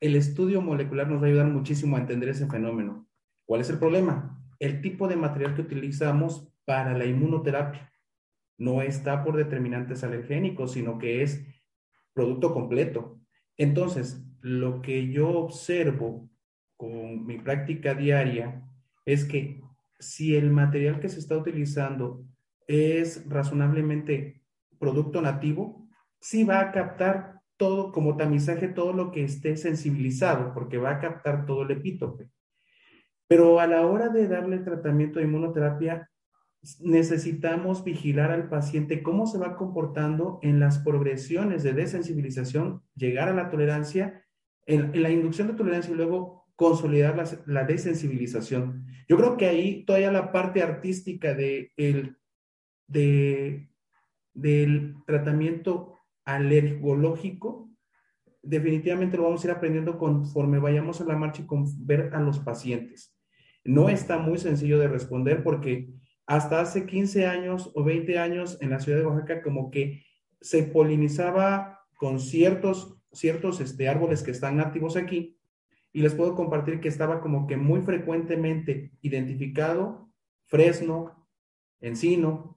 el 0.00 0.16
estudio 0.16 0.60
molecular 0.62 1.08
nos 1.08 1.22
va 1.22 1.26
a 1.26 1.28
ayudar 1.28 1.46
muchísimo 1.46 1.96
a 1.96 2.00
entender 2.00 2.30
ese 2.30 2.48
fenómeno. 2.48 3.06
¿Cuál 3.46 3.60
es 3.60 3.70
el 3.70 3.78
problema? 3.78 4.42
El 4.58 4.80
tipo 4.80 5.06
de 5.06 5.14
material 5.14 5.54
que 5.54 5.62
utilizamos 5.62 6.52
para 6.64 6.98
la 6.98 7.04
inmunoterapia 7.04 7.91
no 8.62 8.80
está 8.80 9.24
por 9.24 9.36
determinantes 9.36 10.04
alergénicos, 10.04 10.72
sino 10.72 10.98
que 10.98 11.22
es 11.22 11.44
producto 12.14 12.54
completo. 12.54 13.20
Entonces, 13.56 14.24
lo 14.40 14.80
que 14.82 15.10
yo 15.10 15.30
observo 15.30 16.30
con 16.76 17.26
mi 17.26 17.38
práctica 17.38 17.94
diaria 17.94 18.62
es 19.04 19.24
que 19.24 19.60
si 19.98 20.36
el 20.36 20.50
material 20.50 21.00
que 21.00 21.08
se 21.08 21.18
está 21.18 21.36
utilizando 21.36 22.24
es 22.68 23.28
razonablemente 23.28 24.42
producto 24.78 25.20
nativo, 25.20 25.88
sí 26.20 26.44
va 26.44 26.60
a 26.60 26.72
captar 26.72 27.40
todo 27.56 27.90
como 27.92 28.16
tamizaje, 28.16 28.68
todo 28.68 28.92
lo 28.92 29.10
que 29.10 29.24
esté 29.24 29.56
sensibilizado, 29.56 30.54
porque 30.54 30.78
va 30.78 30.92
a 30.92 31.00
captar 31.00 31.46
todo 31.46 31.62
el 31.62 31.72
epítope. 31.72 32.28
Pero 33.26 33.58
a 33.60 33.66
la 33.66 33.86
hora 33.86 34.08
de 34.08 34.28
darle 34.28 34.58
tratamiento 34.58 35.18
de 35.18 35.24
inmunoterapia, 35.24 36.10
necesitamos 36.80 37.82
vigilar 37.82 38.30
al 38.30 38.48
paciente 38.48 39.02
cómo 39.02 39.26
se 39.26 39.38
va 39.38 39.56
comportando 39.56 40.38
en 40.42 40.60
las 40.60 40.78
progresiones 40.78 41.62
de 41.64 41.72
desensibilización, 41.72 42.82
llegar 42.94 43.28
a 43.28 43.34
la 43.34 43.50
tolerancia, 43.50 44.24
en, 44.66 45.02
la 45.02 45.10
inducción 45.10 45.48
de 45.48 45.54
tolerancia 45.54 45.92
y 45.92 45.96
luego 45.96 46.46
consolidar 46.54 47.16
la, 47.46 47.64
desensibilización. 47.64 48.86
Yo 49.08 49.16
creo 49.16 49.36
que 49.36 49.46
ahí 49.46 49.84
todavía 49.84 50.12
la 50.12 50.30
parte 50.30 50.62
artística 50.62 51.34
de 51.34 51.72
el, 51.76 52.16
de, 52.86 53.68
del 54.32 54.94
tratamiento 55.04 55.98
alergológico, 56.24 57.70
definitivamente 58.40 59.16
lo 59.16 59.24
vamos 59.24 59.42
a 59.42 59.48
ir 59.48 59.50
aprendiendo 59.50 59.98
conforme 59.98 60.60
vayamos 60.60 61.00
a 61.00 61.04
la 61.04 61.16
marcha 61.16 61.42
y 61.42 61.46
con 61.46 61.64
ver 61.84 62.14
a 62.14 62.20
los 62.20 62.38
pacientes. 62.38 63.16
No 63.64 63.88
está 63.88 64.18
muy 64.18 64.38
sencillo 64.38 64.78
de 64.78 64.88
responder 64.88 65.42
porque 65.42 65.88
hasta 66.32 66.62
hace 66.62 66.86
15 66.86 67.26
años 67.26 67.70
o 67.74 67.84
20 67.84 68.18
años 68.18 68.56
en 68.62 68.70
la 68.70 68.80
ciudad 68.80 68.98
de 68.98 69.04
Oaxaca 69.04 69.42
como 69.42 69.70
que 69.70 70.02
se 70.40 70.62
polinizaba 70.62 71.80
con 71.94 72.20
ciertos, 72.20 72.96
ciertos 73.12 73.60
este, 73.60 73.86
árboles 73.86 74.22
que 74.22 74.30
están 74.30 74.56
nativos 74.56 74.96
aquí. 74.96 75.38
Y 75.92 76.00
les 76.00 76.14
puedo 76.14 76.34
compartir 76.34 76.80
que 76.80 76.88
estaba 76.88 77.20
como 77.20 77.46
que 77.46 77.58
muy 77.58 77.82
frecuentemente 77.82 78.92
identificado 79.02 80.10
fresno, 80.46 81.28
encino, 81.82 82.56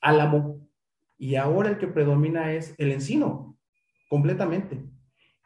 álamo. 0.00 0.68
Y 1.16 1.36
ahora 1.36 1.70
el 1.70 1.78
que 1.78 1.86
predomina 1.86 2.52
es 2.52 2.74
el 2.78 2.90
encino, 2.90 3.56
completamente. 4.08 4.84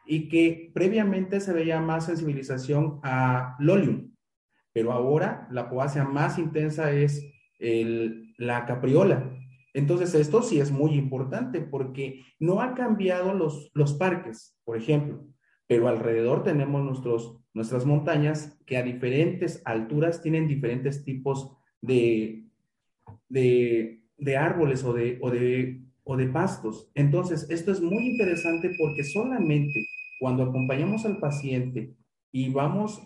Y 0.07 0.30
que 0.30 0.70
previamente 0.72 1.41
se 1.41 1.53
veía 1.53 1.82
más 1.82 2.07
sensibilización 2.07 2.99
a 3.03 3.57
lolium, 3.59 4.16
pero 4.77 4.93
ahora 4.93 5.49
la 5.51 5.70
poácea 5.70 6.05
más 6.05 6.39
intensa 6.39 6.93
es 6.93 7.27
la 8.37 8.66
capriola. 8.66 9.35
Entonces, 9.72 10.14
esto 10.14 10.43
sí 10.43 10.61
es 10.61 10.70
muy 10.70 10.93
importante 10.97 11.62
porque 11.62 12.20
no 12.39 12.61
ha 12.61 12.74
cambiado 12.74 13.33
los, 13.33 13.70
los 13.72 13.95
parques, 13.95 14.55
por 14.64 14.77
ejemplo, 14.77 15.24
pero 15.66 15.89
alrededor 15.89 16.45
tenemos 16.45 16.85
nuestros, 16.85 17.39
nuestras 17.55 17.87
montañas 17.87 18.61
que 18.66 18.77
a 18.77 18.83
diferentes 18.83 19.62
alturas 19.64 20.20
tienen 20.20 20.47
diferentes 20.47 21.07
tipos 21.07 21.57
de, 21.81 22.45
de, 23.31 24.03
de 24.18 24.37
árboles 24.37 24.85
o 24.85 24.93
de, 24.93 25.18
o, 25.22 25.31
de, 25.31 25.81
o 26.05 26.18
de 26.18 26.27
pastos. 26.27 26.91
Entonces, 26.95 27.49
esto 27.49 27.72
es 27.72 27.81
muy 27.81 28.11
interesante 28.11 28.72
porque 28.79 29.05
solamente 29.05 29.87
cuando 30.20 30.43
acompañamos 30.43 31.07
al 31.07 31.16
paciente 31.16 31.95
y 32.31 32.51
vamos 32.51 33.01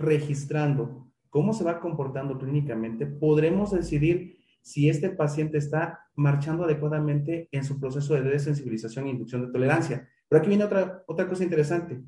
registrando 0.00 1.06
cómo 1.28 1.52
se 1.52 1.64
va 1.64 1.80
comportando 1.80 2.38
clínicamente, 2.38 3.06
podremos 3.06 3.70
decidir 3.70 4.38
si 4.62 4.88
este 4.88 5.10
paciente 5.10 5.58
está 5.58 6.00
marchando 6.14 6.64
adecuadamente 6.64 7.48
en 7.52 7.64
su 7.64 7.80
proceso 7.80 8.14
de 8.14 8.22
desensibilización 8.22 9.06
e 9.06 9.10
inducción 9.10 9.46
de 9.46 9.52
tolerancia. 9.52 10.08
Pero 10.28 10.40
aquí 10.40 10.48
viene 10.48 10.64
otra, 10.64 11.02
otra 11.06 11.28
cosa 11.28 11.44
interesante. 11.44 12.02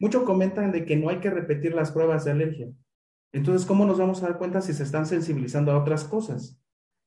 Muchos 0.00 0.22
comentan 0.22 0.72
de 0.72 0.84
que 0.84 0.96
no 0.96 1.08
hay 1.08 1.18
que 1.18 1.30
repetir 1.30 1.74
las 1.74 1.92
pruebas 1.92 2.24
de 2.24 2.32
alergia. 2.32 2.68
Entonces, 3.32 3.66
¿cómo 3.66 3.84
nos 3.84 3.98
vamos 3.98 4.22
a 4.22 4.28
dar 4.28 4.38
cuenta 4.38 4.60
si 4.60 4.72
se 4.72 4.82
están 4.82 5.06
sensibilizando 5.06 5.72
a 5.72 5.78
otras 5.78 6.04
cosas? 6.04 6.62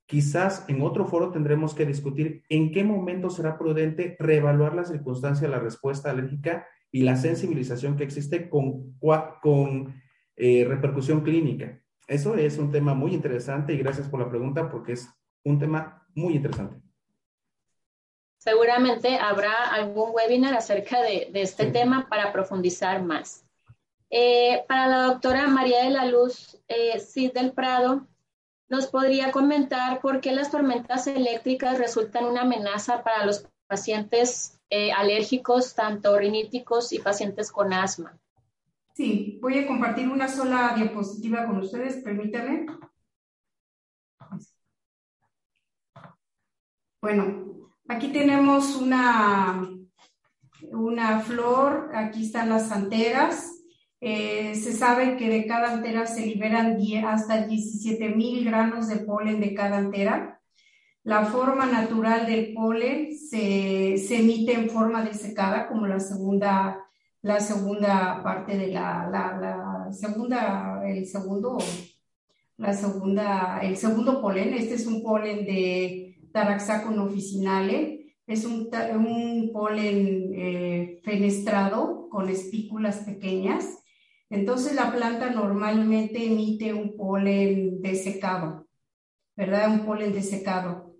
Quizás 0.06 0.66
en 0.68 0.82
otro 0.82 1.06
foro 1.06 1.32
tendremos 1.32 1.74
que 1.74 1.86
discutir 1.86 2.44
en 2.50 2.72
qué 2.72 2.84
momento 2.84 3.30
será 3.30 3.58
prudente 3.58 4.18
reevaluar 4.20 4.76
la 4.76 4.84
circunstancia 4.84 5.48
de 5.48 5.54
la 5.54 5.60
respuesta 5.60 6.12
alérgica 6.12 6.68
y 6.92 7.04
la 7.04 7.16
sensibilización 7.16 7.96
que 7.96 8.04
existe 8.04 8.50
con, 8.50 8.98
con 9.42 10.02
eh, 10.36 10.66
repercusión 10.68 11.22
clínica. 11.22 11.82
Eso 12.08 12.36
es 12.36 12.58
un 12.58 12.72
tema 12.72 12.94
muy 12.94 13.14
interesante 13.14 13.74
y 13.74 13.78
gracias 13.78 14.10
por 14.10 14.20
la 14.20 14.30
pregunta 14.30 14.70
porque 14.70 14.94
es 14.94 15.08
un 15.44 15.60
tema 15.60 16.06
muy 16.14 16.36
interesante. 16.36 16.82
Seguramente 18.38 19.18
habrá 19.18 19.72
algún 19.72 20.10
webinar 20.14 20.54
acerca 20.54 21.02
de, 21.02 21.30
este 21.36 21.68
tema 21.68 22.10
para 22.10 22.34
profundizar 22.34 23.04
más. 23.04 23.46
Eh, 24.10 24.66
para 24.68 24.88
la 24.88 25.04
doctora 25.04 25.48
María 25.48 25.84
de 25.84 25.92
la 25.92 26.06
Luz 26.06 26.60
eh, 26.68 27.00
Cid 27.00 27.34
del 27.34 27.54
Prado, 27.54 28.08
¿nos 28.68 28.88
podría 28.88 29.32
comentar 29.32 30.02
por 30.02 30.22
qué 30.22 30.32
las 30.32 30.50
tormentas 30.52 31.08
eléctricas 31.08 31.78
resultan 31.78 32.26
una 32.26 32.42
amenaza 32.42 33.04
para 33.04 33.26
los 33.26 33.48
pacientes 33.72 34.60
eh, 34.70 34.92
alérgicos, 34.92 35.74
tanto 35.76 36.18
riníticos 36.20 36.92
y 36.92 37.00
pacientes 37.00 37.54
con 37.54 37.72
asma? 37.72 38.20
Sí, 38.94 39.40
voy 39.42 39.60
a 39.60 39.66
compartir 39.66 40.10
una 40.10 40.28
sola 40.28 40.74
diapositiva 40.76 41.46
con 41.46 41.60
ustedes, 41.60 42.04
permítanme. 42.04 42.66
Bueno, 47.02 47.72
aquí 47.88 48.10
tenemos 48.10 48.76
una, 48.76 49.70
una 50.74 51.22
flor, 51.22 51.92
aquí 51.96 52.26
están 52.26 52.50
las 52.50 52.74
anteras. 52.74 53.64
Eh, 54.02 54.54
se 54.56 54.74
sabe 54.74 55.16
que 55.16 55.30
de 55.30 55.48
cada 55.48 55.72
antera 55.72 56.06
se 56.08 56.26
liberan 56.26 56.78
hasta 57.08 57.48
17 57.48 58.10
mil 58.10 58.44
granos 58.44 58.90
de 58.90 58.98
polen 58.98 59.40
de 59.40 59.54
cada 59.54 59.78
antera. 59.78 60.41
La 61.04 61.26
forma 61.26 61.66
natural 61.66 62.28
del 62.28 62.54
polen 62.54 63.18
se, 63.18 63.96
emite 64.16 64.54
en 64.54 64.70
forma 64.70 65.04
de 65.04 65.14
secada, 65.14 65.68
como 65.68 65.88
la 65.88 66.00
segunda 66.00 66.78
la 67.24 67.40
segunda 67.40 68.22
parte 68.24 68.58
de 68.58 68.68
la, 68.68 69.08
la, 69.12 69.92
segunda, 69.92 70.82
el 70.86 71.06
segundo, 71.06 71.60
la 72.58 72.74
segunda, 72.74 73.60
el 73.62 73.78
segundo 73.78 74.22
polen. 74.22 74.54
Este 74.54 74.76
es 74.76 74.88
un 74.88 75.04
polen 75.04 75.46
de 75.46 76.18
Taraxacum 76.34 77.00
officinale. 77.00 78.16
Es 78.26 78.46
un, 78.46 78.70
un 78.96 79.52
polen 79.54 80.32
eh, 80.34 81.02
fenestrado 81.04 82.10
con 82.10 82.30
espículas 82.30 83.00
pequeñas. 83.00 83.84
Entonces 84.30 84.74
la 84.74 84.92
planta 84.92 85.30
normalmente 85.30 86.26
emite 86.26 86.74
un 86.74 86.96
polen 86.96 87.82
desecado, 87.82 88.68
¿verdad? 89.36 89.72
Un 89.72 89.86
polen 89.86 90.14
desecado. 90.14 90.91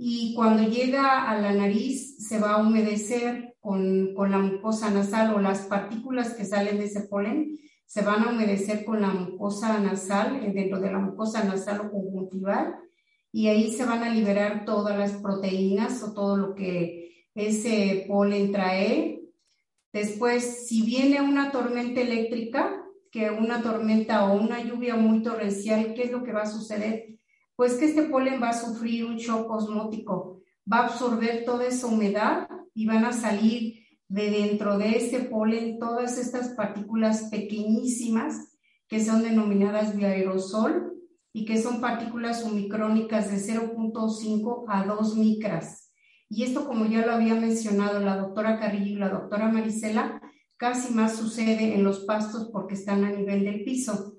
Y 0.00 0.32
cuando 0.34 0.62
llega 0.62 1.28
a 1.28 1.40
la 1.40 1.52
nariz 1.52 2.24
se 2.24 2.38
va 2.38 2.52
a 2.52 2.58
humedecer 2.58 3.56
con, 3.58 4.14
con, 4.14 4.30
la 4.30 4.38
mucosa 4.38 4.90
nasal 4.90 5.34
o 5.34 5.40
las 5.40 5.62
partículas 5.62 6.34
que 6.34 6.44
salen 6.44 6.78
de 6.78 6.84
ese 6.84 7.00
polen 7.00 7.58
se 7.84 8.02
van 8.02 8.22
a 8.22 8.30
humedecer 8.30 8.84
con 8.84 9.00
la 9.00 9.08
mucosa 9.08 9.80
nasal, 9.80 10.44
eh, 10.44 10.52
dentro 10.54 10.78
de 10.78 10.92
la 10.92 10.98
mucosa 10.98 11.42
nasal 11.42 11.80
o 11.80 11.90
conjuntival, 11.90 12.76
y 13.32 13.48
ahí 13.48 13.72
se 13.72 13.86
van 13.86 14.04
a 14.04 14.14
liberar 14.14 14.64
todas 14.66 14.96
las 14.96 15.12
proteínas 15.14 16.02
o 16.02 16.12
todo 16.12 16.36
lo 16.36 16.54
que 16.54 17.26
ese 17.34 18.04
polen 18.06 18.52
trae. 18.52 19.22
Después, 19.92 20.68
si 20.68 20.82
viene 20.82 21.22
una 21.22 21.50
tormenta 21.50 22.00
eléctrica, 22.00 22.84
que 23.10 23.30
una 23.30 23.62
tormenta 23.62 24.26
o 24.26 24.38
una 24.38 24.62
lluvia 24.62 24.94
muy 24.94 25.22
torrencial, 25.22 25.94
¿qué 25.94 26.04
es 26.04 26.12
lo 26.12 26.22
que 26.22 26.32
va 26.32 26.42
a 26.42 26.46
suceder? 26.46 27.17
Pues 27.58 27.74
que 27.74 27.86
este 27.86 28.02
polen 28.02 28.40
va 28.40 28.50
a 28.50 28.52
sufrir 28.52 29.04
un 29.04 29.16
shock 29.16 29.50
osmótico, 29.50 30.42
va 30.72 30.76
a 30.76 30.84
absorber 30.84 31.44
toda 31.44 31.66
esa 31.66 31.88
humedad 31.88 32.48
y 32.72 32.86
van 32.86 33.04
a 33.04 33.12
salir 33.12 33.84
de 34.06 34.30
dentro 34.30 34.78
de 34.78 34.96
este 34.96 35.24
polen 35.24 35.80
todas 35.80 36.18
estas 36.18 36.50
partículas 36.50 37.24
pequeñísimas 37.32 38.56
que 38.86 39.04
son 39.04 39.24
denominadas 39.24 39.92
aerosol 39.96 41.02
y 41.32 41.46
que 41.46 41.60
son 41.60 41.80
partículas 41.80 42.44
omicrónicas 42.44 43.28
de 43.28 43.38
0.5 43.38 44.64
a 44.68 44.84
2 44.84 45.16
micras. 45.16 45.92
Y 46.28 46.44
esto, 46.44 46.64
como 46.64 46.86
ya 46.86 47.04
lo 47.04 47.10
había 47.10 47.34
mencionado 47.34 47.98
la 47.98 48.18
doctora 48.18 48.60
Carrillo 48.60 48.92
y 48.92 49.00
la 49.00 49.08
doctora 49.08 49.48
Marisela, 49.48 50.22
casi 50.56 50.94
más 50.94 51.16
sucede 51.16 51.74
en 51.74 51.82
los 51.82 52.04
pastos 52.04 52.50
porque 52.52 52.74
están 52.74 53.02
a 53.02 53.10
nivel 53.10 53.44
del 53.44 53.64
piso. 53.64 54.14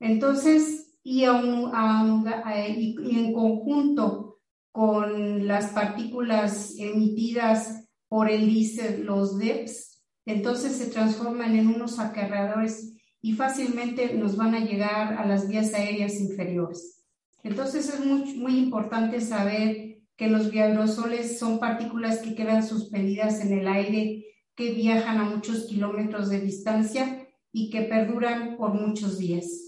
Entonces, 0.00 0.87
y, 1.08 1.24
y 1.24 3.18
en 3.18 3.32
conjunto 3.32 4.40
con 4.70 5.46
las 5.46 5.68
partículas 5.68 6.74
emitidas 6.78 7.88
por 8.08 8.30
el 8.30 8.46
diésel, 8.46 9.06
los 9.06 9.38
DEPS, 9.38 10.02
entonces 10.26 10.72
se 10.72 10.88
transforman 10.88 11.56
en 11.56 11.68
unos 11.68 11.98
acarreadores 11.98 12.94
y 13.22 13.32
fácilmente 13.32 14.12
nos 14.14 14.36
van 14.36 14.54
a 14.54 14.60
llegar 14.60 15.14
a 15.14 15.26
las 15.26 15.48
vías 15.48 15.72
aéreas 15.72 16.20
inferiores. 16.20 17.02
Entonces 17.42 17.88
es 17.88 18.04
muy, 18.04 18.34
muy 18.34 18.58
importante 18.58 19.22
saber 19.22 20.00
que 20.16 20.28
los 20.28 20.52
aerosoles 20.52 21.38
son 21.38 21.58
partículas 21.58 22.18
que 22.18 22.34
quedan 22.34 22.66
suspendidas 22.66 23.40
en 23.40 23.58
el 23.58 23.66
aire, 23.66 24.26
que 24.54 24.72
viajan 24.72 25.18
a 25.18 25.24
muchos 25.24 25.64
kilómetros 25.64 26.28
de 26.28 26.40
distancia 26.40 27.26
y 27.50 27.70
que 27.70 27.82
perduran 27.82 28.58
por 28.58 28.74
muchos 28.74 29.16
días. 29.18 29.67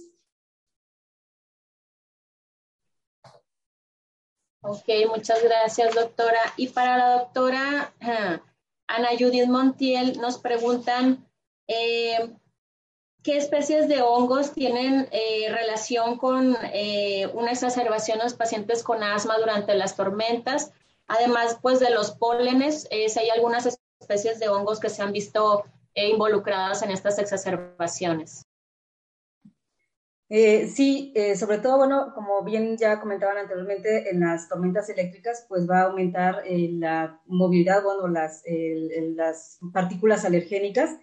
Ok, 4.62 4.88
muchas 5.08 5.42
gracias, 5.42 5.94
doctora. 5.94 6.40
Y 6.56 6.68
para 6.68 6.98
la 6.98 7.18
doctora 7.18 7.94
Ana 8.86 9.08
Judith 9.18 9.46
Montiel, 9.46 10.20
nos 10.20 10.38
preguntan 10.38 11.26
eh, 11.66 12.34
¿Qué 13.22 13.36
especies 13.36 13.86
de 13.86 14.00
hongos 14.00 14.52
tienen 14.52 15.06
eh, 15.12 15.46
relación 15.50 16.16
con 16.16 16.56
eh, 16.72 17.28
una 17.34 17.52
exacerbación 17.52 18.18
en 18.18 18.24
los 18.24 18.34
pacientes 18.34 18.82
con 18.82 19.02
asma 19.02 19.38
durante 19.38 19.74
las 19.74 19.94
tormentas? 19.94 20.72
Además, 21.06 21.58
pues 21.60 21.80
de 21.80 21.90
los 21.90 22.12
pólenes, 22.12 22.88
si 22.90 23.18
hay 23.18 23.28
algunas 23.28 23.78
especies 24.00 24.40
de 24.40 24.48
hongos 24.48 24.80
que 24.80 24.88
se 24.88 25.02
han 25.02 25.12
visto 25.12 25.64
involucradas 25.94 26.82
en 26.82 26.90
estas 26.90 27.18
exacerbaciones. 27.18 28.46
Sí, 30.30 31.12
sobre 31.36 31.58
todo, 31.58 31.78
bueno, 31.78 32.12
como 32.14 32.42
bien 32.44 32.76
ya 32.76 33.00
comentaban 33.00 33.38
anteriormente, 33.38 34.10
en 34.10 34.20
las 34.20 34.48
tormentas 34.48 34.88
eléctricas, 34.88 35.44
pues 35.48 35.68
va 35.68 35.80
a 35.80 35.84
aumentar 35.84 36.42
la 36.48 37.20
movilidad, 37.26 37.82
bueno, 37.82 38.06
las, 38.08 38.42
las 39.16 39.58
partículas 39.72 40.24
alergénicas. 40.24 40.96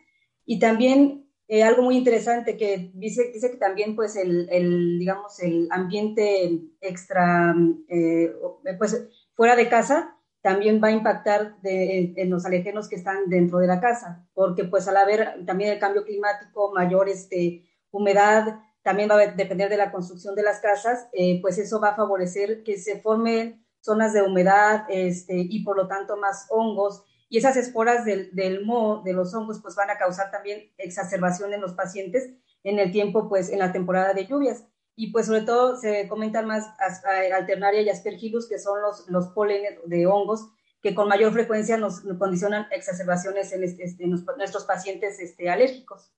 Y 0.46 0.60
también 0.60 1.28
eh, 1.50 1.64
algo 1.64 1.82
muy 1.82 1.96
interesante 1.96 2.58
que 2.58 2.92
dice, 2.94 3.32
dice 3.34 3.52
que 3.52 3.58
también 3.58 3.96
pues 3.96 4.18
el, 4.18 4.50
el 4.52 5.00
digamos, 5.00 5.40
el 5.40 5.70
ambiente 5.72 6.60
extra, 6.82 7.56
eh, 7.88 8.34
pues 8.78 9.08
fuera 9.34 9.56
de 9.56 9.70
casa 9.70 10.14
también 10.42 10.82
va 10.84 10.90
a 10.90 10.92
impactar 10.92 11.56
en, 11.64 12.30
los 12.30 12.46
alergenos 12.46 12.90
que 12.90 12.96
están 12.96 13.30
dentro 13.30 13.60
de 13.60 13.68
la 13.68 13.80
casa, 13.80 14.26
porque 14.34 14.66
pues 14.66 14.88
al 14.88 14.98
haber 14.98 15.46
también 15.46 15.72
el 15.72 15.80
cambio 15.80 16.04
climático, 16.04 16.72
mayor 16.74 17.10
este, 17.10 17.66
humedad, 17.92 18.60
también 18.88 19.10
va 19.10 19.16
a 19.16 19.28
depender 19.28 19.70
de 19.70 19.76
la 19.76 19.92
construcción 19.92 20.34
de 20.34 20.44
las 20.44 20.62
casas, 20.62 21.10
eh, 21.12 21.42
pues 21.42 21.58
eso 21.58 21.82
va 21.82 21.90
a 21.90 21.96
favorecer 21.98 22.64
que 22.64 22.78
se 22.78 23.02
formen 23.02 23.62
zonas 23.82 24.14
de 24.14 24.22
humedad 24.22 24.86
este, 24.88 25.36
y 25.36 25.62
por 25.66 25.76
lo 25.76 25.90
tanto 25.90 26.16
más 26.16 26.48
hongos 26.52 27.04
y 27.28 27.38
esas 27.38 27.58
esporas 27.58 28.06
del, 28.06 28.34
del 28.34 28.66
moho, 28.66 29.02
de 29.04 29.12
los 29.12 29.34
hongos, 29.34 29.60
pues 29.62 29.76
van 29.76 29.90
a 29.90 29.98
causar 29.98 30.32
también 30.32 30.72
exacerbación 30.78 31.54
en 31.54 31.60
los 31.60 31.74
pacientes 31.74 32.30
en 32.64 32.80
el 32.80 32.94
tiempo, 32.94 33.28
pues 33.28 33.50
en 33.50 33.60
la 33.60 33.74
temporada 33.74 34.14
de 34.14 34.26
lluvias. 34.26 34.64
Y 34.96 35.12
pues 35.12 35.26
sobre 35.26 35.42
todo 35.42 35.76
se 35.76 36.08
comentan 36.08 36.48
más 36.48 36.64
alternaria 37.30 37.82
y 37.82 37.90
aspergillus, 37.90 38.48
que 38.48 38.58
son 38.58 38.82
los, 38.82 39.10
los 39.10 39.28
pólenes 39.34 39.80
de 39.86 40.08
hongos 40.08 40.48
que 40.82 40.96
con 40.96 41.10
mayor 41.10 41.34
frecuencia 41.34 41.76
nos, 41.76 42.04
condicionan 42.18 42.68
exacerbaciones 42.72 43.52
en, 43.52 43.66
este, 43.66 43.84
este 43.84 44.08
nuestros 44.08 44.64
pacientes 44.64 45.20
este, 45.20 45.50
alérgicos. 45.50 46.14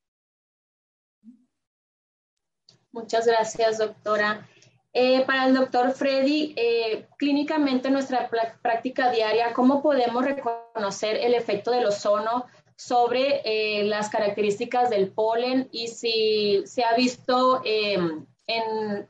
Muchas 2.92 3.28
gracias, 3.28 3.78
doctora. 3.78 4.48
Eh, 4.92 5.24
para 5.26 5.46
el 5.46 5.54
doctor 5.54 5.92
Freddy, 5.92 6.54
eh, 6.58 7.08
clínicamente 7.18 7.90
en 7.90 7.94
nuestra 7.94 8.28
práctica 8.62 9.12
diaria, 9.12 9.54
¿cómo 9.54 9.84
podemos 9.84 10.26
reconocer 10.26 11.18
el 11.18 11.36
efecto 11.36 11.70
del 11.70 11.86
ozono 11.86 12.46
sobre 12.76 13.42
eh, 13.46 13.84
las 13.84 14.10
características 14.10 14.90
del 14.90 15.12
polen 15.12 15.70
y 15.72 15.90
si 15.90 16.64
se 16.66 16.84
ha 16.84 16.96
visto 16.96 17.62
em, 17.64 18.26
en 18.48 19.08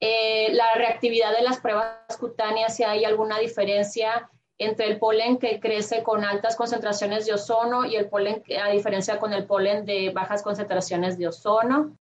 la 0.00 0.74
reactividad 0.74 1.34
de 1.34 1.42
las 1.42 1.60
pruebas 1.60 2.16
cutáneas, 2.18 2.76
si 2.76 2.82
hay 2.82 3.04
alguna 3.04 3.38
diferencia 3.38 4.28
entre 4.58 4.86
el 4.86 4.98
polen 4.98 5.38
que 5.38 5.60
crece 5.60 6.02
con 6.02 6.24
altas 6.24 6.56
concentraciones 6.56 7.24
de 7.24 7.34
ozono 7.34 7.84
y 7.84 7.96
el 7.96 8.08
polen, 8.08 8.42
a 8.62 8.70
diferencia 8.70 9.18
con 9.18 9.32
el 9.32 9.46
polen 9.46 9.86
de 9.86 10.10
bajas 10.10 10.42
concentraciones 10.42 11.16
de 11.18 11.28
ozono? 11.28 11.96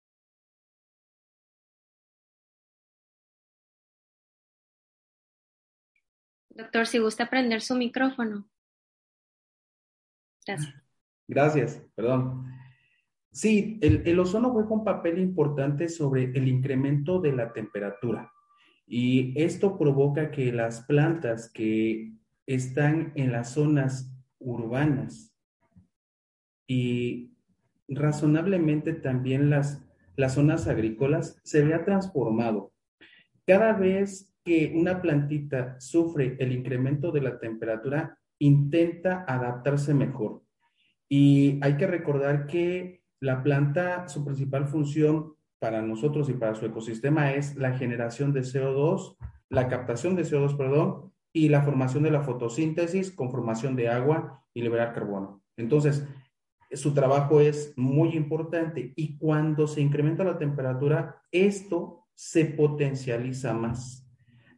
Doctor, 6.59 6.87
si 6.87 6.97
gusta 6.97 7.29
prender 7.29 7.61
su 7.61 7.73
micrófono. 7.75 8.45
Gracias. 10.45 10.73
Gracias, 11.25 11.81
perdón. 11.95 12.47
Sí, 13.31 13.79
el, 13.81 14.03
el, 14.05 14.19
ozono 14.19 14.49
juega 14.49 14.69
un 14.69 14.83
papel 14.83 15.19
importante 15.19 15.87
sobre 15.87 16.25
el 16.25 16.49
incremento 16.49 17.21
de 17.21 17.31
la 17.31 17.53
temperatura 17.53 18.29
y 18.85 19.39
esto 19.41 19.77
provoca 19.77 20.31
que 20.31 20.51
las 20.51 20.81
plantas 20.81 21.49
que 21.49 22.11
están 22.45 23.13
en 23.15 23.31
las 23.31 23.53
zonas 23.53 24.11
urbanas 24.39 25.33
y 26.67 27.37
razonablemente 27.87 28.93
también 28.93 29.49
las, 29.49 29.81
las 30.17 30.33
zonas 30.33 30.67
agrícolas 30.67 31.39
se 31.43 31.63
vea 31.63 31.85
transformado. 31.85 32.73
Cada 33.45 33.71
vez 33.71 34.35
que 34.49 34.73
una 34.73 34.99
plantita 34.99 35.79
sufre 35.79 36.35
el 36.39 36.51
incremento 36.51 37.11
de 37.11 37.21
la 37.21 37.37
temperatura, 37.37 38.17
intenta 38.39 39.23
adaptarse 39.27 39.93
mejor. 39.93 40.41
Y 41.07 41.59
hay 41.61 41.77
que 41.77 41.85
recordar 41.85 42.47
que 42.47 43.03
la 43.19 43.43
planta, 43.43 44.09
su 44.09 44.25
principal 44.25 44.65
función 44.65 45.35
para 45.59 45.83
nosotros 45.83 46.29
y 46.29 46.33
para 46.33 46.55
su 46.55 46.65
ecosistema 46.65 47.33
es 47.33 47.57
la 47.57 47.77
generación 47.77 48.33
de 48.33 48.41
CO2, 48.41 49.17
la 49.49 49.67
captación 49.67 50.15
de 50.15 50.23
CO2, 50.23 50.57
perdón, 50.57 51.13
y 51.31 51.49
la 51.49 51.61
formación 51.61 52.01
de 52.01 52.09
la 52.09 52.23
fotosíntesis 52.23 53.11
con 53.11 53.29
formación 53.29 53.75
de 53.75 53.89
agua 53.89 54.43
y 54.55 54.63
liberar 54.63 54.95
carbono. 54.95 55.43
Entonces, 55.57 56.07
su 56.71 56.95
trabajo 56.95 57.39
es 57.39 57.71
muy 57.77 58.15
importante 58.15 58.93
y 58.95 59.15
cuando 59.15 59.67
se 59.67 59.81
incrementa 59.81 60.23
la 60.23 60.39
temperatura, 60.39 61.21
esto 61.31 62.07
se 62.15 62.45
potencializa 62.45 63.53
más 63.53 64.08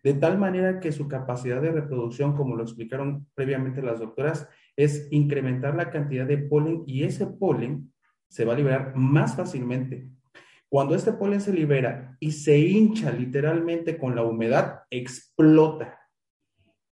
de 0.04 0.14
tal 0.16 0.38
manera 0.38 0.80
que 0.80 0.92
su 0.92 1.08
capacidad 1.08 1.62
de 1.62 1.72
reproducción, 1.72 2.36
como 2.36 2.56
lo 2.56 2.64
explicaron 2.64 3.28
previamente 3.36 3.82
las 3.82 4.00
doctoras, 4.00 4.48
es 4.76 5.08
incrementar 5.12 5.76
la 5.76 5.92
cantidad 5.92 6.26
de 6.26 6.38
polen 6.38 6.84
y 6.88 7.04
ese 7.04 7.28
polen 7.28 7.94
se 8.30 8.46
va 8.46 8.54
a 8.54 8.58
liberar 8.58 8.96
más 8.96 9.36
fácilmente. 9.36 10.08
Cuando 10.70 10.96
este 10.96 11.12
polen 11.12 11.42
se 11.42 11.54
libera 11.54 12.16
y 12.20 12.32
se 12.32 12.58
hincha 12.58 13.12
literalmente 13.12 13.98
con 13.98 14.16
la 14.16 14.24
humedad, 14.24 14.84
explota. 14.90 16.00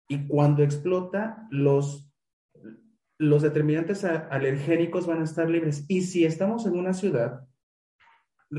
Y 0.08 0.28
cuando 0.28 0.62
explota, 0.62 1.48
los, 1.50 2.08
los 3.18 3.42
determinantes 3.42 4.04
alergénicos 4.04 5.08
van 5.08 5.22
a 5.22 5.24
estar 5.24 5.50
libres. 5.50 5.84
Y 5.88 6.02
si 6.02 6.24
estamos 6.24 6.66
en 6.66 6.78
una 6.78 6.94
ciudad, 6.94 7.48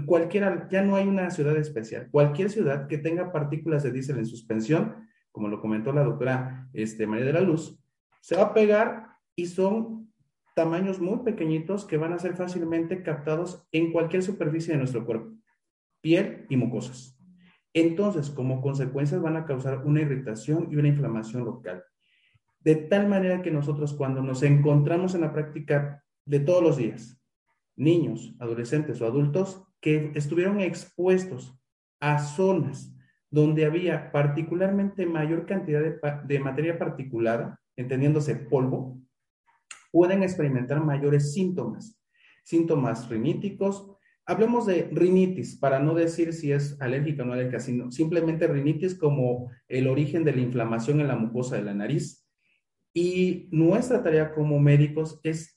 cualquiera, 0.06 0.68
ya 0.70 0.82
no 0.82 0.96
hay 0.96 1.08
una 1.08 1.30
ciudad 1.30 1.56
especial. 1.58 2.10
Cualquier 2.12 2.50
ciudad 2.50 2.88
que 2.88 2.98
tenga 2.98 3.32
partículas 3.32 3.84
de 3.84 3.92
diésel 3.92 4.18
en 4.18 4.26
suspensión, 4.26 5.08
como 5.32 5.48
lo 5.48 5.62
comentó 5.62 5.92
la 5.92 6.04
doctora 6.04 6.70
este, 6.74 7.08
María 7.08 7.26
de 7.26 7.34
la 7.34 7.42
Luz, 7.42 7.80
se 8.22 8.36
va 8.36 8.44
a 8.44 8.54
pegar 8.54 9.08
y 9.36 9.46
son 9.48 10.12
tamaños 10.56 11.00
muy 11.00 11.20
pequeñitos 11.20 11.86
que 11.86 11.98
van 11.98 12.14
a 12.14 12.20
ser 12.20 12.36
fácilmente 12.36 13.04
captados 13.04 13.68
en 13.72 13.92
cualquier 13.92 14.24
superficie 14.24 14.74
de 14.74 14.80
nuestro 14.80 15.06
cuerpo, 15.06 15.34
piel 16.02 16.46
y 16.50 16.56
mucosas. 16.58 17.20
Entonces, 17.74 18.30
como 18.30 18.62
consecuencias, 18.62 19.22
van 19.22 19.36
a 19.36 19.46
causar 19.46 19.86
una 19.86 20.02
irritación 20.02 20.70
y 20.72 20.78
una 20.78 20.88
inflamación 20.88 21.44
local. 21.44 21.84
De 22.62 22.76
tal 22.76 23.08
manera 23.10 23.42
que 23.42 23.52
nosotros 23.52 23.94
cuando 23.94 24.24
nos 24.24 24.42
encontramos 24.42 25.14
en 25.14 25.22
la 25.22 25.34
práctica 25.34 26.04
de 26.26 26.40
todos 26.40 26.64
los 26.64 26.78
días, 26.78 27.22
niños, 27.76 28.34
adolescentes 28.40 29.02
o 29.02 29.06
adultos, 29.06 29.68
que 29.86 30.12
estuvieron 30.16 30.62
expuestos 30.62 31.56
a 32.00 32.18
zonas 32.18 32.92
donde 33.30 33.66
había 33.66 34.12
particularmente 34.12 35.06
mayor 35.06 35.46
cantidad 35.46 35.80
de, 36.24 36.40
materia 36.40 36.80
particulada, 36.80 37.62
entendiéndose 37.76 38.36
polvo, 38.36 39.00
pueden 39.92 40.24
experimentar 40.24 40.84
mayores 40.84 41.34
síntomas, 41.34 42.02
síntomas 42.44 43.08
riníticos, 43.10 43.92
Hablemos 44.28 44.66
de 44.66 44.90
rinitis, 44.92 45.56
para 45.56 45.78
no 45.78 45.94
decir 45.94 46.34
si 46.34 46.52
es 46.52 46.82
alérgica 46.82 47.22
o 47.22 47.28
no 47.28 47.34
alérgica, 47.34 47.60
sino 47.60 47.92
simplemente 47.92 48.48
rinitis 48.48 48.98
como 48.98 49.52
el 49.68 49.88
origen 49.88 50.24
de 50.24 50.34
la 50.34 50.42
inflamación 50.42 51.00
en 51.00 51.10
la 51.10 51.16
mucosa 51.16 51.58
de 51.58 51.62
la 51.62 51.76
nariz. 51.76 52.28
Y 52.92 53.48
nuestra 53.52 54.02
tarea 54.02 54.34
como 54.34 54.60
médicos 54.60 55.20
es 55.22 55.55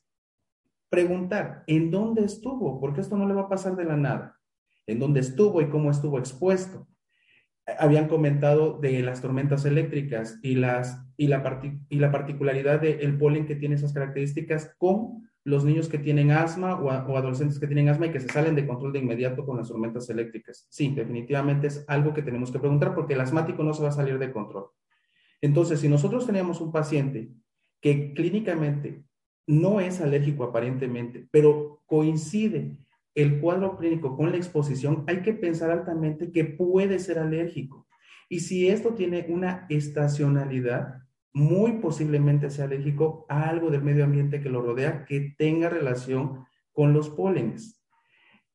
preguntar, 0.89 1.63
¿en 1.67 1.91
dónde 1.91 2.25
estuvo? 2.25 2.79
Porque 2.79 3.01
esto 3.01 3.17
no 3.17 3.27
le 3.27 3.33
va 3.33 3.41
a 3.41 3.49
pasar 3.49 3.75
de 3.75 3.85
la 3.85 3.95
nada. 3.95 4.37
¿En 4.87 4.99
dónde 4.99 5.19
estuvo 5.19 5.61
y 5.61 5.69
cómo 5.69 5.91
estuvo 5.91 6.17
expuesto? 6.17 6.87
Habían 7.77 8.07
comentado 8.07 8.79
de 8.79 9.03
las 9.03 9.21
tormentas 9.21 9.65
eléctricas 9.65 10.39
y, 10.41 10.55
la, 10.55 10.83
particularidad 12.11 12.81
del 12.81 13.17
polen 13.17 13.45
que 13.45 13.55
tiene 13.55 13.75
esas 13.75 13.93
características 13.93 14.73
con 14.79 15.29
los 15.43 15.63
niños 15.63 15.87
que 15.87 15.99
tienen 15.99 16.31
asma 16.31 16.79
o, 16.79 16.89
adolescentes 16.89 17.59
que 17.59 17.67
tienen 17.67 17.89
asma 17.89 18.07
y 18.07 18.11
que 18.11 18.19
se 18.19 18.29
salen 18.29 18.55
de 18.55 18.67
control 18.67 18.93
de 18.93 18.99
inmediato 18.99 19.45
con 19.45 19.57
las 19.57 19.67
tormentas 19.67 20.09
eléctricas. 20.09 20.67
Sí, 20.69 20.93
definitivamente 20.93 21.67
es 21.67 21.85
algo 21.87 22.13
que 22.13 22.23
tenemos 22.23 22.51
que 22.51 22.59
preguntar 22.59 22.95
porque 22.95 23.13
el 23.13 23.21
asmático 23.21 23.63
no 23.63 23.73
se 23.73 23.83
va 23.83 23.89
a 23.89 23.93
salir 23.93 24.17
de 24.17 24.31
control. 24.31 24.65
Entonces, 25.41 25.79
si 25.79 25.87
nosotros 25.87 26.25
tenemos 26.25 26.59
un 26.61 26.71
paciente 26.71 27.31
que 27.79 28.13
clínicamente 28.13 29.03
no 29.49 29.79
es 29.79 29.99
alérgico 29.99 30.43
aparentemente, 30.43 31.27
pero 31.31 31.81
coincide 31.87 32.77
el 33.15 33.39
cuadro 33.39 33.77
clínico 33.77 34.15
con 34.15 34.29
la 34.29 34.37
exposición, 34.37 35.05
hay 35.07 35.23
que 35.23 35.33
pensar 35.33 35.71
altamente 35.71 36.31
que 36.31 36.45
puede 36.45 36.99
ser 36.99 37.17
alérgico. 37.17 37.87
Y 38.29 38.41
si 38.41 38.69
esto 38.69 38.93
tiene 38.93 39.25
una 39.27 39.65
estacionalidad, 39.69 40.99
muy 41.33 41.79
posiblemente 41.79 42.51
sea 42.51 42.65
alérgico 42.65 43.25
a 43.27 43.49
algo 43.49 43.71
del 43.71 43.81
medio 43.81 44.03
ambiente 44.03 44.39
que 44.39 44.51
lo 44.51 44.61
rodea 44.61 45.03
que 45.05 45.33
tenga 45.35 45.67
relación 45.67 46.45
con 46.71 46.93
los 46.93 47.09
pólenes. 47.09 47.78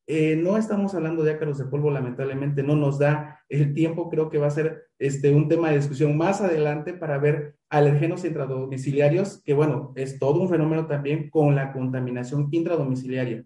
Eh, 0.07 0.35
no 0.35 0.57
estamos 0.57 0.93
hablando 0.93 1.23
de 1.23 1.31
ácaros 1.31 1.57
de 1.57 1.65
polvo, 1.65 1.89
lamentablemente 1.89 2.61
no 2.61 2.75
nos 2.75 2.99
da 2.99 3.41
el 3.49 3.73
tiempo, 3.73 4.09
creo 4.09 4.29
que 4.29 4.37
va 4.37 4.47
a 4.47 4.51
ser 4.51 4.87
este, 4.99 5.33
un 5.33 5.47
tema 5.47 5.69
de 5.69 5.77
discusión 5.77 6.15
más 6.15 6.41
adelante 6.41 6.93
para 6.93 7.17
ver 7.17 7.57
alergenos 7.69 8.23
intradomiciliarios, 8.23 9.41
que 9.43 9.53
bueno, 9.53 9.93
es 9.95 10.19
todo 10.19 10.41
un 10.41 10.49
fenómeno 10.49 10.85
también 10.85 11.29
con 11.29 11.55
la 11.55 11.73
contaminación 11.73 12.49
intradomiciliaria. 12.51 13.45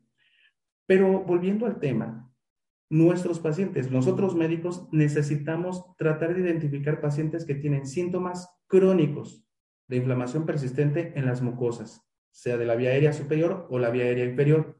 Pero 0.86 1.24
volviendo 1.24 1.66
al 1.66 1.80
tema, 1.80 2.30
nuestros 2.90 3.40
pacientes, 3.40 3.92
nosotros 3.92 4.36
médicos 4.36 4.88
necesitamos 4.92 5.96
tratar 5.96 6.34
de 6.34 6.42
identificar 6.42 7.00
pacientes 7.00 7.46
que 7.46 7.56
tienen 7.56 7.86
síntomas 7.86 8.50
crónicos 8.68 9.46
de 9.88 9.98
inflamación 9.98 10.46
persistente 10.46 11.14
en 11.16 11.26
las 11.26 11.42
mucosas, 11.42 12.08
sea 12.32 12.58
de 12.58 12.66
la 12.66 12.76
vía 12.76 12.90
aérea 12.90 13.14
superior 13.14 13.68
o 13.70 13.80
la 13.80 13.90
vía 13.92 14.06
aérea 14.06 14.26
inferior. 14.26 14.80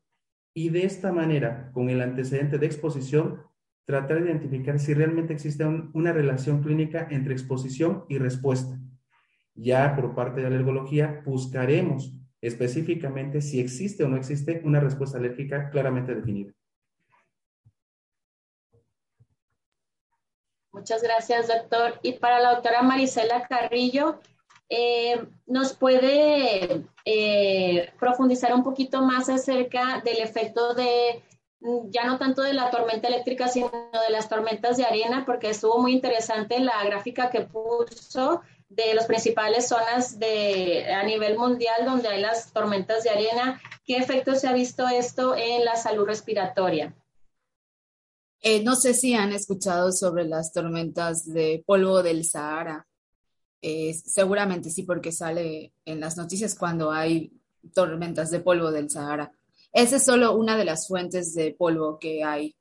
Y 0.54 0.70
de 0.70 0.86
esta 0.86 1.12
manera, 1.12 1.72
con 1.74 1.90
el 1.90 2.02
antecedente 2.02 2.58
de 2.58 2.66
exposición, 2.66 3.44
tratar 3.86 4.22
de 4.22 4.30
identificar 4.30 4.80
si 4.80 4.94
realmente 4.94 5.34
existe 5.34 5.66
una 5.66 6.14
relación 6.14 6.62
clínica 6.62 7.08
entre 7.10 7.34
exposición 7.34 8.06
y 8.08 8.18
respuesta. 8.18 8.80
Ya 9.56 9.96
por 9.96 10.16
parte 10.16 10.42
de 10.42 10.48
alergología 10.48 11.22
buscaremos 11.26 12.14
específicamente 12.42 13.42
si 13.42 13.60
existe 13.60 14.04
o 14.04 14.08
no 14.08 14.18
existe 14.18 14.62
una 14.64 14.80
respuesta 14.80 15.18
alérgica 15.18 15.70
claramente 15.70 16.16
definida. 16.16 16.54
Muchas 20.72 21.02
gracias, 21.02 21.48
doctor. 21.48 22.00
Y 22.04 22.14
para 22.14 22.40
la 22.40 22.54
doctora 22.54 22.84
Marisela 22.84 23.48
Carrillo, 23.48 24.22
eh, 24.70 25.26
¿nos 25.48 25.74
puede 25.74 26.86
eh, 27.04 27.92
profundizar 28.00 28.54
un 28.54 28.64
poquito 28.64 29.02
más 29.02 29.28
acerca 29.28 30.02
del 30.06 30.20
efecto 30.20 30.76
de, 30.76 31.24
ya 31.90 32.06
no 32.06 32.20
tanto 32.20 32.44
de 32.44 32.54
la 32.54 32.70
tormenta 32.70 33.08
eléctrica, 33.08 33.48
sino 33.48 33.70
de 33.70 34.12
las 34.12 34.30
tormentas 34.30 34.78
de 34.78 34.86
arena? 34.86 35.24
Porque 35.26 35.50
estuvo 35.50 35.80
muy 35.80 35.94
interesante 35.94 36.60
la 36.60 36.84
gráfica 36.86 37.32
que 37.32 37.42
puso 37.42 38.42
de 38.70 38.94
las 38.94 39.08
principales 39.08 39.68
zonas 39.68 40.20
de, 40.20 40.86
a 40.94 41.04
nivel 41.04 41.38
mundial 41.38 41.86
donde 41.86 42.08
hay 42.08 42.22
las 42.22 42.54
tormentas 42.54 43.04
de 43.04 43.10
arena. 43.10 43.60
¿Qué 43.84 43.98
efecto 43.98 44.36
se 44.36 44.48
ha 44.48 44.54
visto 44.54 44.88
esto 44.88 45.36
en 45.36 45.66
la 45.66 45.76
salud 45.76 46.06
respiratoria? 46.06 46.96
Eh, 48.42 48.64
no 48.64 48.76
sé 48.76 48.94
si 48.94 49.16
han 49.16 49.34
escuchado 49.34 49.92
sobre 49.92 50.26
las 50.26 50.54
tormentas 50.54 51.26
de 51.26 51.64
polvo 51.66 52.04
del 52.04 52.24
Sahara. 52.24 52.86
Eh, 53.62 53.94
seguramente 53.94 54.70
sí, 54.70 54.84
porque 54.84 55.12
sale 55.12 55.74
en 55.86 56.00
las 56.00 56.18
noticias 56.18 56.56
cuando 56.56 56.92
hay 56.92 57.34
tormentas 57.74 58.32
de 58.32 58.40
polvo 58.40 58.72
del 58.72 58.90
Sahara. 58.90 59.32
Esa 59.72 59.98
es 59.98 60.06
solo 60.06 60.36
una 60.36 60.58
de 60.58 60.66
las 60.66 60.88
fuentes 60.88 61.34
de 61.34 61.52
polvo 61.52 62.00
que 62.00 62.24
hay. 62.24 62.56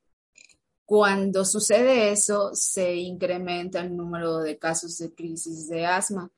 Cuando 0.85 1.45
sucede 1.45 2.11
eso, 2.11 2.51
se 2.55 2.97
incrementa 2.97 3.81
el 3.81 3.97
número 3.97 4.39
de 4.39 4.59
casos 4.59 4.99
de 4.99 5.15
crisis 5.15 5.69
de 5.69 5.87
asma. 5.87 6.31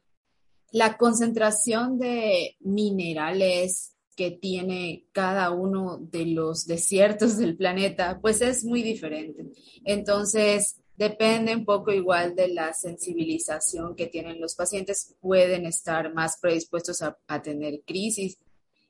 La 0.73 0.97
concentración 0.97 1.99
de 1.99 2.57
minerales 2.61 3.95
que 4.17 4.33
tiene 4.33 5.07
cada 5.13 5.51
uno 5.51 5.99
de 5.99 6.27
los 6.27 6.67
desiertos 6.67 7.39
del 7.39 7.57
planeta, 7.57 8.19
pues 8.21 8.41
es 8.43 8.65
muy 8.65 8.83
diferente. 8.83 9.47
Entonces, 9.85 10.81
depende 11.01 11.57
un 11.57 11.65
poco 11.65 11.91
igual 11.93 12.35
de 12.35 12.49
la 12.49 12.75
sensibilización 12.75 13.97
que 13.97 14.09
tienen 14.09 14.39
los 14.39 14.55
pacientes, 14.55 15.17
pueden 15.19 15.65
estar 15.65 16.13
más 16.13 16.37
predispuestos 16.39 17.01
a, 17.01 17.17
tener 17.43 17.81
crisis. 17.87 18.37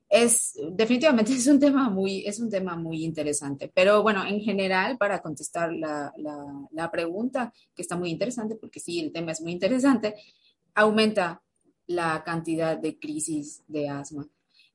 Es 0.08 0.58
definitivamente 0.72 1.32
es 1.34 1.46
un 1.46 1.60
tema 1.60 1.88
muy, 1.88 2.26
es 2.26 2.40
un 2.40 2.50
tema 2.50 2.74
muy 2.74 3.04
interesante. 3.04 3.70
Pero 3.72 4.02
bueno, 4.02 4.26
en 4.26 4.40
general, 4.40 4.98
para 4.98 5.22
contestar 5.22 5.72
la, 5.72 6.12
la 6.72 6.90
pregunta, 6.90 7.52
que 7.76 7.82
está 7.82 7.96
muy 7.96 8.10
interesante, 8.10 8.56
porque 8.56 8.80
sí, 8.80 8.98
el 8.98 9.12
tema 9.12 9.30
es 9.30 9.40
muy 9.40 9.52
interesante, 9.52 10.16
aumenta 10.74 11.40
la 11.86 12.24
cantidad 12.24 12.76
de 12.76 12.98
crisis 12.98 13.62
de 13.68 13.88
asma. 13.88 14.26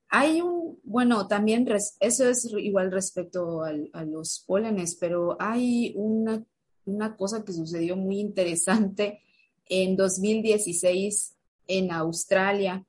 Hay 0.08 0.40
un, 0.40 0.80
bueno, 0.84 1.28
también 1.28 1.68
eso 2.00 2.30
es 2.30 2.46
igual 2.58 2.94
respecto 2.94 3.62
a 3.62 4.06
los 4.06 4.42
pólenes, 4.48 4.96
pero 4.96 5.36
hay 5.38 5.92
una, 5.98 6.42
una 6.86 7.16
cosa 7.16 7.44
que 7.44 7.54
sucedió 7.54 7.96
muy 7.96 8.20
interesante 8.20 9.22
en 9.68 9.96
2016 9.96 11.36
en 11.68 11.92
Australia. 11.92 12.86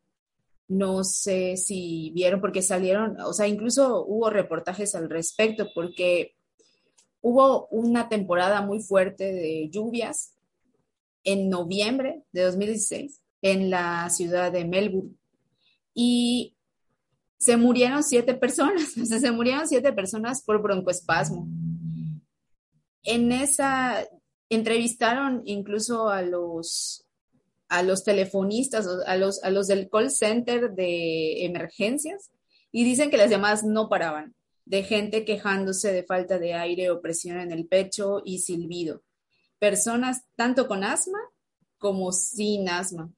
No 0.68 1.04
sé 1.04 1.56
si 1.56 2.10
vieron 2.14 2.40
porque 2.40 2.62
salieron, 2.62 3.20
o 3.20 3.32
sea, 3.32 3.46
incluso 3.46 4.04
hubo 4.04 4.30
reportajes 4.30 4.94
al 4.94 5.08
respecto 5.08 5.68
porque 5.74 6.34
hubo 7.20 7.66
una 7.68 8.08
temporada 8.08 8.62
muy 8.62 8.80
fuerte 8.80 9.32
de 9.32 9.68
lluvias 9.70 10.34
en 11.24 11.48
noviembre 11.48 12.22
de 12.32 12.42
2016 12.42 13.20
en 13.42 13.70
la 13.70 14.08
ciudad 14.10 14.52
de 14.52 14.64
Melbourne. 14.64 15.14
Y 15.94 16.54
se 17.38 17.56
murieron 17.56 18.02
siete 18.02 18.34
personas, 18.34 18.90
se 18.92 19.30
murieron 19.30 19.66
siete 19.68 19.92
personas 19.92 20.42
por 20.42 20.62
broncoespasmo. 20.62 21.48
En 23.06 23.32
esa, 23.32 24.06
entrevistaron 24.50 25.42
incluso 25.44 26.08
a 26.08 26.22
los, 26.22 27.06
a 27.68 27.82
los 27.82 28.04
telefonistas, 28.04 28.86
a 29.06 29.16
los, 29.16 29.42
a 29.42 29.50
los 29.50 29.68
del 29.68 29.88
call 29.88 30.10
center 30.10 30.72
de 30.72 31.44
emergencias, 31.44 32.30
y 32.72 32.84
dicen 32.84 33.10
que 33.10 33.16
las 33.16 33.30
llamadas 33.30 33.64
no 33.64 33.88
paraban, 33.88 34.34
de 34.64 34.82
gente 34.82 35.24
quejándose 35.24 35.92
de 35.92 36.02
falta 36.02 36.38
de 36.38 36.54
aire 36.54 36.90
o 36.90 37.00
presión 37.00 37.38
en 37.38 37.52
el 37.52 37.66
pecho 37.66 38.20
y 38.24 38.40
silbido. 38.40 39.02
Personas 39.58 40.22
tanto 40.34 40.66
con 40.66 40.84
asma 40.84 41.18
como 41.78 42.12
sin 42.12 42.68
asma. 42.68 43.10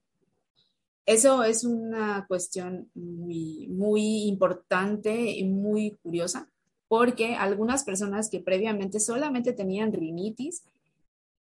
Eso 1.05 1.43
es 1.43 1.63
una 1.63 2.25
cuestión 2.27 2.91
muy, 2.93 3.67
muy 3.67 4.27
importante 4.27 5.31
y 5.31 5.43
muy 5.43 5.97
curiosa, 6.03 6.47
porque 6.89 7.35
algunas 7.35 7.85
personas 7.85 8.29
que 8.29 8.41
previamente 8.41 8.99
solamente 8.99 9.53
tenían 9.53 9.93
rinitis, 9.93 10.63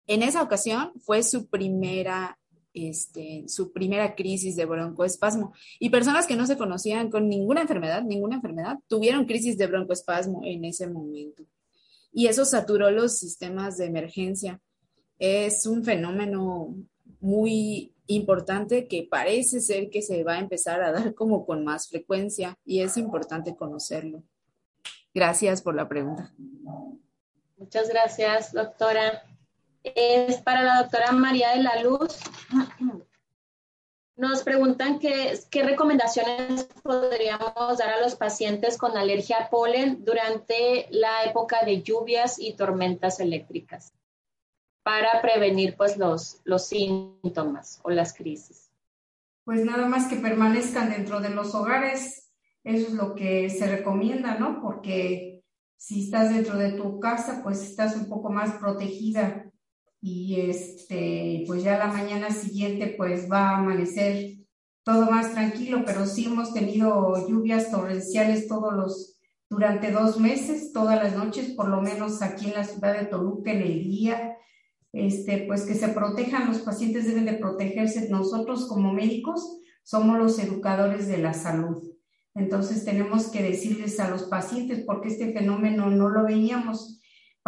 en 0.06 0.22
esa 0.22 0.42
ocasión 0.42 0.92
fue 1.00 1.22
su 1.22 1.46
primera, 1.48 2.38
este, 2.74 3.44
su 3.48 3.72
primera 3.72 4.14
crisis 4.14 4.56
de 4.56 4.66
broncoespasmo. 4.66 5.52
Y 5.80 5.88
personas 5.88 6.26
que 6.26 6.36
no 6.36 6.46
se 6.46 6.58
conocían 6.58 7.10
con 7.10 7.28
ninguna 7.28 7.62
enfermedad, 7.62 8.02
ninguna 8.02 8.36
enfermedad, 8.36 8.76
tuvieron 8.88 9.24
crisis 9.24 9.58
de 9.58 9.66
broncoespasmo 9.66 10.42
en 10.44 10.66
ese 10.66 10.86
momento. 10.86 11.44
Y 12.12 12.26
eso 12.26 12.44
saturó 12.44 12.90
los 12.90 13.18
sistemas 13.18 13.78
de 13.78 13.86
emergencia. 13.86 14.60
Es 15.18 15.66
un 15.66 15.82
fenómeno 15.82 16.74
muy 17.20 17.94
importante 18.06 18.86
que 18.86 19.08
parece 19.10 19.60
ser 19.60 19.88
que 19.88 20.02
se 20.02 20.24
va 20.24 20.34
a 20.34 20.40
empezar 20.40 20.82
a 20.82 20.92
dar 20.92 21.14
como 21.14 21.46
con 21.46 21.64
más 21.64 21.88
frecuencia 21.88 22.58
y 22.66 22.80
es 22.80 22.98
importante 22.98 23.56
conocerlo. 23.56 24.22
Gracias 25.18 25.62
por 25.62 25.74
la 25.74 25.88
pregunta. 25.88 26.32
Muchas 27.56 27.88
gracias, 27.88 28.52
doctora. 28.52 29.24
Es 29.82 30.36
para 30.42 30.62
la 30.62 30.80
doctora 30.82 31.10
María 31.10 31.56
de 31.56 31.62
la 31.64 31.82
Luz. 31.82 32.20
Nos 34.14 34.44
preguntan 34.44 35.00
qué 35.00 35.62
recomendaciones 35.64 36.68
podríamos 36.84 37.78
dar 37.78 37.88
a 37.88 38.00
los 38.00 38.14
pacientes 38.14 38.78
con 38.78 38.96
alergia 38.96 39.38
a 39.38 39.50
polen 39.50 40.04
durante 40.04 40.86
la 40.90 41.24
época 41.24 41.64
de 41.64 41.82
lluvias 41.82 42.38
y 42.38 42.52
tormentas 42.52 43.18
eléctricas 43.18 43.92
para 44.84 45.20
prevenir 45.20 45.76
pues 45.76 45.96
los, 45.96 46.40
los 46.44 46.68
síntomas 46.68 47.80
o 47.82 47.90
las 47.90 48.14
crisis. 48.14 48.70
Pues 49.42 49.64
nada 49.64 49.86
más 49.86 50.06
que 50.06 50.14
permanezcan 50.14 50.90
dentro 50.90 51.18
de 51.18 51.30
los 51.30 51.56
hogares, 51.56 52.27
eso 52.64 52.88
es 52.88 52.92
lo 52.94 53.14
que 53.14 53.48
se 53.50 53.66
recomienda, 53.66 54.38
¿no? 54.38 54.60
Porque 54.60 55.42
si 55.76 56.04
estás 56.04 56.34
dentro 56.34 56.56
de 56.56 56.72
tu 56.72 56.98
casa, 57.00 57.40
pues 57.42 57.62
estás 57.62 57.96
un 57.96 58.08
poco 58.08 58.30
más 58.30 58.54
protegida 58.54 59.50
y 60.00 60.40
este, 60.40 61.44
pues 61.46 61.62
ya 61.62 61.78
la 61.78 61.86
mañana 61.86 62.30
siguiente 62.30 62.94
pues 62.96 63.30
va 63.30 63.50
a 63.50 63.58
amanecer 63.58 64.38
todo 64.82 65.10
más 65.10 65.32
tranquilo, 65.32 65.82
pero 65.84 66.06
sí 66.06 66.26
hemos 66.26 66.54
tenido 66.54 67.28
lluvias 67.28 67.70
torrenciales 67.70 68.48
todos 68.48 68.72
los, 68.72 69.18
durante 69.50 69.90
dos 69.90 70.18
meses, 70.18 70.72
todas 70.72 71.02
las 71.02 71.14
noches, 71.14 71.50
por 71.50 71.68
lo 71.68 71.80
menos 71.82 72.22
aquí 72.22 72.46
en 72.46 72.54
la 72.54 72.64
ciudad 72.64 72.98
de 72.98 73.06
Toluca 73.06 73.52
en 73.52 73.62
el 73.62 73.84
día, 73.84 74.36
este, 74.92 75.44
pues 75.46 75.66
que 75.66 75.74
se 75.74 75.88
protejan, 75.88 76.48
los 76.48 76.60
pacientes 76.60 77.06
deben 77.06 77.26
de 77.26 77.34
protegerse, 77.34 78.08
nosotros 78.08 78.66
como 78.66 78.92
médicos 78.92 79.60
somos 79.84 80.18
los 80.18 80.38
educadores 80.38 81.06
de 81.06 81.18
la 81.18 81.34
salud. 81.34 81.97
Entonces 82.38 82.84
tenemos 82.84 83.28
que 83.28 83.42
decirles 83.42 84.00
a 84.00 84.08
los 84.08 84.24
pacientes, 84.24 84.84
porque 84.86 85.08
este 85.08 85.32
fenómeno 85.32 85.90
no 85.90 86.08
lo 86.08 86.24
veíamos 86.24 86.98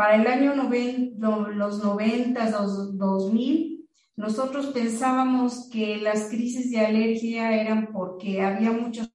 para 0.00 0.16
el 0.16 0.26
año 0.26 0.54
los 0.54 1.84
90, 1.84 2.50
los 2.50 2.96
2000, 2.96 3.86
nosotros 4.16 4.68
pensábamos 4.68 5.68
que 5.70 5.98
las 5.98 6.30
crisis 6.30 6.70
de 6.70 6.80
alergia 6.80 7.60
eran 7.60 7.92
porque 7.92 8.40
había 8.40 8.72
muchos 8.72 9.12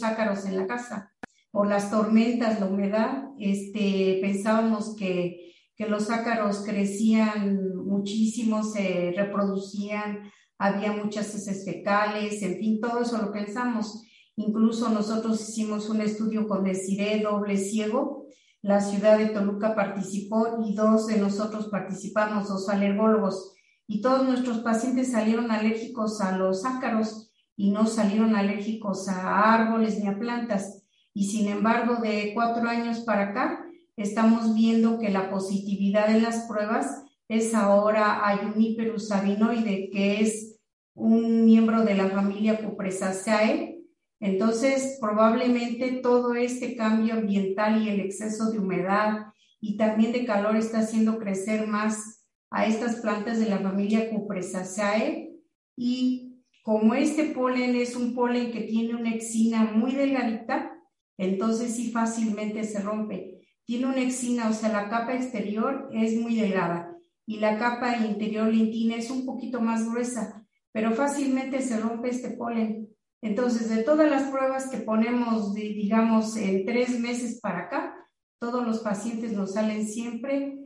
ácaros 0.00 0.46
en 0.46 0.56
la 0.56 0.68
casa, 0.68 1.12
por 1.50 1.66
las 1.66 1.90
tormentas, 1.90 2.60
la 2.60 2.66
humedad, 2.66 3.24
este, 3.40 4.18
pensábamos 4.20 4.94
que, 4.94 5.54
que 5.74 5.88
los 5.88 6.08
ácaros 6.08 6.58
crecían 6.64 7.74
muchísimo, 7.74 8.62
se 8.62 9.12
reproducían, 9.16 10.30
había 10.56 10.92
muchas 10.92 11.34
heces 11.34 11.64
fecales, 11.64 12.40
en 12.42 12.58
fin, 12.58 12.80
todo 12.80 13.00
eso 13.00 13.18
lo 13.18 13.32
pensamos. 13.32 14.04
Incluso 14.38 14.88
nosotros 14.88 15.48
hicimos 15.48 15.90
un 15.90 16.00
estudio 16.00 16.46
con 16.46 16.62
Desiree 16.62 17.22
doble 17.22 17.56
ciego, 17.56 18.26
la 18.62 18.80
ciudad 18.80 19.18
de 19.18 19.26
Toluca 19.26 19.74
participó 19.74 20.60
y 20.64 20.76
dos 20.76 21.08
de 21.08 21.18
nosotros 21.18 21.66
participamos, 21.66 22.48
dos 22.48 22.68
alergólogos, 22.68 23.54
y 23.88 24.00
todos 24.00 24.28
nuestros 24.28 24.58
pacientes 24.58 25.10
salieron 25.10 25.50
alérgicos 25.50 26.20
a 26.20 26.38
los 26.38 26.64
ácaros 26.64 27.32
y 27.56 27.72
no 27.72 27.86
salieron 27.86 28.36
alérgicos 28.36 29.08
a 29.08 29.54
árboles 29.54 29.98
ni 29.98 30.06
a 30.06 30.16
plantas. 30.16 30.84
Y 31.12 31.24
sin 31.24 31.48
embargo, 31.48 31.96
de 31.96 32.30
cuatro 32.32 32.68
años 32.68 33.00
para 33.00 33.30
acá, 33.30 33.66
estamos 33.96 34.54
viendo 34.54 35.00
que 35.00 35.08
la 35.08 35.30
positividad 35.30 36.14
en 36.14 36.22
las 36.22 36.46
pruebas 36.46 37.02
es 37.26 37.54
ahora 37.54 38.28
a 38.28 38.36
Juniperus 38.36 39.08
sabinoide, 39.08 39.90
que 39.90 40.20
es 40.20 40.60
un 40.94 41.44
miembro 41.44 41.84
de 41.84 41.96
la 41.96 42.08
familia 42.08 42.64
Cupressaceae, 42.64 43.77
entonces, 44.20 44.98
probablemente 45.00 46.00
todo 46.02 46.34
este 46.34 46.76
cambio 46.76 47.14
ambiental 47.14 47.82
y 47.82 47.88
el 47.88 48.00
exceso 48.00 48.50
de 48.50 48.58
humedad 48.58 49.26
y 49.60 49.76
también 49.76 50.12
de 50.12 50.24
calor 50.24 50.56
está 50.56 50.80
haciendo 50.80 51.18
crecer 51.18 51.66
más 51.66 52.24
a 52.50 52.66
estas 52.66 52.96
plantas 52.96 53.38
de 53.38 53.48
la 53.48 53.58
familia 53.58 54.10
Cupressaceae 54.10 55.36
y 55.76 56.42
como 56.62 56.94
este 56.94 57.26
polen 57.26 57.76
es 57.76 57.94
un 57.94 58.14
polen 58.14 58.50
que 58.50 58.62
tiene 58.62 58.94
una 58.94 59.14
exina 59.14 59.64
muy 59.64 59.92
delgadita, 59.92 60.72
entonces 61.16 61.74
sí 61.76 61.90
fácilmente 61.92 62.64
se 62.64 62.80
rompe. 62.80 63.40
Tiene 63.64 63.86
una 63.86 64.00
exina, 64.00 64.48
o 64.48 64.52
sea, 64.52 64.70
la 64.70 64.88
capa 64.88 65.14
exterior 65.14 65.88
es 65.92 66.14
muy 66.20 66.36
delgada 66.36 66.96
y 67.26 67.38
la 67.38 67.58
capa 67.58 67.96
interior 67.98 68.48
lintina 68.52 68.96
es 68.96 69.10
un 69.10 69.24
poquito 69.24 69.60
más 69.60 69.88
gruesa, 69.88 70.46
pero 70.72 70.92
fácilmente 70.92 71.60
se 71.60 71.78
rompe 71.78 72.08
este 72.08 72.30
polen. 72.30 72.88
Entonces, 73.20 73.68
de 73.68 73.82
todas 73.82 74.08
las 74.10 74.30
pruebas 74.30 74.68
que 74.70 74.78
ponemos, 74.78 75.54
digamos, 75.54 76.36
en 76.36 76.64
tres 76.64 76.98
meses 77.00 77.40
para 77.40 77.66
acá, 77.66 77.94
todos 78.38 78.64
los 78.64 78.78
pacientes 78.80 79.32
nos 79.32 79.54
salen 79.54 79.88
siempre 79.88 80.58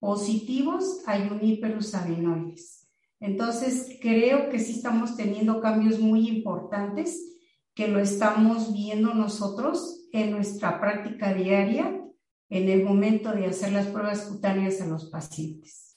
positivos 0.00 1.02
a 1.06 1.18
Juniperus 1.18 1.94
adenoides. 1.94 2.88
Entonces, 3.20 3.98
creo 4.00 4.48
que 4.48 4.58
sí 4.58 4.72
estamos 4.72 5.16
teniendo 5.16 5.60
cambios 5.60 5.98
muy 5.98 6.28
importantes 6.28 7.20
que 7.74 7.88
lo 7.88 7.98
estamos 7.98 8.72
viendo 8.72 9.12
nosotros 9.14 10.08
en 10.12 10.30
nuestra 10.30 10.80
práctica 10.80 11.34
diaria 11.34 11.94
en 12.48 12.68
el 12.68 12.82
momento 12.82 13.32
de 13.32 13.46
hacer 13.46 13.72
las 13.72 13.86
pruebas 13.86 14.22
cutáneas 14.22 14.80
a 14.80 14.86
los 14.86 15.06
pacientes. 15.06 15.96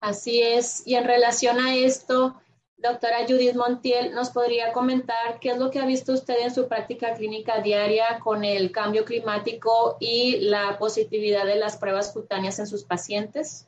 Así 0.00 0.42
es. 0.42 0.82
Y 0.84 0.96
en 0.96 1.04
relación 1.04 1.58
a 1.58 1.74
esto, 1.76 2.38
Doctora 2.84 3.26
Judith 3.26 3.54
Montiel, 3.54 4.14
¿nos 4.14 4.28
podría 4.28 4.70
comentar 4.74 5.40
qué 5.40 5.52
es 5.52 5.58
lo 5.58 5.70
que 5.70 5.78
ha 5.78 5.86
visto 5.86 6.12
usted 6.12 6.34
en 6.42 6.54
su 6.54 6.68
práctica 6.68 7.14
clínica 7.14 7.62
diaria 7.62 8.20
con 8.22 8.44
el 8.44 8.72
cambio 8.72 9.06
climático 9.06 9.96
y 10.00 10.40
la 10.40 10.76
positividad 10.78 11.46
de 11.46 11.56
las 11.56 11.78
pruebas 11.78 12.12
cutáneas 12.12 12.58
en 12.58 12.66
sus 12.66 12.84
pacientes? 12.84 13.66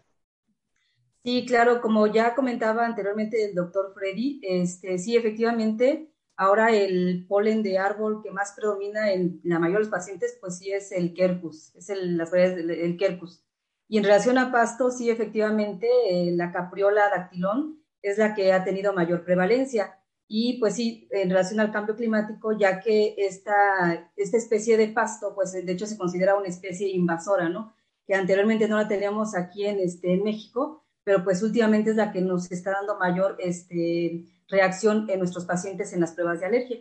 Sí, 1.24 1.46
claro, 1.46 1.80
como 1.80 2.06
ya 2.08 2.34
comentaba 2.34 2.84
anteriormente 2.84 3.42
el 3.42 3.54
doctor 3.54 3.94
Freddy, 3.94 4.38
este, 4.42 4.98
sí, 4.98 5.16
efectivamente, 5.16 6.10
ahora 6.36 6.70
el 6.72 7.24
polen 7.26 7.62
de 7.62 7.78
árbol 7.78 8.20
que 8.22 8.30
más 8.30 8.52
predomina 8.52 9.14
en 9.14 9.40
la 9.44 9.58
mayoría 9.58 9.78
de 9.78 9.84
los 9.84 9.90
pacientes, 9.90 10.36
pues 10.42 10.58
sí 10.58 10.72
es 10.72 10.92
el 10.92 11.14
quercus, 11.14 11.74
es 11.74 11.88
el, 11.88 12.18
las 12.18 12.32
del 12.32 12.98
quercus. 12.98 13.42
Y 13.88 13.96
en 13.96 14.04
relación 14.04 14.36
a 14.36 14.52
pasto, 14.52 14.90
sí, 14.90 15.08
efectivamente, 15.08 15.88
eh, 16.10 16.32
la 16.32 16.52
capriola 16.52 17.08
dactilón 17.08 17.85
es 18.10 18.18
la 18.18 18.34
que 18.34 18.52
ha 18.52 18.64
tenido 18.64 18.92
mayor 18.92 19.24
prevalencia. 19.24 19.98
Y 20.28 20.58
pues 20.58 20.74
sí, 20.74 21.08
en 21.10 21.30
relación 21.30 21.60
al 21.60 21.72
cambio 21.72 21.94
climático, 21.94 22.56
ya 22.58 22.80
que 22.80 23.14
esta, 23.18 24.10
esta 24.16 24.36
especie 24.36 24.76
de 24.76 24.88
pasto, 24.88 25.34
pues 25.34 25.52
de 25.52 25.72
hecho 25.72 25.86
se 25.86 25.96
considera 25.96 26.36
una 26.36 26.48
especie 26.48 26.88
invasora, 26.88 27.48
¿no? 27.48 27.74
Que 28.06 28.14
anteriormente 28.14 28.68
no 28.68 28.76
la 28.76 28.88
teníamos 28.88 29.36
aquí 29.36 29.66
en, 29.66 29.78
este, 29.78 30.12
en 30.14 30.24
México, 30.24 30.84
pero 31.04 31.22
pues 31.22 31.42
últimamente 31.42 31.90
es 31.90 31.96
la 31.96 32.10
que 32.10 32.20
nos 32.20 32.50
está 32.50 32.72
dando 32.72 32.98
mayor 32.98 33.36
este, 33.38 34.24
reacción 34.48 35.08
en 35.08 35.20
nuestros 35.20 35.44
pacientes 35.44 35.92
en 35.92 36.00
las 36.00 36.12
pruebas 36.12 36.40
de 36.40 36.46
alergia. 36.46 36.80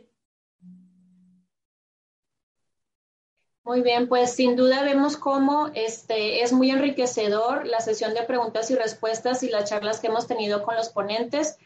Muy 3.65 3.81
bien, 3.81 4.07
pues 4.07 4.35
sin 4.35 4.55
duda 4.55 4.83
vemos 4.83 5.17
cómo 5.17 5.71
este, 5.73 6.43
es 6.43 6.53
muy 6.53 6.69
enriquecedor 6.69 7.65
la 7.65 7.79
sesión 7.79 8.13
de 8.13 8.21
preguntas 8.21 8.69
y 8.69 8.75
respuestas 8.75 9.41
y 9.41 9.49
las 9.49 9.67
charlas 9.67 9.99
que 9.99 10.05
hemos 10.05 10.27
tenido 10.27 10.61
con 10.61 10.75
los 10.75 10.89
ponentes. 10.89 11.57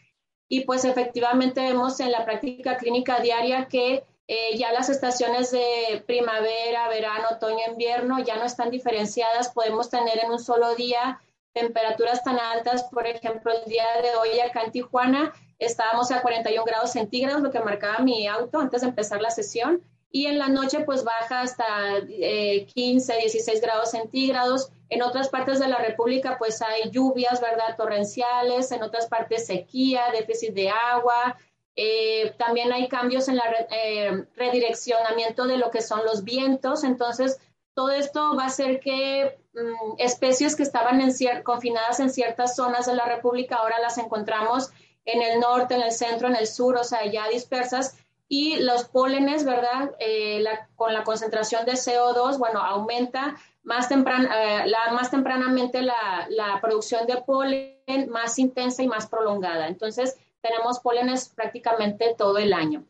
Y 0.48 0.64
pues 0.64 0.86
efectivamente 0.86 1.60
vemos 1.60 2.00
en 2.00 2.10
la 2.10 2.24
práctica 2.24 2.78
clínica 2.78 3.20
diaria 3.20 3.66
que 3.66 4.02
eh, 4.28 4.56
ya 4.56 4.72
las 4.72 4.88
estaciones 4.88 5.50
de 5.50 6.02
primavera, 6.06 6.88
verano, 6.88 7.28
otoño, 7.32 7.66
invierno 7.70 8.18
ya 8.24 8.36
no 8.36 8.44
están 8.44 8.70
diferenciadas. 8.70 9.50
Podemos 9.50 9.90
tener 9.90 10.24
en 10.24 10.30
un 10.30 10.38
solo 10.38 10.74
día 10.76 11.20
temperaturas 11.52 12.24
tan 12.24 12.38
altas. 12.38 12.84
Por 12.84 13.06
ejemplo, 13.06 13.52
el 13.52 13.70
día 13.70 13.84
de 14.00 14.16
hoy 14.16 14.40
acá 14.40 14.62
en 14.62 14.72
Tijuana 14.72 15.34
estábamos 15.58 16.10
a 16.12 16.22
41 16.22 16.64
grados 16.64 16.92
centígrados, 16.92 17.42
lo 17.42 17.50
que 17.50 17.60
marcaba 17.60 17.98
mi 17.98 18.26
auto 18.26 18.58
antes 18.58 18.80
de 18.80 18.88
empezar 18.88 19.20
la 19.20 19.30
sesión 19.30 19.82
y 20.12 20.26
en 20.26 20.38
la 20.38 20.48
noche 20.48 20.80
pues 20.80 21.04
baja 21.04 21.42
hasta 21.42 21.64
15, 22.06 23.12
eh, 23.12 23.20
16 23.20 23.60
grados 23.60 23.92
centígrados. 23.92 24.70
En 24.88 25.02
otras 25.02 25.28
partes 25.28 25.60
de 25.60 25.68
la 25.68 25.78
República 25.78 26.36
pues 26.38 26.60
hay 26.62 26.90
lluvias, 26.90 27.40
¿verdad? 27.40 27.76
Torrenciales, 27.76 28.72
en 28.72 28.82
otras 28.82 29.06
partes 29.06 29.46
sequía, 29.46 30.02
déficit 30.12 30.52
de 30.52 30.70
agua. 30.70 31.38
Eh, 31.76 32.34
también 32.38 32.72
hay 32.72 32.88
cambios 32.88 33.28
en 33.28 33.36
la 33.36 33.44
eh, 33.70 34.24
redireccionamiento 34.34 35.46
de 35.46 35.58
lo 35.58 35.70
que 35.70 35.80
son 35.80 36.04
los 36.04 36.24
vientos. 36.24 36.82
Entonces, 36.82 37.38
todo 37.74 37.90
esto 37.90 38.34
va 38.36 38.44
a 38.44 38.46
hacer 38.46 38.80
que 38.80 39.38
mm, 39.54 39.94
especies 39.98 40.56
que 40.56 40.64
estaban 40.64 41.00
en 41.00 41.12
confinadas 41.44 42.00
en 42.00 42.10
ciertas 42.10 42.56
zonas 42.56 42.86
de 42.86 42.94
la 42.94 43.06
República 43.06 43.56
ahora 43.56 43.78
las 43.80 43.96
encontramos 43.98 44.70
en 45.04 45.22
el 45.22 45.40
norte, 45.40 45.74
en 45.74 45.82
el 45.82 45.92
centro, 45.92 46.28
en 46.28 46.36
el 46.36 46.46
sur, 46.46 46.76
o 46.76 46.84
sea, 46.84 47.06
ya 47.06 47.28
dispersas 47.28 47.96
y 48.32 48.60
los 48.60 48.84
pólenes, 48.84 49.44
¿verdad? 49.44 49.90
Eh, 49.98 50.44
con 50.76 50.94
la 50.94 51.02
concentración 51.02 51.66
de 51.66 51.72
CO2, 51.72 52.38
bueno, 52.38 52.60
aumenta 52.60 53.34
más, 53.64 53.90
eh, 53.90 53.96
la, 53.98 54.92
más 54.92 55.10
tempranamente 55.10 55.82
la, 55.82 56.28
la, 56.28 56.60
producción 56.60 57.08
de 57.08 57.16
polen, 57.22 58.08
más 58.08 58.38
intensa 58.38 58.84
y 58.84 58.86
más 58.86 59.08
prolongada. 59.08 59.66
Entonces, 59.66 60.16
tenemos 60.40 60.78
pólenes 60.78 61.28
prácticamente 61.30 62.14
todo 62.16 62.38
el 62.38 62.52
año. 62.52 62.84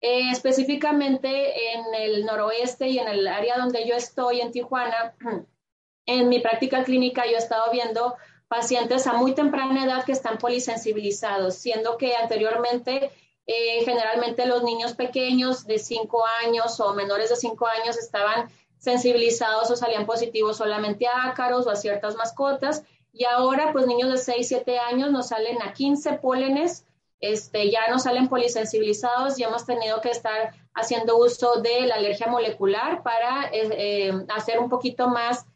Eh, 0.00 0.30
específicamente 0.30 1.74
en 1.74 1.94
el 1.94 2.24
noroeste 2.24 2.88
y 2.88 2.98
en 2.98 3.08
el 3.08 3.28
área 3.28 3.58
donde 3.58 3.86
yo 3.86 3.94
estoy, 3.94 4.40
en 4.40 4.52
Tijuana, 4.52 5.14
en 6.06 6.28
mi 6.30 6.40
práctica 6.40 6.82
clínica 6.82 7.26
yo 7.26 7.32
he 7.32 7.36
estado 7.38 7.70
viendo 7.70 8.16
pacientes 8.48 9.06
a 9.06 9.12
muy 9.12 9.34
temprana 9.34 9.84
edad 9.84 10.06
que 10.06 10.12
están 10.12 10.38
polisensibilizados, 10.38 11.56
siendo 11.56 11.98
que 11.98 12.16
anteriormente 12.16 13.10
eh, 13.50 13.82
generalmente 13.82 14.44
los 14.44 14.62
niños 14.62 14.92
pequeños 14.92 15.66
de 15.66 15.78
5 15.78 16.22
años 16.44 16.78
o 16.80 16.92
menores 16.92 17.30
de 17.30 17.36
5 17.36 17.66
años 17.66 17.96
estaban 17.96 18.50
sensibilizados 18.76 19.70
o 19.70 19.76
salían 19.76 20.04
positivos 20.04 20.58
solamente 20.58 21.06
a 21.06 21.24
ácaros 21.30 21.66
o 21.66 21.70
a 21.70 21.76
ciertas 21.76 22.14
mascotas. 22.16 22.84
Y 23.10 23.24
ahora, 23.24 23.72
pues 23.72 23.86
niños 23.86 24.10
de 24.10 24.18
6, 24.18 24.46
7 24.46 24.78
años 24.78 25.10
nos 25.10 25.28
salen 25.28 25.62
a 25.62 25.72
15 25.72 26.18
pólenes, 26.18 26.84
este, 27.20 27.70
ya 27.70 27.88
nos 27.88 28.02
salen 28.02 28.28
polisensibilizados 28.28 29.38
y 29.38 29.44
hemos 29.44 29.64
tenido 29.64 30.02
que 30.02 30.10
estar 30.10 30.52
haciendo 30.74 31.16
uso 31.16 31.62
de 31.62 31.86
la 31.86 31.94
alergia 31.94 32.26
molecular 32.26 33.02
para 33.02 33.48
eh, 33.50 33.70
eh, 33.72 34.26
hacer 34.28 34.58
un 34.58 34.68
poquito 34.68 35.08
más, 35.08 35.46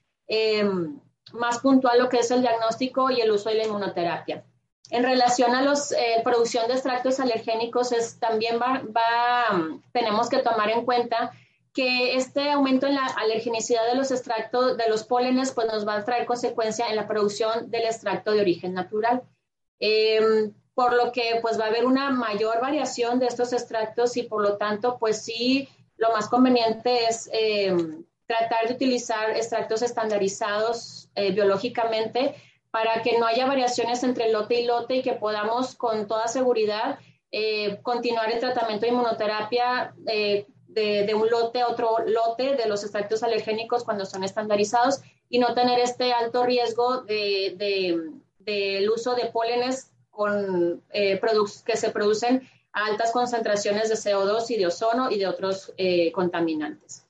más 1.35 1.59
puntual 1.59 1.99
lo 1.99 2.09
que 2.09 2.21
es 2.21 2.31
el 2.31 2.41
diagnóstico 2.41 3.11
y 3.11 3.21
el 3.21 3.33
uso 3.33 3.51
de 3.51 3.57
la 3.57 3.65
inmunoterapia. 3.65 4.47
En 4.93 5.05
relación 5.05 5.55
a 5.55 5.63
la 5.63 5.73
eh, 5.73 6.21
producción 6.23 6.69
de 6.69 6.75
extractos 6.75 7.19
alergénicos, 7.19 7.93
es, 7.93 8.21
también 8.21 8.61
va, 8.61 9.83
tenemos 9.91 10.29
que 10.29 10.41
tomar 10.41 10.69
en 10.69 10.85
cuenta 10.85 11.33
que 11.73 12.15
este 12.15 12.51
aumento 12.51 12.87
en 12.87 12.97
la 12.97 13.07
alergenicidad 13.07 13.87
de 13.87 13.95
los 13.95 14.11
extractos 14.11 14.77
de 14.77 14.91
los 14.91 15.05
pólenes 15.05 15.53
pues 15.53 15.67
nos 15.67 15.89
va 15.89 15.97
a 15.97 16.05
traer 16.05 16.27
consecuencia 16.27 16.89
en 16.91 16.97
la 16.97 17.09
producción 17.09 17.71
del 17.71 17.85
extracto 17.85 18.33
de 18.33 18.43
origen 18.43 18.75
natural. 18.75 19.23
Em, 19.81 20.53
por 20.75 20.93
lo 20.93 21.11
que 21.11 21.39
pues 21.41 21.59
va 21.59 21.65
a 21.65 21.69
haber 21.69 21.87
una 21.87 22.11
mayor 22.11 22.61
variación 22.61 23.19
de 23.19 23.29
estos 23.29 23.55
extractos 23.55 24.19
y 24.19 24.25
por 24.25 24.43
lo 24.43 24.59
tanto 24.59 24.99
pues 24.99 25.23
sí 25.23 25.71
lo 25.97 26.13
más 26.13 26.29
conveniente 26.29 27.07
es 27.07 27.31
em, 27.33 28.05
tratar 28.27 28.69
de 28.69 28.75
utilizar 28.75 29.31
extractos 29.31 29.81
estandarizados 29.81 31.09
eh, 31.15 31.33
biológicamente 31.33 32.35
para 32.73 33.03
que 33.03 33.19
no 33.19 33.27
haya 33.27 33.47
variaciones 33.47 34.03
entre 34.03 34.33
lote 34.33 34.61
y 34.61 34.67
lote 34.67 34.97
y 34.97 35.03
que 35.03 35.13
podamos 35.13 35.77
con 35.77 36.09
toda 36.09 36.27
seguridad 36.27 36.99
eh, 37.31 37.79
continuar 37.83 38.33
el 38.33 38.41
tratamiento 38.41 38.87
de 38.87 38.93
inmunoterapia 38.93 39.95
eh, 40.07 40.47
de, 40.69 41.15
un 41.15 41.29
lote 41.29 41.61
a 41.61 41.69
otro 41.69 41.99
lote 42.07 42.57
de 42.57 42.67
los 42.67 42.83
extractos 42.83 43.23
alergénicos 43.23 43.85
cuando 43.85 44.07
son 44.07 44.25
estandarizados 44.25 45.03
y 45.29 45.39
no 45.39 45.53
tener 45.53 45.79
este 45.81 46.15
alto 46.15 46.45
riesgo 46.45 47.03
del 47.03 47.59
de, 48.39 48.91
uso 48.91 49.15
de 49.15 49.27
pólenes 49.27 49.91
con, 50.11 50.83
eh, 50.95 51.21
que 51.67 51.77
se 51.77 51.91
producen 51.91 52.49
a 52.73 52.87
altas 52.87 53.13
concentraciones 53.13 53.91
de 53.91 53.97
CO2 53.97 54.49
y 54.49 54.57
de 54.57 54.67
ozono 54.67 55.11
y 55.11 55.19
de 55.19 55.27
otros 55.27 55.75
contaminantes. 56.15 57.07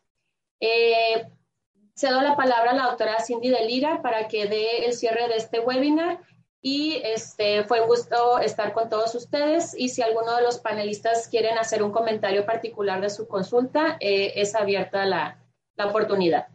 Cedo 1.94 2.22
la 2.22 2.36
palabra 2.36 2.70
a 2.70 2.74
la 2.74 2.84
doctora 2.84 3.22
Cindy 3.24 3.50
Delira 3.50 4.02
para 4.02 4.28
que 4.28 4.46
dé 4.46 4.86
el 4.86 4.94
cierre 4.94 5.28
de 5.28 5.36
este 5.36 5.60
webinar 5.60 6.20
y 6.62 7.00
este, 7.04 7.64
fue 7.64 7.80
un 7.80 7.88
gusto 7.88 8.38
estar 8.38 8.72
con 8.72 8.88
todos 8.88 9.14
ustedes 9.14 9.74
y 9.76 9.88
si 9.88 10.00
alguno 10.00 10.36
de 10.36 10.42
los 10.42 10.58
panelistas 10.58 11.28
quieren 11.28 11.58
hacer 11.58 11.82
un 11.82 11.90
comentario 11.90 12.46
particular 12.46 13.00
de 13.00 13.10
su 13.10 13.26
consulta, 13.26 13.96
eh, 14.00 14.32
es 14.36 14.54
abierta 14.54 15.04
la, 15.04 15.38
la 15.74 15.86
oportunidad. 15.86 16.46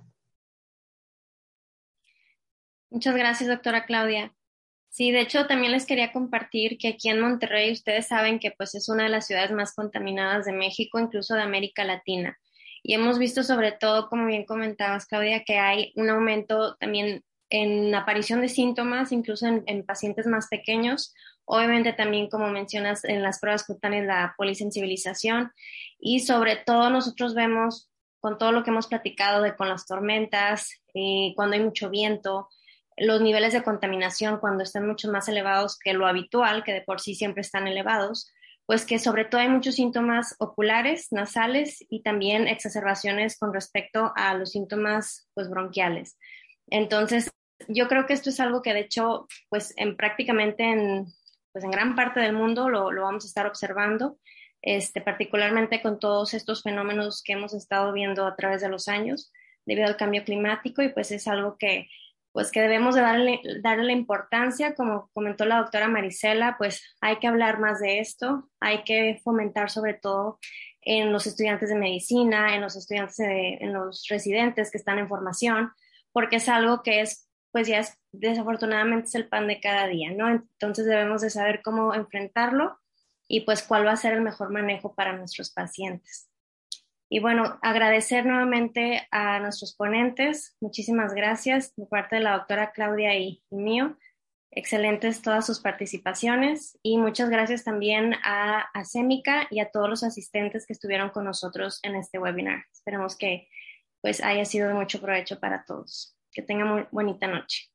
Muchas 2.89 3.15
gracias, 3.15 3.49
doctora 3.49 3.85
Claudia. 3.85 4.34
Sí, 4.89 5.11
de 5.11 5.22
hecho 5.22 5.45
también 5.45 5.73
les 5.73 5.85
quería 5.85 6.11
compartir 6.11 6.77
que 6.77 6.88
aquí 6.88 7.09
en 7.09 7.19
Monterrey 7.19 7.72
ustedes 7.72 8.07
saben 8.07 8.39
que 8.39 8.51
pues 8.51 8.73
es 8.73 8.89
una 8.89 9.03
de 9.03 9.09
las 9.09 9.27
ciudades 9.27 9.51
más 9.51 9.76
contaminadas 9.76 10.45
de 10.45 10.53
México, 10.53 10.97
incluso 10.97 11.35
de 11.35 11.41
América 11.41 11.84
Latina. 11.84 12.39
Y 12.88 12.93
hemos 12.93 13.19
visto 13.19 13.43
sobre 13.43 13.73
todo, 13.73 14.07
como 14.07 14.27
bien 14.27 14.45
comentabas, 14.45 15.07
Claudia, 15.07 15.43
que 15.43 15.59
hay 15.59 15.91
un 15.97 16.09
aumento 16.09 16.77
también 16.77 17.22
en 17.49 17.93
aparición 17.93 18.39
de 18.39 18.47
síntomas, 18.47 19.11
incluso 19.11 19.45
en, 19.45 19.85
pacientes 19.85 20.26
más 20.26 20.47
pequeños. 20.47 21.14
Obviamente 21.43 21.91
también, 21.91 22.30
como 22.30 22.47
mencionas, 22.47 23.03
en 23.03 23.23
las 23.23 23.41
pruebas 23.41 23.65
cutáneas, 23.65 24.05
la 24.05 24.35
polisensibilización. 24.38 25.51
Y 25.99 26.22
sobre 26.22 26.55
todo 26.55 26.89
nosotros 26.89 27.35
vemos 27.35 27.89
con 28.22 28.38
todo 28.38 28.53
lo 28.53 28.64
que 28.64 28.69
hemos 28.69 28.88
platicado 28.88 29.41
de 29.41 29.53
con 29.57 29.68
las 29.68 29.85
tormentas, 29.85 30.81
eh, 30.93 31.34
cuando 31.35 31.57
hay 31.57 31.64
mucho 31.64 31.89
viento, 31.89 32.47
los 32.95 33.19
niveles 33.19 33.51
de 33.51 33.64
contaminación 33.64 34.39
cuando 34.39 34.64
están 34.64 34.88
mucho 34.88 35.11
más 35.11 35.27
elevados 35.27 35.77
que 35.77 35.91
lo 35.91 36.07
habitual, 36.07 36.64
que 36.64 36.72
de 36.72 36.84
por 36.84 37.01
sí 37.01 37.15
siempre 37.15 37.41
están 37.41 37.68
elevados, 37.68 38.31
pues 38.68 38.85
que 38.85 38.99
sobre 38.99 39.23
todo 39.23 39.39
hay 39.39 39.48
muchos 39.48 39.76
síntomas 39.76 40.35
oculares, 40.39 41.07
nasales 41.11 41.77
y 41.89 42.03
también 42.03 42.49
exacerbaciones 42.49 43.39
con 43.39 43.53
respecto 43.53 44.11
a 44.15 44.34
los 44.34 44.52
síntomas 44.52 45.30
pues 45.34 45.49
bronquiales. 45.49 46.19
Entonces, 46.69 47.31
yo 47.69 47.88
creo 47.88 48.06
que 48.06 48.14
esto 48.14 48.30
es 48.30 48.41
algo 48.41 48.61
que 48.61 48.73
de 48.73 48.81
hecho, 48.81 49.26
pues 49.49 49.73
en 49.77 49.95
prácticamente 49.95 50.64
en, 50.65 51.06
pues 51.53 51.64
en 51.64 51.72
gran 51.72 51.95
parte 51.95 52.19
del 52.19 52.34
mundo 52.34 52.68
lo, 52.68 52.91
lo 52.91 53.03
vamos 53.03 53.23
a 53.23 53.27
estar 53.27 53.48
observando, 53.48 54.19
este, 54.61 54.99
particularmente 54.99 55.81
con 55.81 55.98
todos 55.98 56.34
estos 56.34 56.61
fenómenos 56.61 57.23
que 57.23 57.34
hemos 57.34 57.53
estado 57.53 57.94
viendo 57.94 58.27
a 58.27 58.35
través 58.35 58.61
de 58.61 58.69
los 58.69 58.89
años 58.89 59.31
debido 59.65 59.88
al 59.88 59.95
cambio 59.95 60.26
climático 60.26 60.81
y 60.81 60.89
pues 60.89 61.11
es 61.11 61.26
algo 61.30 61.57
que 61.57 61.88
pues 62.38 62.51
que 62.51 62.61
debemos 62.61 62.93
de 62.93 63.01
darle, 63.01 63.41
darle 63.64 63.85
la 63.85 63.91
importancia, 63.93 64.76
como 64.76 65.09
comentó 65.15 65.43
la 65.45 65.57
doctora 65.57 65.88
Marisela, 65.88 66.55
pues 66.59 66.95
hay 67.01 67.18
que 67.18 67.26
hablar 67.26 67.59
más 67.59 67.80
de 67.80 67.97
esto, 67.97 68.47
hay 68.59 68.84
que 68.84 69.19
fomentar 69.23 69.72
sobre 69.72 69.95
todo 69.95 70.38
en 70.81 71.11
los 71.11 71.26
estudiantes 71.26 71.69
de 71.69 71.76
medicina, 71.76 72.53
en 72.53 72.61
los 72.61 72.76
estudiantes, 72.76 73.18
en 73.18 73.73
los 73.73 74.05
residentes 74.07 74.69
que 74.69 74.77
están 74.77 74.99
en 74.99 75.09
formación, 75.09 75.72
porque 76.11 76.35
es 76.35 76.47
algo 76.47 76.84
que 76.84 77.01
es, 77.01 77.27
pues 77.51 77.68
ya 77.68 77.80
es, 77.80 77.97
desafortunadamente 78.11 79.07
es 79.07 79.15
el 79.15 79.27
pan 79.27 79.47
de 79.47 79.59
cada 79.59 79.88
día, 79.88 80.11
¿no? 80.11 80.30
Entonces 80.30 80.85
debemos 80.85 81.23
de 81.23 81.31
saber 81.31 81.64
cómo 81.64 81.95
enfrentarlo 81.95 82.77
y 83.27 83.45
pues 83.45 83.64
cuál 83.64 83.84
va 83.84 83.93
a 83.93 83.97
ser 83.97 84.14
el 84.14 84.22
mejor 84.22 84.51
manejo 84.51 84.93
para 84.93 85.18
nuestros 85.18 85.51
pacientes. 85.51 86.30
Y 87.09 87.19
bueno, 87.19 87.57
agradecer 87.61 88.25
nuevamente 88.25 89.07
a 89.11 89.39
nuestros 89.39 89.75
ponentes. 89.75 90.55
Muchísimas 90.59 91.13
gracias 91.13 91.73
de 91.75 91.85
parte 91.85 92.17
de 92.17 92.23
la 92.23 92.34
doctora 92.38 92.71
Claudia 92.71 93.17
y, 93.17 93.43
mío. 93.49 93.97
Excelentes 94.51 95.21
todas 95.21 95.45
sus 95.45 95.59
participaciones 95.59 96.79
y 96.81 96.97
muchas 96.97 97.29
gracias 97.29 97.63
también 97.63 98.15
a, 98.23 98.69
a 98.73 98.84
y 99.49 99.59
a 99.59 99.69
todos 99.71 99.89
los 99.89 100.03
asistentes 100.03 100.65
que 100.65 100.73
estuvieron 100.73 101.09
con 101.09 101.25
nosotros 101.25 101.79
en 101.84 101.95
este 101.95 102.17
webinar. 102.17 102.65
Esperemos 102.73 103.15
que 103.15 103.47
pues 104.01 104.21
haya 104.21 104.45
sido 104.45 104.67
de 104.67 104.73
mucho 104.73 104.99
provecho 104.99 105.39
para 105.39 105.63
todos. 105.65 106.15
Que 106.31 106.41
tengan 106.41 106.67
muy 106.67 106.85
bonita 106.91 107.27
noche. 107.27 107.69